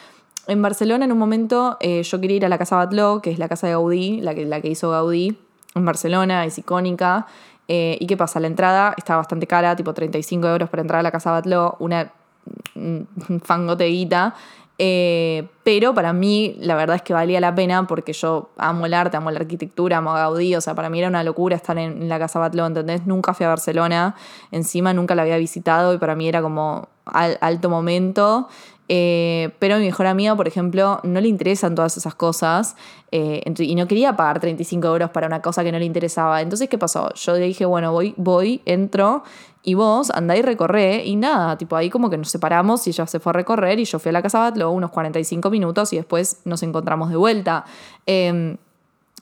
En 0.47 0.63
Barcelona 0.63 1.05
en 1.05 1.13
un 1.13 1.19
momento 1.19 1.77
eh, 1.81 2.03
yo 2.03 2.19
quería 2.19 2.39
ir 2.39 2.47
a 2.47 2.49
la 2.49 2.57
Casa 2.57 2.77
Batló, 2.77 3.21
que 3.21 3.31
es 3.31 3.39
la 3.39 3.47
casa 3.47 3.67
de 3.67 3.75
Gaudí, 3.75 4.23
la 4.23 4.35
que, 4.35 4.47
la 4.47 4.63
que 4.63 4.69
hizo 4.71 4.91
Gaudí 4.91 5.37
en 5.75 5.85
Barcelona, 5.85 6.45
es 6.45 6.59
icónica. 6.59 7.27
Eh, 7.69 7.97
¿Y 8.01 8.07
qué 8.07 8.17
pasa? 8.17 8.41
La 8.41 8.49
entrada 8.49 8.95
está 8.97 9.17
bastante 9.17 9.47
cara, 9.47 9.75
tipo 9.77 9.95
35 9.95 10.47
euros 10.49 10.69
para 10.69 10.83
entrar 10.83 11.01
a 11.01 11.03
la 11.03 11.11
Casa 11.11 11.31
Batló, 11.31 11.77
una 11.79 12.13
mm, 12.75 13.39
fangoteguita. 13.45 14.35
Eh, 14.79 15.49
pero 15.63 15.95
para 15.95 16.13
mí 16.13 16.57
la 16.59 16.75
verdad 16.75 16.97
es 16.97 17.03
que 17.03 17.13
valía 17.13 17.41
la 17.41 17.55
pena 17.55 17.87
porque 17.87 18.13
yo 18.13 18.51
amo 18.57 18.87
el 18.87 18.95
arte, 18.95 19.17
amo 19.17 19.31
la 19.31 19.39
arquitectura, 19.39 19.99
amo 19.99 20.11
a 20.11 20.19
Gaudí, 20.19 20.57
o 20.57 20.61
sea, 20.61 20.75
para 20.75 20.91
mí 20.91 20.99
era 20.99 21.09
una 21.09 21.23
locura 21.23 21.55
estar 21.55 21.79
en, 21.79 22.09
la 22.09 22.19
Casa 22.19 22.39
Batló, 22.41 22.67
¿entendés? 22.67 23.07
Nunca 23.07 23.33
fui 23.33 23.47
a 23.47 23.51
Barcelona, 23.51 24.17
encima 24.51 24.93
nunca 24.93 25.15
la 25.15 25.23
había 25.23 25.37
visitado 25.37 25.95
y 25.95 25.99
para 25.99 26.17
mí 26.17 26.27
era 26.27 26.43
como 26.43 26.89
al, 27.05 27.39
alto 27.41 27.71
momento. 27.71 28.49
Eh, 28.89 29.51
pero 29.59 29.77
a 29.77 29.79
mi 29.79 29.87
mejor 29.87 30.07
amiga, 30.07 30.37
por 30.37 30.49
ejemplo, 30.49 31.01
no 31.03 31.21
le 31.21 31.29
interesan 31.29 31.75
todas 31.75 31.97
esas 31.97 32.15
cosas 32.15 32.77
eh, 33.11 33.43
y 33.59 33.75
no 33.75 33.87
quería 33.87 34.17
pagar 34.17 34.41
35 34.41 34.87
euros 34.87 35.11
para 35.11 35.27
una 35.27 35.41
cosa 35.41 35.63
que 35.65 35.73
no 35.73 35.79
le 35.79 35.85
interesaba. 35.85 36.43
Entonces, 36.43 36.69
¿qué 36.69 36.79
pasó? 36.79 37.13
Yo 37.15 37.35
le 37.35 37.47
dije, 37.47 37.65
bueno, 37.65 37.93
voy, 37.93 38.15
voy, 38.17 38.61
entro 38.65 39.23
y 39.63 39.75
vos 39.75 40.11
andá 40.11 40.37
y 40.37 40.43
recorré 40.43 41.05
y 41.05 41.15
nada, 41.15 41.57
tipo 41.57 41.77
ahí 41.77 41.89
como 41.89 42.11
que 42.11 42.19
nos 42.19 42.29
separamos 42.29 42.87
y 42.87 42.91
ella 42.91 43.07
se 43.07 43.21
fue 43.21 43.31
a 43.31 43.35
recorrer 43.35 43.79
y 43.79 43.85
yo 43.85 44.01
fui 44.01 44.11
a 44.11 44.13
la 44.13 44.23
casa 44.23 44.41
Batlo 44.41 44.71
unos 44.73 44.91
45 44.91 45.51
minutos 45.51 45.93
y 45.93 45.97
después 45.97 46.41
nos 46.45 46.63
encontramos 46.63 47.11
de 47.11 47.17
vuelta. 47.17 47.65
Eh, 48.07 48.57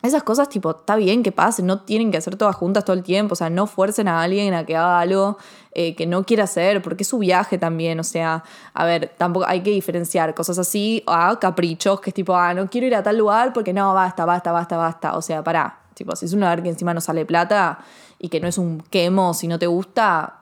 esas 0.03 0.23
cosas, 0.23 0.49
tipo, 0.49 0.71
está 0.71 0.97
bien 0.97 1.23
que 1.23 1.33
pasen, 1.33 1.67
no 1.67 1.81
tienen 1.81 2.11
que 2.11 2.17
hacer 2.17 2.37
todas 2.37 2.57
juntas 2.57 2.85
todo 2.85 2.97
el 2.97 3.03
tiempo, 3.03 3.35
o 3.35 3.37
sea, 3.37 3.51
no 3.51 3.67
fuercen 3.67 4.09
a 4.09 4.23
alguien 4.23 4.55
a 4.55 4.65
que 4.65 4.77
haga 4.77 4.99
algo 5.01 5.37
eh, 5.73 5.95
que 5.95 6.07
no 6.07 6.25
quiera 6.25 6.45
hacer, 6.45 6.81
porque 6.81 7.03
es 7.03 7.09
su 7.09 7.19
viaje 7.19 7.59
también, 7.59 8.01
o 8.01 8.05
sea, 8.05 8.43
a 8.73 8.85
ver, 8.85 9.13
tampoco 9.19 9.47
hay 9.47 9.61
que 9.63 9.71
diferenciar 9.71 10.35
cosas 10.35 10.59
así 10.59 11.03
a 11.07 11.39
caprichos, 11.39 12.01
que 12.01 12.11
es 12.11 12.15
tipo, 12.15 12.35
ah, 12.35 12.55
no 12.55 12.69
quiero 12.71 12.87
ir 12.87 12.95
a 12.95 13.03
tal 13.03 13.19
lugar 13.19 13.53
porque 13.53 13.73
no, 13.73 13.93
basta, 13.93 14.25
basta, 14.25 14.53
basta, 14.53 14.77
basta, 14.77 15.17
o 15.17 15.23
sea, 15.23 15.45
pará, 15.45 15.81
tipo, 15.95 16.17
si 16.17 16.27
es 16.27 16.33
un 16.33 16.41
lugar 16.41 16.63
que 16.63 16.71
encima 16.71 16.95
no 16.95 17.01
sale 17.01 17.27
plata 17.27 17.79
y 18.19 18.29
que 18.29 18.41
no 18.41 18.49
es 18.49 18.57
un 18.59 18.81
quemo 18.91 19.35
si 19.35 19.49
no 19.49 19.59
te 19.59 19.67
gusta, 19.67 20.40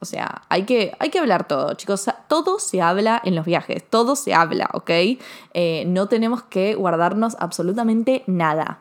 O 0.00 0.04
sea, 0.04 0.42
hay 0.48 0.64
que, 0.64 0.92
hay 0.98 1.10
que 1.10 1.18
hablar 1.18 1.46
todo, 1.46 1.74
chicos. 1.74 2.08
Todo 2.28 2.58
se 2.58 2.82
habla 2.82 3.20
en 3.24 3.34
los 3.34 3.44
viajes, 3.44 3.84
todo 3.88 4.16
se 4.16 4.34
habla, 4.34 4.68
¿ok? 4.72 4.90
Eh, 5.54 5.84
no 5.86 6.08
tenemos 6.08 6.42
que 6.42 6.74
guardarnos 6.74 7.36
absolutamente 7.38 8.24
nada. 8.26 8.80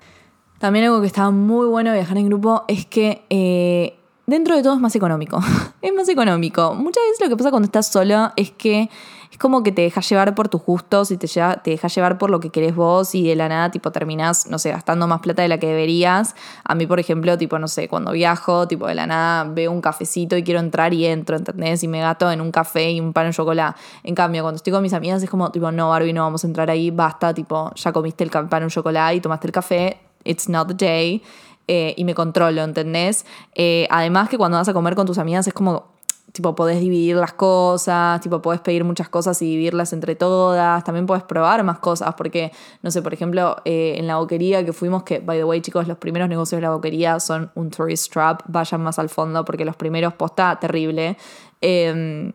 También 0.59 0.85
algo 0.85 1.01
que 1.01 1.07
está 1.07 1.31
muy 1.31 1.67
bueno 1.67 1.93
viajar 1.93 2.17
en 2.17 2.27
grupo 2.27 2.63
es 2.67 2.85
que 2.85 3.23
eh, 3.29 3.97
dentro 4.27 4.55
de 4.55 4.63
todo 4.63 4.75
es 4.75 4.79
más 4.79 4.95
económico. 4.95 5.39
es 5.81 5.93
más 5.93 6.07
económico. 6.09 6.73
Muchas 6.75 7.03
veces 7.03 7.21
lo 7.21 7.29
que 7.29 7.37
pasa 7.37 7.49
cuando 7.49 7.65
estás 7.65 7.87
solo 7.87 8.31
es 8.35 8.51
que 8.51 8.89
es 9.31 9.37
como 9.37 9.63
que 9.63 9.71
te 9.71 9.81
dejas 9.81 10.07
llevar 10.09 10.35
por 10.35 10.49
tus 10.49 10.61
gustos 10.61 11.09
y 11.09 11.17
te, 11.17 11.25
lleva, 11.25 11.55
te 11.63 11.71
dejas 11.71 11.95
llevar 11.95 12.17
por 12.17 12.29
lo 12.29 12.41
que 12.41 12.49
querés 12.49 12.75
vos 12.75 13.15
y 13.15 13.25
de 13.25 13.35
la 13.37 13.47
nada, 13.47 13.71
tipo, 13.71 13.89
terminás, 13.91 14.47
no 14.47 14.59
sé, 14.59 14.71
gastando 14.71 15.07
más 15.07 15.21
plata 15.21 15.41
de 15.41 15.47
la 15.47 15.57
que 15.57 15.67
deberías. 15.67 16.35
A 16.65 16.75
mí, 16.75 16.85
por 16.85 16.99
ejemplo, 16.99 17.37
tipo, 17.37 17.57
no 17.57 17.69
sé, 17.69 17.87
cuando 17.87 18.11
viajo, 18.11 18.67
tipo, 18.67 18.87
de 18.87 18.95
la 18.95 19.07
nada 19.07 19.45
veo 19.45 19.71
un 19.71 19.79
cafecito 19.79 20.35
y 20.35 20.43
quiero 20.43 20.59
entrar 20.59 20.93
y 20.93 21.05
entro, 21.05 21.37
¿entendés? 21.37 21.81
Y 21.81 21.87
me 21.87 22.01
gato 22.01 22.29
en 22.29 22.41
un 22.41 22.51
café 22.51 22.91
y 22.91 22.99
un 22.99 23.13
pan 23.13 23.27
de 23.27 23.33
chocolate. 23.33 23.79
En 24.03 24.15
cambio, 24.15 24.41
cuando 24.41 24.57
estoy 24.57 24.73
con 24.73 24.83
mis 24.83 24.93
amigas 24.93 25.23
es 25.23 25.29
como, 25.29 25.49
tipo, 25.49 25.71
no, 25.71 25.89
Barbie, 25.89 26.11
no 26.11 26.23
vamos 26.23 26.43
a 26.43 26.47
entrar 26.47 26.69
ahí, 26.69 26.91
basta, 26.91 27.33
tipo, 27.33 27.71
ya 27.75 27.93
comiste 27.93 28.25
el 28.25 28.29
pan, 28.29 28.63
un 28.63 28.69
chocolate 28.69 29.15
y 29.15 29.21
tomaste 29.21 29.47
el 29.47 29.53
café, 29.53 29.97
it's 30.25 30.49
not 30.49 30.67
the 30.67 30.73
day. 30.73 31.23
Eh, 31.67 31.93
y 31.95 32.03
me 32.03 32.13
controlo, 32.13 32.63
¿entendés? 32.63 33.25
Eh, 33.55 33.87
además 33.89 34.27
que 34.27 34.37
cuando 34.37 34.57
vas 34.57 34.67
a 34.67 34.73
comer 34.73 34.95
con 34.95 35.07
tus 35.07 35.17
amigas 35.19 35.47
es 35.47 35.53
como 35.53 35.90
tipo, 36.31 36.55
podés 36.55 36.79
dividir 36.79 37.15
las 37.15 37.33
cosas, 37.33 38.21
tipo, 38.21 38.41
podés 38.41 38.61
pedir 38.61 38.83
muchas 38.83 39.09
cosas 39.09 39.41
y 39.41 39.45
dividirlas 39.45 39.93
entre 39.93 40.15
todas, 40.15 40.83
también 40.83 41.05
podés 41.05 41.23
probar 41.23 41.63
más 41.63 41.79
cosas, 41.79 42.13
porque, 42.15 42.51
no 42.81 42.91
sé, 42.91 43.01
por 43.01 43.13
ejemplo, 43.13 43.57
eh, 43.65 43.95
en 43.97 44.07
la 44.07 44.17
boquería 44.17 44.65
que 44.65 44.73
fuimos, 44.73 45.03
que, 45.03 45.19
by 45.19 45.37
the 45.37 45.43
way, 45.43 45.61
chicos, 45.61 45.87
los 45.87 45.97
primeros 45.97 46.29
negocios 46.29 46.57
de 46.57 46.63
la 46.63 46.71
boquería 46.71 47.19
son 47.19 47.51
un 47.55 47.69
tourist 47.69 48.11
trap, 48.11 48.41
vayan 48.47 48.81
más 48.81 48.99
al 48.99 49.09
fondo, 49.09 49.43
porque 49.45 49.65
los 49.65 49.75
primeros, 49.75 50.13
posta, 50.13 50.57
terrible. 50.59 51.17
Eh, 51.61 52.31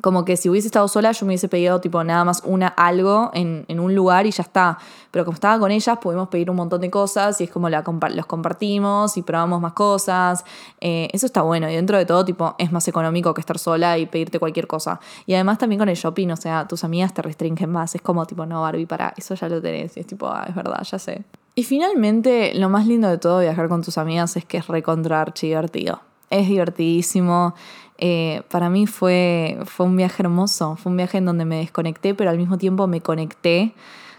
como 0.00 0.24
que 0.24 0.36
si 0.36 0.48
hubiese 0.48 0.68
estado 0.68 0.88
sola, 0.88 1.12
yo 1.12 1.26
me 1.26 1.30
hubiese 1.30 1.48
pedido 1.48 1.80
tipo 1.80 2.02
nada 2.04 2.24
más 2.24 2.42
una 2.44 2.68
algo 2.68 3.30
en, 3.34 3.64
en, 3.68 3.80
un 3.80 3.94
lugar 3.94 4.26
y 4.26 4.30
ya 4.30 4.42
está. 4.42 4.78
Pero 5.10 5.24
como 5.24 5.34
estaba 5.34 5.58
con 5.58 5.70
ellas, 5.70 5.98
pudimos 5.98 6.28
pedir 6.28 6.50
un 6.50 6.56
montón 6.56 6.80
de 6.80 6.90
cosas 6.90 7.40
y 7.40 7.44
es 7.44 7.50
como 7.50 7.68
la, 7.68 7.84
los 8.14 8.26
compartimos 8.26 9.16
y 9.16 9.22
probamos 9.22 9.60
más 9.60 9.72
cosas. 9.72 10.44
Eh, 10.80 11.08
eso 11.12 11.26
está 11.26 11.42
bueno 11.42 11.68
y 11.68 11.74
dentro 11.74 11.98
de 11.98 12.06
todo, 12.06 12.24
tipo, 12.24 12.54
es 12.58 12.72
más 12.72 12.86
económico 12.88 13.34
que 13.34 13.40
estar 13.40 13.58
sola 13.58 13.98
y 13.98 14.06
pedirte 14.06 14.38
cualquier 14.38 14.66
cosa. 14.66 15.00
Y 15.26 15.34
además 15.34 15.58
también 15.58 15.78
con 15.78 15.88
el 15.88 15.96
shopping, 15.96 16.28
o 16.28 16.36
sea, 16.36 16.66
tus 16.68 16.84
amigas 16.84 17.12
te 17.12 17.22
restringen 17.22 17.70
más. 17.70 17.94
Es 17.94 18.02
como 18.02 18.26
tipo, 18.26 18.46
no, 18.46 18.62
Barbie, 18.62 18.86
para, 18.86 19.12
eso 19.16 19.34
ya 19.34 19.48
lo 19.48 19.60
tenés. 19.60 19.96
Y 19.96 20.00
es 20.00 20.06
tipo, 20.06 20.28
ah, 20.28 20.46
es 20.48 20.54
verdad, 20.54 20.82
ya 20.82 20.98
sé. 20.98 21.24
Y 21.54 21.64
finalmente, 21.64 22.54
lo 22.54 22.68
más 22.68 22.86
lindo 22.86 23.08
de 23.08 23.18
todo 23.18 23.40
viajar 23.40 23.68
con 23.68 23.82
tus 23.82 23.98
amigas 23.98 24.36
es 24.36 24.44
que 24.44 24.58
es 24.58 24.68
recontra 24.68 25.24
divertido. 25.40 26.00
Es 26.30 26.46
divertidísimo. 26.48 27.54
Eh, 28.02 28.42
para 28.50 28.70
mí 28.70 28.86
fue, 28.86 29.58
fue 29.66 29.84
un 29.84 29.94
viaje 29.94 30.22
hermoso, 30.22 30.76
fue 30.76 30.90
un 30.90 30.96
viaje 30.96 31.18
en 31.18 31.26
donde 31.26 31.44
me 31.44 31.58
desconecté, 31.58 32.14
pero 32.14 32.30
al 32.30 32.38
mismo 32.38 32.56
tiempo 32.56 32.86
me 32.86 33.02
conecté 33.02 33.74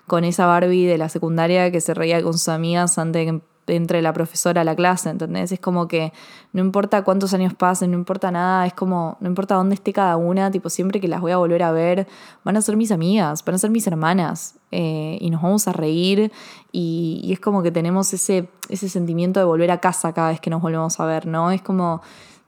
con 0.05 0.23
esa 0.23 0.45
Barbie 0.45 0.85
de 0.85 0.99
la 0.99 1.09
secundaria 1.09 1.71
que 1.71 1.81
se 1.81 1.95
reía 1.95 2.21
con 2.21 2.33
sus 2.33 2.47
amigas 2.49 2.97
antes 2.99 3.25
de 3.25 3.31
que 3.31 3.41
entre 3.67 4.01
la 4.01 4.13
profesora 4.13 4.61
a 4.61 4.63
la 4.63 4.75
clase, 4.75 5.09
¿entendés? 5.09 5.51
Es 5.51 5.59
como 5.59 5.87
que 5.87 6.11
no 6.51 6.61
importa 6.61 7.03
cuántos 7.03 7.33
años 7.33 7.53
pasen, 7.53 7.91
no 7.91 7.97
importa 7.97 8.29
nada, 8.29 8.65
es 8.65 8.73
como, 8.73 9.17
no 9.19 9.29
importa 9.29 9.55
dónde 9.55 9.75
esté 9.75 9.93
cada 9.93 10.17
una, 10.17 10.51
tipo, 10.51 10.69
siempre 10.69 10.99
que 10.99 11.07
las 11.07 11.21
voy 11.21 11.31
a 11.31 11.37
volver 11.37 11.63
a 11.63 11.71
ver, 11.71 12.07
van 12.43 12.57
a 12.57 12.61
ser 12.61 12.75
mis 12.75 12.91
amigas, 12.91 13.43
van 13.45 13.55
a 13.55 13.57
ser 13.57 13.69
mis 13.69 13.87
hermanas, 13.87 14.55
eh, 14.71 15.17
y 15.21 15.29
nos 15.29 15.41
vamos 15.41 15.67
a 15.67 15.73
reír, 15.73 16.31
y, 16.71 17.21
y 17.23 17.33
es 17.33 17.39
como 17.39 17.63
que 17.63 17.71
tenemos 17.71 18.13
ese, 18.13 18.49
ese 18.69 18.89
sentimiento 18.89 19.39
de 19.39 19.45
volver 19.45 19.71
a 19.71 19.79
casa 19.79 20.13
cada 20.13 20.29
vez 20.29 20.39
que 20.39 20.49
nos 20.49 20.61
volvemos 20.61 20.99
a 20.99 21.05
ver, 21.05 21.25
¿no? 21.25 21.51
Es 21.51 21.61
como 21.61 22.01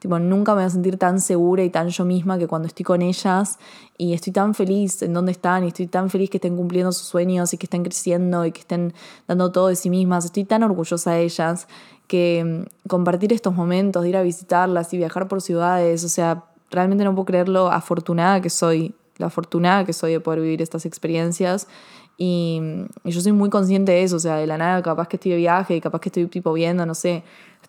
Tipo, 0.03 0.19
nunca 0.19 0.51
me 0.51 0.57
voy 0.57 0.65
a 0.65 0.69
sentir 0.69 0.97
tan 0.97 1.21
segura 1.21 1.63
y 1.63 1.69
tan 1.69 1.87
yo 1.87 2.03
misma 2.03 2.37
que 2.37 2.45
cuando 2.45 2.67
estoy 2.67 2.83
con 2.83 3.01
ellas 3.01 3.57
y 3.97 4.11
estoy 4.11 4.33
tan 4.33 4.53
feliz 4.53 5.01
en 5.01 5.13
donde 5.13 5.31
están 5.31 5.63
y 5.63 5.67
estoy 5.67 5.87
tan 5.87 6.09
feliz 6.09 6.29
que 6.29 6.39
estén 6.39 6.57
cumpliendo 6.57 6.91
sus 6.91 7.07
sueños 7.07 7.53
y 7.53 7.57
que 7.57 7.67
estén 7.67 7.83
creciendo 7.83 8.45
y 8.45 8.51
que 8.51 8.59
estén 8.59 8.93
dando 9.29 9.53
todo 9.53 9.69
de 9.69 9.77
sí 9.77 9.89
mismas. 9.89 10.25
Estoy 10.25 10.43
tan 10.43 10.61
orgullosa 10.61 11.11
de 11.11 11.23
ellas 11.23 11.69
que 12.05 12.43
mm, 12.43 12.89
compartir 12.89 13.31
estos 13.31 13.55
momentos, 13.55 14.03
de 14.03 14.09
ir 14.09 14.17
a 14.17 14.23
visitarlas 14.23 14.93
y 14.93 14.97
viajar 14.97 15.29
por 15.29 15.41
ciudades, 15.41 16.03
o 16.03 16.09
sea, 16.09 16.43
realmente 16.69 17.05
no 17.05 17.15
puedo 17.15 17.23
creer 17.23 17.47
lo 17.47 17.71
afortunada 17.71 18.41
que 18.41 18.49
soy, 18.49 18.93
la 19.15 19.27
afortunada 19.27 19.85
que 19.85 19.93
soy 19.93 20.11
de 20.11 20.19
poder 20.19 20.41
vivir 20.41 20.61
estas 20.61 20.85
experiencias. 20.85 21.69
Y, 22.17 22.59
y, 23.05 23.11
yo 23.11 23.21
soy 23.21 23.31
muy 23.31 23.49
consciente 23.49 23.93
de 23.93 24.03
eso, 24.03 24.17
o 24.17 24.19
sea, 24.19 24.35
de 24.35 24.47
la 24.47 24.57
nada, 24.57 24.81
capaz 24.81 25.07
que 25.07 25.15
estoy 25.15 25.31
de 25.31 25.37
viaje 25.37 25.79
capaz 25.79 26.01
que 26.01 26.09
estoy 26.09 26.27
tipo 26.27 26.51
viendo, 26.51 26.85
no 26.85 26.93
sé, 26.93 27.23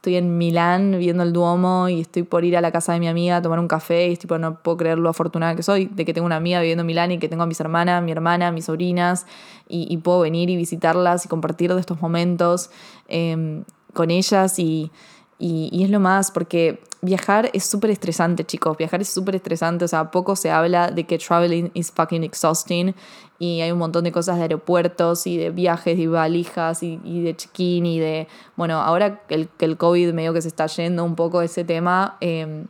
estoy 0.05 0.17
en 0.17 0.37
Milán 0.37 0.99
viendo 0.99 1.23
el 1.23 1.33
Duomo 1.33 1.89
y 1.89 2.03
estoy 2.03 2.25
por 2.25 2.45
ir 2.45 2.59
a 2.59 2.61
la 2.61 2.71
casa 2.71 2.93
de 2.93 3.01
mi 3.01 3.09
amiga 3.09 3.39
a 3.39 3.43
tomar 3.43 3.59
un 3.59 3.69
café 3.69 4.09
y 4.09 4.13
es 4.13 4.19
tipo, 4.19 4.37
no 4.37 4.61
puedo 4.61 4.77
creer 4.77 4.99
lo 4.99 5.09
afortunada 5.09 5.57
que 5.57 5.63
soy 5.63 5.87
de 5.87 6.05
que 6.05 6.13
tengo 6.13 6.27
una 6.27 6.37
amiga 6.37 6.61
viviendo 6.61 6.83
en 6.83 6.87
Milán 6.89 7.13
y 7.13 7.19
que 7.19 7.27
tengo 7.31 7.43
a 7.43 7.47
mis 7.47 7.59
hermanas, 7.59 8.03
mi 8.03 8.13
hermana, 8.13 8.53
mis 8.53 8.67
sobrinas 8.67 9.25
y, 9.67 9.97
puedo 9.97 10.21
venir 10.21 10.51
y 10.51 10.57
visitarlas 10.57 11.25
y 11.25 11.29
compartir 11.29 11.73
de 11.73 11.81
estos 11.81 12.03
momentos 12.03 12.69
eh, 13.09 13.63
con 13.95 14.11
ellas 14.11 14.59
y, 14.59 14.91
y, 15.39 15.83
es 15.83 15.89
lo 15.89 16.01
más, 16.01 16.31
porque 16.31 16.83
viajar 17.05 17.51
es 17.53 17.65
súper 17.65 17.91
estresante, 17.91 18.45
chicos. 18.45 18.77
Viajar 18.77 19.01
es 19.01 19.09
súper 19.09 19.37
estresante. 19.37 19.85
O 19.85 19.89
sea, 19.89 20.11
poco 20.11 20.37
se 20.37 20.51
habla 20.51 20.91
de 20.91 21.05
que 21.05 21.19
traveling 21.19 21.71
is 21.75 21.93
fucking 21.93 22.25
exhausting. 22.25 22.95
Y 23.39 23.61
hay 23.61 23.71
un 23.73 23.79
montón 23.79 24.05
de 24.05 24.13
cosas 24.13 24.37
de 24.37 24.43
aeropuertos 24.43 25.27
y 25.27 25.37
de 25.37 25.51
viajes 25.51 25.99
y 25.99 26.07
valijas 26.07 26.83
y, 26.83 27.01
y 27.05 27.23
de 27.23 27.37
check-in 27.37 27.87
y 27.87 27.99
de. 27.99 28.29
Bueno, 28.57 28.81
ahora 28.81 29.21
que 29.27 29.49
el, 29.59 29.77
COVID 29.77 30.13
medio 30.13 30.33
que 30.33 30.43
se 30.43 30.49
está 30.49 30.67
yendo 30.67 31.05
un 31.05 31.15
poco 31.15 31.43
ese 31.43 31.65
tema, 31.65 32.17
eh, 32.21 32.65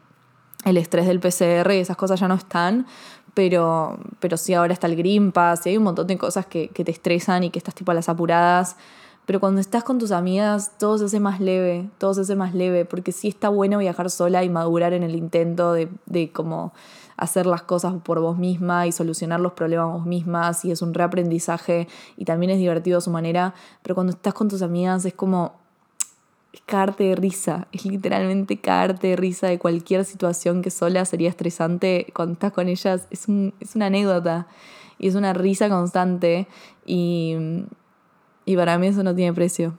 el 0.65 0.77
estrés 0.77 1.07
del 1.07 1.21
PCR 1.21 1.73
y 1.73 1.79
esas 1.79 1.97
cosas 1.97 2.19
ya 2.21 2.29
no 2.29 2.35
están. 2.35 2.87
Pero, 3.35 3.99
pero 4.21 4.37
sí, 4.37 4.55
ahora 4.55 4.73
está 4.73 4.87
el 4.87 4.97
Green 4.97 5.33
Pass 5.33 5.67
y 5.67 5.71
hay 5.71 5.77
un 5.77 5.85
montón 5.85 6.07
de 6.07 6.17
cosas 6.17 6.47
que, 6.47 6.69
que 6.69 6.85
te 6.85 6.93
estresan 6.93 7.43
y 7.45 7.51
que 7.51 7.59
estás 7.59 7.75
tipo 7.75 7.91
a 7.91 7.95
las 7.95 8.09
apuradas. 8.09 8.77
Pero 9.27 9.41
cuando 9.41 9.61
estás 9.61 9.85
con 9.85 9.99
tus 9.99 10.13
amigas, 10.13 10.73
todo 10.79 10.99
se 10.99 11.07
hace 11.07 11.21
más 11.21 11.41
leve, 11.41 11.89
todo 11.99 12.13
se 12.15 12.23
hace 12.23 12.37
más 12.37 12.55
leve, 12.55 12.85
porque 12.85 13.13
sí 13.13 13.29
está 13.29 13.49
bueno 13.49 13.79
viajar 13.79 14.11
sola 14.11 14.45
y 14.45 14.51
madurar 14.51 14.93
en 14.93 15.03
el 15.03 15.15
intento 15.15 15.73
de, 15.73 15.89
de 16.07 16.31
como 16.31 16.73
hacer 17.17 17.47
las 17.47 17.63
cosas 17.63 17.95
por 18.03 18.21
vos 18.21 18.37
misma 18.37 18.87
y 18.87 18.93
solucionar 18.93 19.41
los 19.41 19.53
problemas 19.53 19.93
vos 19.93 20.07
mismas 20.07 20.65
y 20.65 20.73
es 20.73 20.83
un 20.83 20.95
reaprendizaje 20.95 21.89
y 22.17 22.25
también 22.25 22.51
es 22.51 22.59
divertido 22.59 22.99
a 22.99 23.01
su 23.01 23.11
manera, 23.11 23.55
pero 23.83 23.95
cuando 23.95 24.13
estás 24.13 24.35
con 24.35 24.49
tus 24.49 24.63
amigas 24.63 25.05
es 25.05 25.15
como 25.15 25.55
es 26.53 26.61
caerte 26.67 27.05
de 27.05 27.17
risa, 27.17 27.67
es 27.73 27.85
literalmente 27.85 28.61
caerte 28.61 29.09
de 29.09 29.17
risa 29.17 29.49
de 29.49 29.59
cualquier 29.59 30.05
situación 30.05 30.63
que 30.63 30.71
sola 30.71 31.05
sería 31.05 31.29
estresante, 31.29 32.07
cuando 32.15 32.35
estás 32.35 32.53
con 32.53 32.69
ellas. 32.69 33.09
Es, 33.11 33.27
un, 33.27 33.55
es 33.59 33.75
una 33.75 33.87
anécdota 33.87 34.47
y 34.97 35.09
es 35.09 35.17
una 35.17 35.33
risa 35.33 35.69
constante 35.69 36.47
y 36.87 37.35
y 38.45 38.57
para 38.57 38.79
mí 38.79 38.89
eso 38.89 39.03
no 39.03 39.15
tiene 39.15 39.33
precio. 39.33 39.79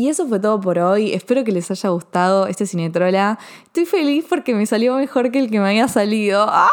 Y 0.09 0.11
eso 0.11 0.27
fue 0.27 0.41
todo 0.41 0.59
por 0.59 0.79
hoy. 0.79 1.13
Espero 1.13 1.45
que 1.45 1.53
les 1.53 1.71
haya 1.71 1.91
gustado 1.91 2.47
este 2.47 2.65
Cinetrola. 2.65 3.39
Estoy 3.65 3.85
feliz 3.85 4.25
porque 4.27 4.55
me 4.55 4.65
salió 4.65 4.97
mejor 4.97 5.31
que 5.31 5.39
el 5.39 5.51
que 5.51 5.61
me 5.61 5.69
había 5.69 5.87
salido. 5.87 6.47
¡Ah! 6.49 6.71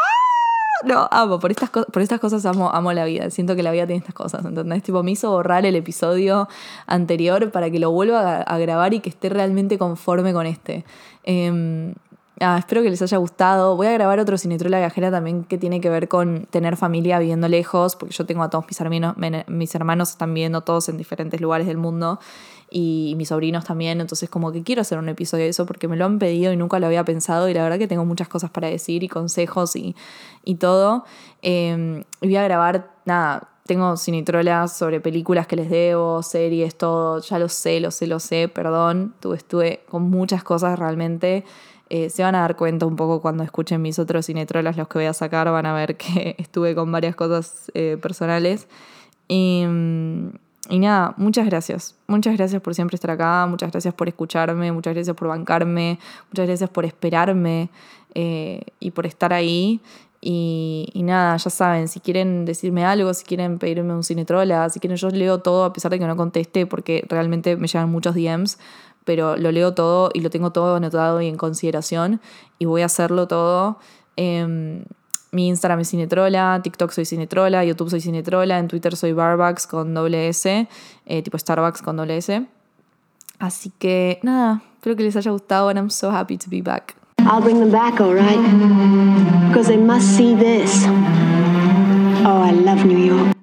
No, 0.86 1.06
amo, 1.10 1.38
por 1.38 1.50
estas, 1.50 1.68
por 1.68 2.00
estas 2.00 2.18
cosas 2.18 2.46
amo, 2.46 2.70
amo 2.70 2.94
la 2.94 3.04
vida. 3.04 3.28
Siento 3.28 3.54
que 3.54 3.62
la 3.62 3.72
vida 3.72 3.84
tiene 3.84 3.98
estas 3.98 4.14
cosas, 4.14 4.42
¿entendés? 4.42 4.82
Tipo, 4.82 5.02
me 5.02 5.10
hizo 5.10 5.30
borrar 5.30 5.66
el 5.66 5.76
episodio 5.76 6.48
anterior 6.86 7.50
para 7.50 7.70
que 7.70 7.78
lo 7.78 7.90
vuelva 7.90 8.38
a, 8.38 8.40
a 8.40 8.56
grabar 8.56 8.94
y 8.94 9.00
que 9.00 9.10
esté 9.10 9.28
realmente 9.28 9.76
conforme 9.76 10.32
con 10.32 10.46
este. 10.46 10.86
Em, 11.24 11.92
ah, 12.40 12.56
espero 12.58 12.82
que 12.82 12.88
les 12.88 13.02
haya 13.02 13.18
gustado. 13.18 13.76
Voy 13.76 13.88
a 13.88 13.92
grabar 13.92 14.18
otro 14.18 14.38
Cinetrola 14.38 14.78
Viajera 14.78 15.10
también 15.10 15.44
que 15.44 15.58
tiene 15.58 15.82
que 15.82 15.90
ver 15.90 16.08
con 16.08 16.46
tener 16.46 16.78
familia 16.78 17.18
viviendo 17.18 17.48
lejos, 17.48 17.96
porque 17.96 18.14
yo 18.14 18.24
tengo 18.24 18.44
a 18.44 18.48
todos 18.48 18.64
mis 18.66 18.80
hermanos, 18.80 19.14
mis 19.46 19.74
hermanos 19.74 20.08
están 20.08 20.32
viviendo 20.32 20.62
todos 20.62 20.88
en 20.88 20.96
diferentes 20.96 21.38
lugares 21.38 21.66
del 21.66 21.76
mundo 21.76 22.18
y 22.78 23.14
mis 23.16 23.28
sobrinos 23.28 23.64
también, 23.64 24.02
entonces 24.02 24.28
como 24.28 24.52
que 24.52 24.62
quiero 24.62 24.82
hacer 24.82 24.98
un 24.98 25.08
episodio 25.08 25.44
de 25.44 25.48
eso 25.48 25.64
porque 25.64 25.88
me 25.88 25.96
lo 25.96 26.04
han 26.04 26.18
pedido 26.18 26.52
y 26.52 26.58
nunca 26.58 26.78
lo 26.78 26.84
había 26.84 27.06
pensado 27.06 27.48
y 27.48 27.54
la 27.54 27.62
verdad 27.62 27.78
que 27.78 27.88
tengo 27.88 28.04
muchas 28.04 28.28
cosas 28.28 28.50
para 28.50 28.68
decir 28.68 29.02
y 29.02 29.08
consejos 29.08 29.76
y, 29.76 29.96
y 30.44 30.56
todo. 30.56 31.06
Eh, 31.40 32.04
voy 32.20 32.36
a 32.36 32.44
grabar, 32.44 32.90
nada, 33.06 33.48
tengo 33.64 33.96
cinitrolas 33.96 34.76
sobre 34.76 35.00
películas 35.00 35.46
que 35.46 35.56
les 35.56 35.70
debo, 35.70 36.22
series, 36.22 36.76
todo, 36.76 37.22
ya 37.22 37.38
lo 37.38 37.48
sé, 37.48 37.80
lo 37.80 37.90
sé, 37.90 38.08
lo 38.08 38.20
sé, 38.20 38.46
perdón, 38.48 39.14
tuve, 39.20 39.38
estuve 39.38 39.80
con 39.88 40.02
muchas 40.10 40.44
cosas 40.44 40.78
realmente. 40.78 41.46
Eh, 41.88 42.10
se 42.10 42.24
van 42.24 42.34
a 42.34 42.40
dar 42.40 42.56
cuenta 42.56 42.84
un 42.84 42.96
poco 42.96 43.22
cuando 43.22 43.42
escuchen 43.42 43.80
mis 43.80 43.98
otros 43.98 44.26
cinetrolas, 44.26 44.76
los 44.76 44.86
que 44.88 44.98
voy 44.98 45.06
a 45.06 45.14
sacar, 45.14 45.50
van 45.50 45.64
a 45.64 45.72
ver 45.72 45.96
que 45.96 46.34
estuve 46.38 46.74
con 46.74 46.92
varias 46.92 47.16
cosas 47.16 47.70
eh, 47.72 47.96
personales. 48.02 48.68
Y, 49.28 49.64
mm, 49.66 50.45
y 50.68 50.78
nada, 50.78 51.14
muchas 51.16 51.46
gracias. 51.46 51.96
Muchas 52.06 52.36
gracias 52.36 52.60
por 52.62 52.74
siempre 52.74 52.96
estar 52.96 53.10
acá, 53.10 53.46
muchas 53.46 53.70
gracias 53.70 53.94
por 53.94 54.08
escucharme, 54.08 54.72
muchas 54.72 54.94
gracias 54.94 55.16
por 55.16 55.28
bancarme, 55.28 55.98
muchas 56.30 56.46
gracias 56.46 56.70
por 56.70 56.84
esperarme 56.84 57.70
eh, 58.14 58.62
y 58.80 58.90
por 58.90 59.06
estar 59.06 59.32
ahí. 59.32 59.80
Y, 60.20 60.88
y 60.92 61.02
nada, 61.02 61.36
ya 61.36 61.50
saben, 61.50 61.88
si 61.88 62.00
quieren 62.00 62.44
decirme 62.44 62.84
algo, 62.84 63.14
si 63.14 63.24
quieren 63.24 63.58
pedirme 63.58 63.94
un 63.94 64.02
cinetrola, 64.02 64.68
si 64.70 64.80
quieren, 64.80 64.96
yo 64.96 65.10
leo 65.10 65.38
todo 65.38 65.64
a 65.64 65.72
pesar 65.72 65.90
de 65.90 65.98
que 65.98 66.06
no 66.06 66.16
conteste 66.16 66.66
porque 66.66 67.04
realmente 67.08 67.56
me 67.56 67.68
llegan 67.68 67.90
muchos 67.90 68.14
DMs, 68.14 68.58
pero 69.04 69.36
lo 69.36 69.52
leo 69.52 69.74
todo 69.74 70.10
y 70.14 70.20
lo 70.20 70.30
tengo 70.30 70.50
todo 70.50 70.76
anotado 70.76 71.20
y 71.20 71.28
en 71.28 71.36
consideración 71.36 72.20
y 72.58 72.64
voy 72.64 72.82
a 72.82 72.86
hacerlo 72.86 73.28
todo. 73.28 73.78
Em, 74.16 74.84
mi 75.36 75.48
Instagram 75.48 75.80
es 75.80 75.90
Cinetrola, 75.90 76.60
TikTok 76.62 76.90
soy 76.92 77.04
Cinetrola, 77.04 77.62
YouTube 77.62 77.90
soy 77.90 78.00
Cinetrola, 78.00 78.58
en 78.58 78.68
Twitter 78.68 78.96
soy 78.96 79.12
Barbucks 79.12 79.66
con 79.66 79.92
doble 79.92 80.28
S, 80.28 80.66
eh, 81.04 81.22
tipo 81.22 81.36
Starbucks 81.36 81.82
con 81.82 81.96
doble 81.98 82.16
S. 82.16 82.46
Así 83.38 83.70
que 83.78 84.18
nada, 84.22 84.62
espero 84.76 84.96
que 84.96 85.02
les 85.02 85.14
haya 85.14 85.30
gustado 85.30 85.68
and 85.68 85.78
I'm 85.78 85.90
so 85.90 86.10
happy 86.10 86.38
to 86.38 86.48
be 86.48 86.62
back. 86.62 86.96
I'll 87.18 87.42
bring 87.42 87.60
them 87.60 87.70
back, 87.70 88.00
all 88.00 88.14
right? 88.14 88.40
Because 89.48 89.68
they 89.68 89.76
must 89.76 90.16
see 90.16 90.34
this. 90.34 90.86
Oh, 92.24 92.42
I 92.42 92.52
love 92.52 92.86
New 92.86 92.98
York. 92.98 93.35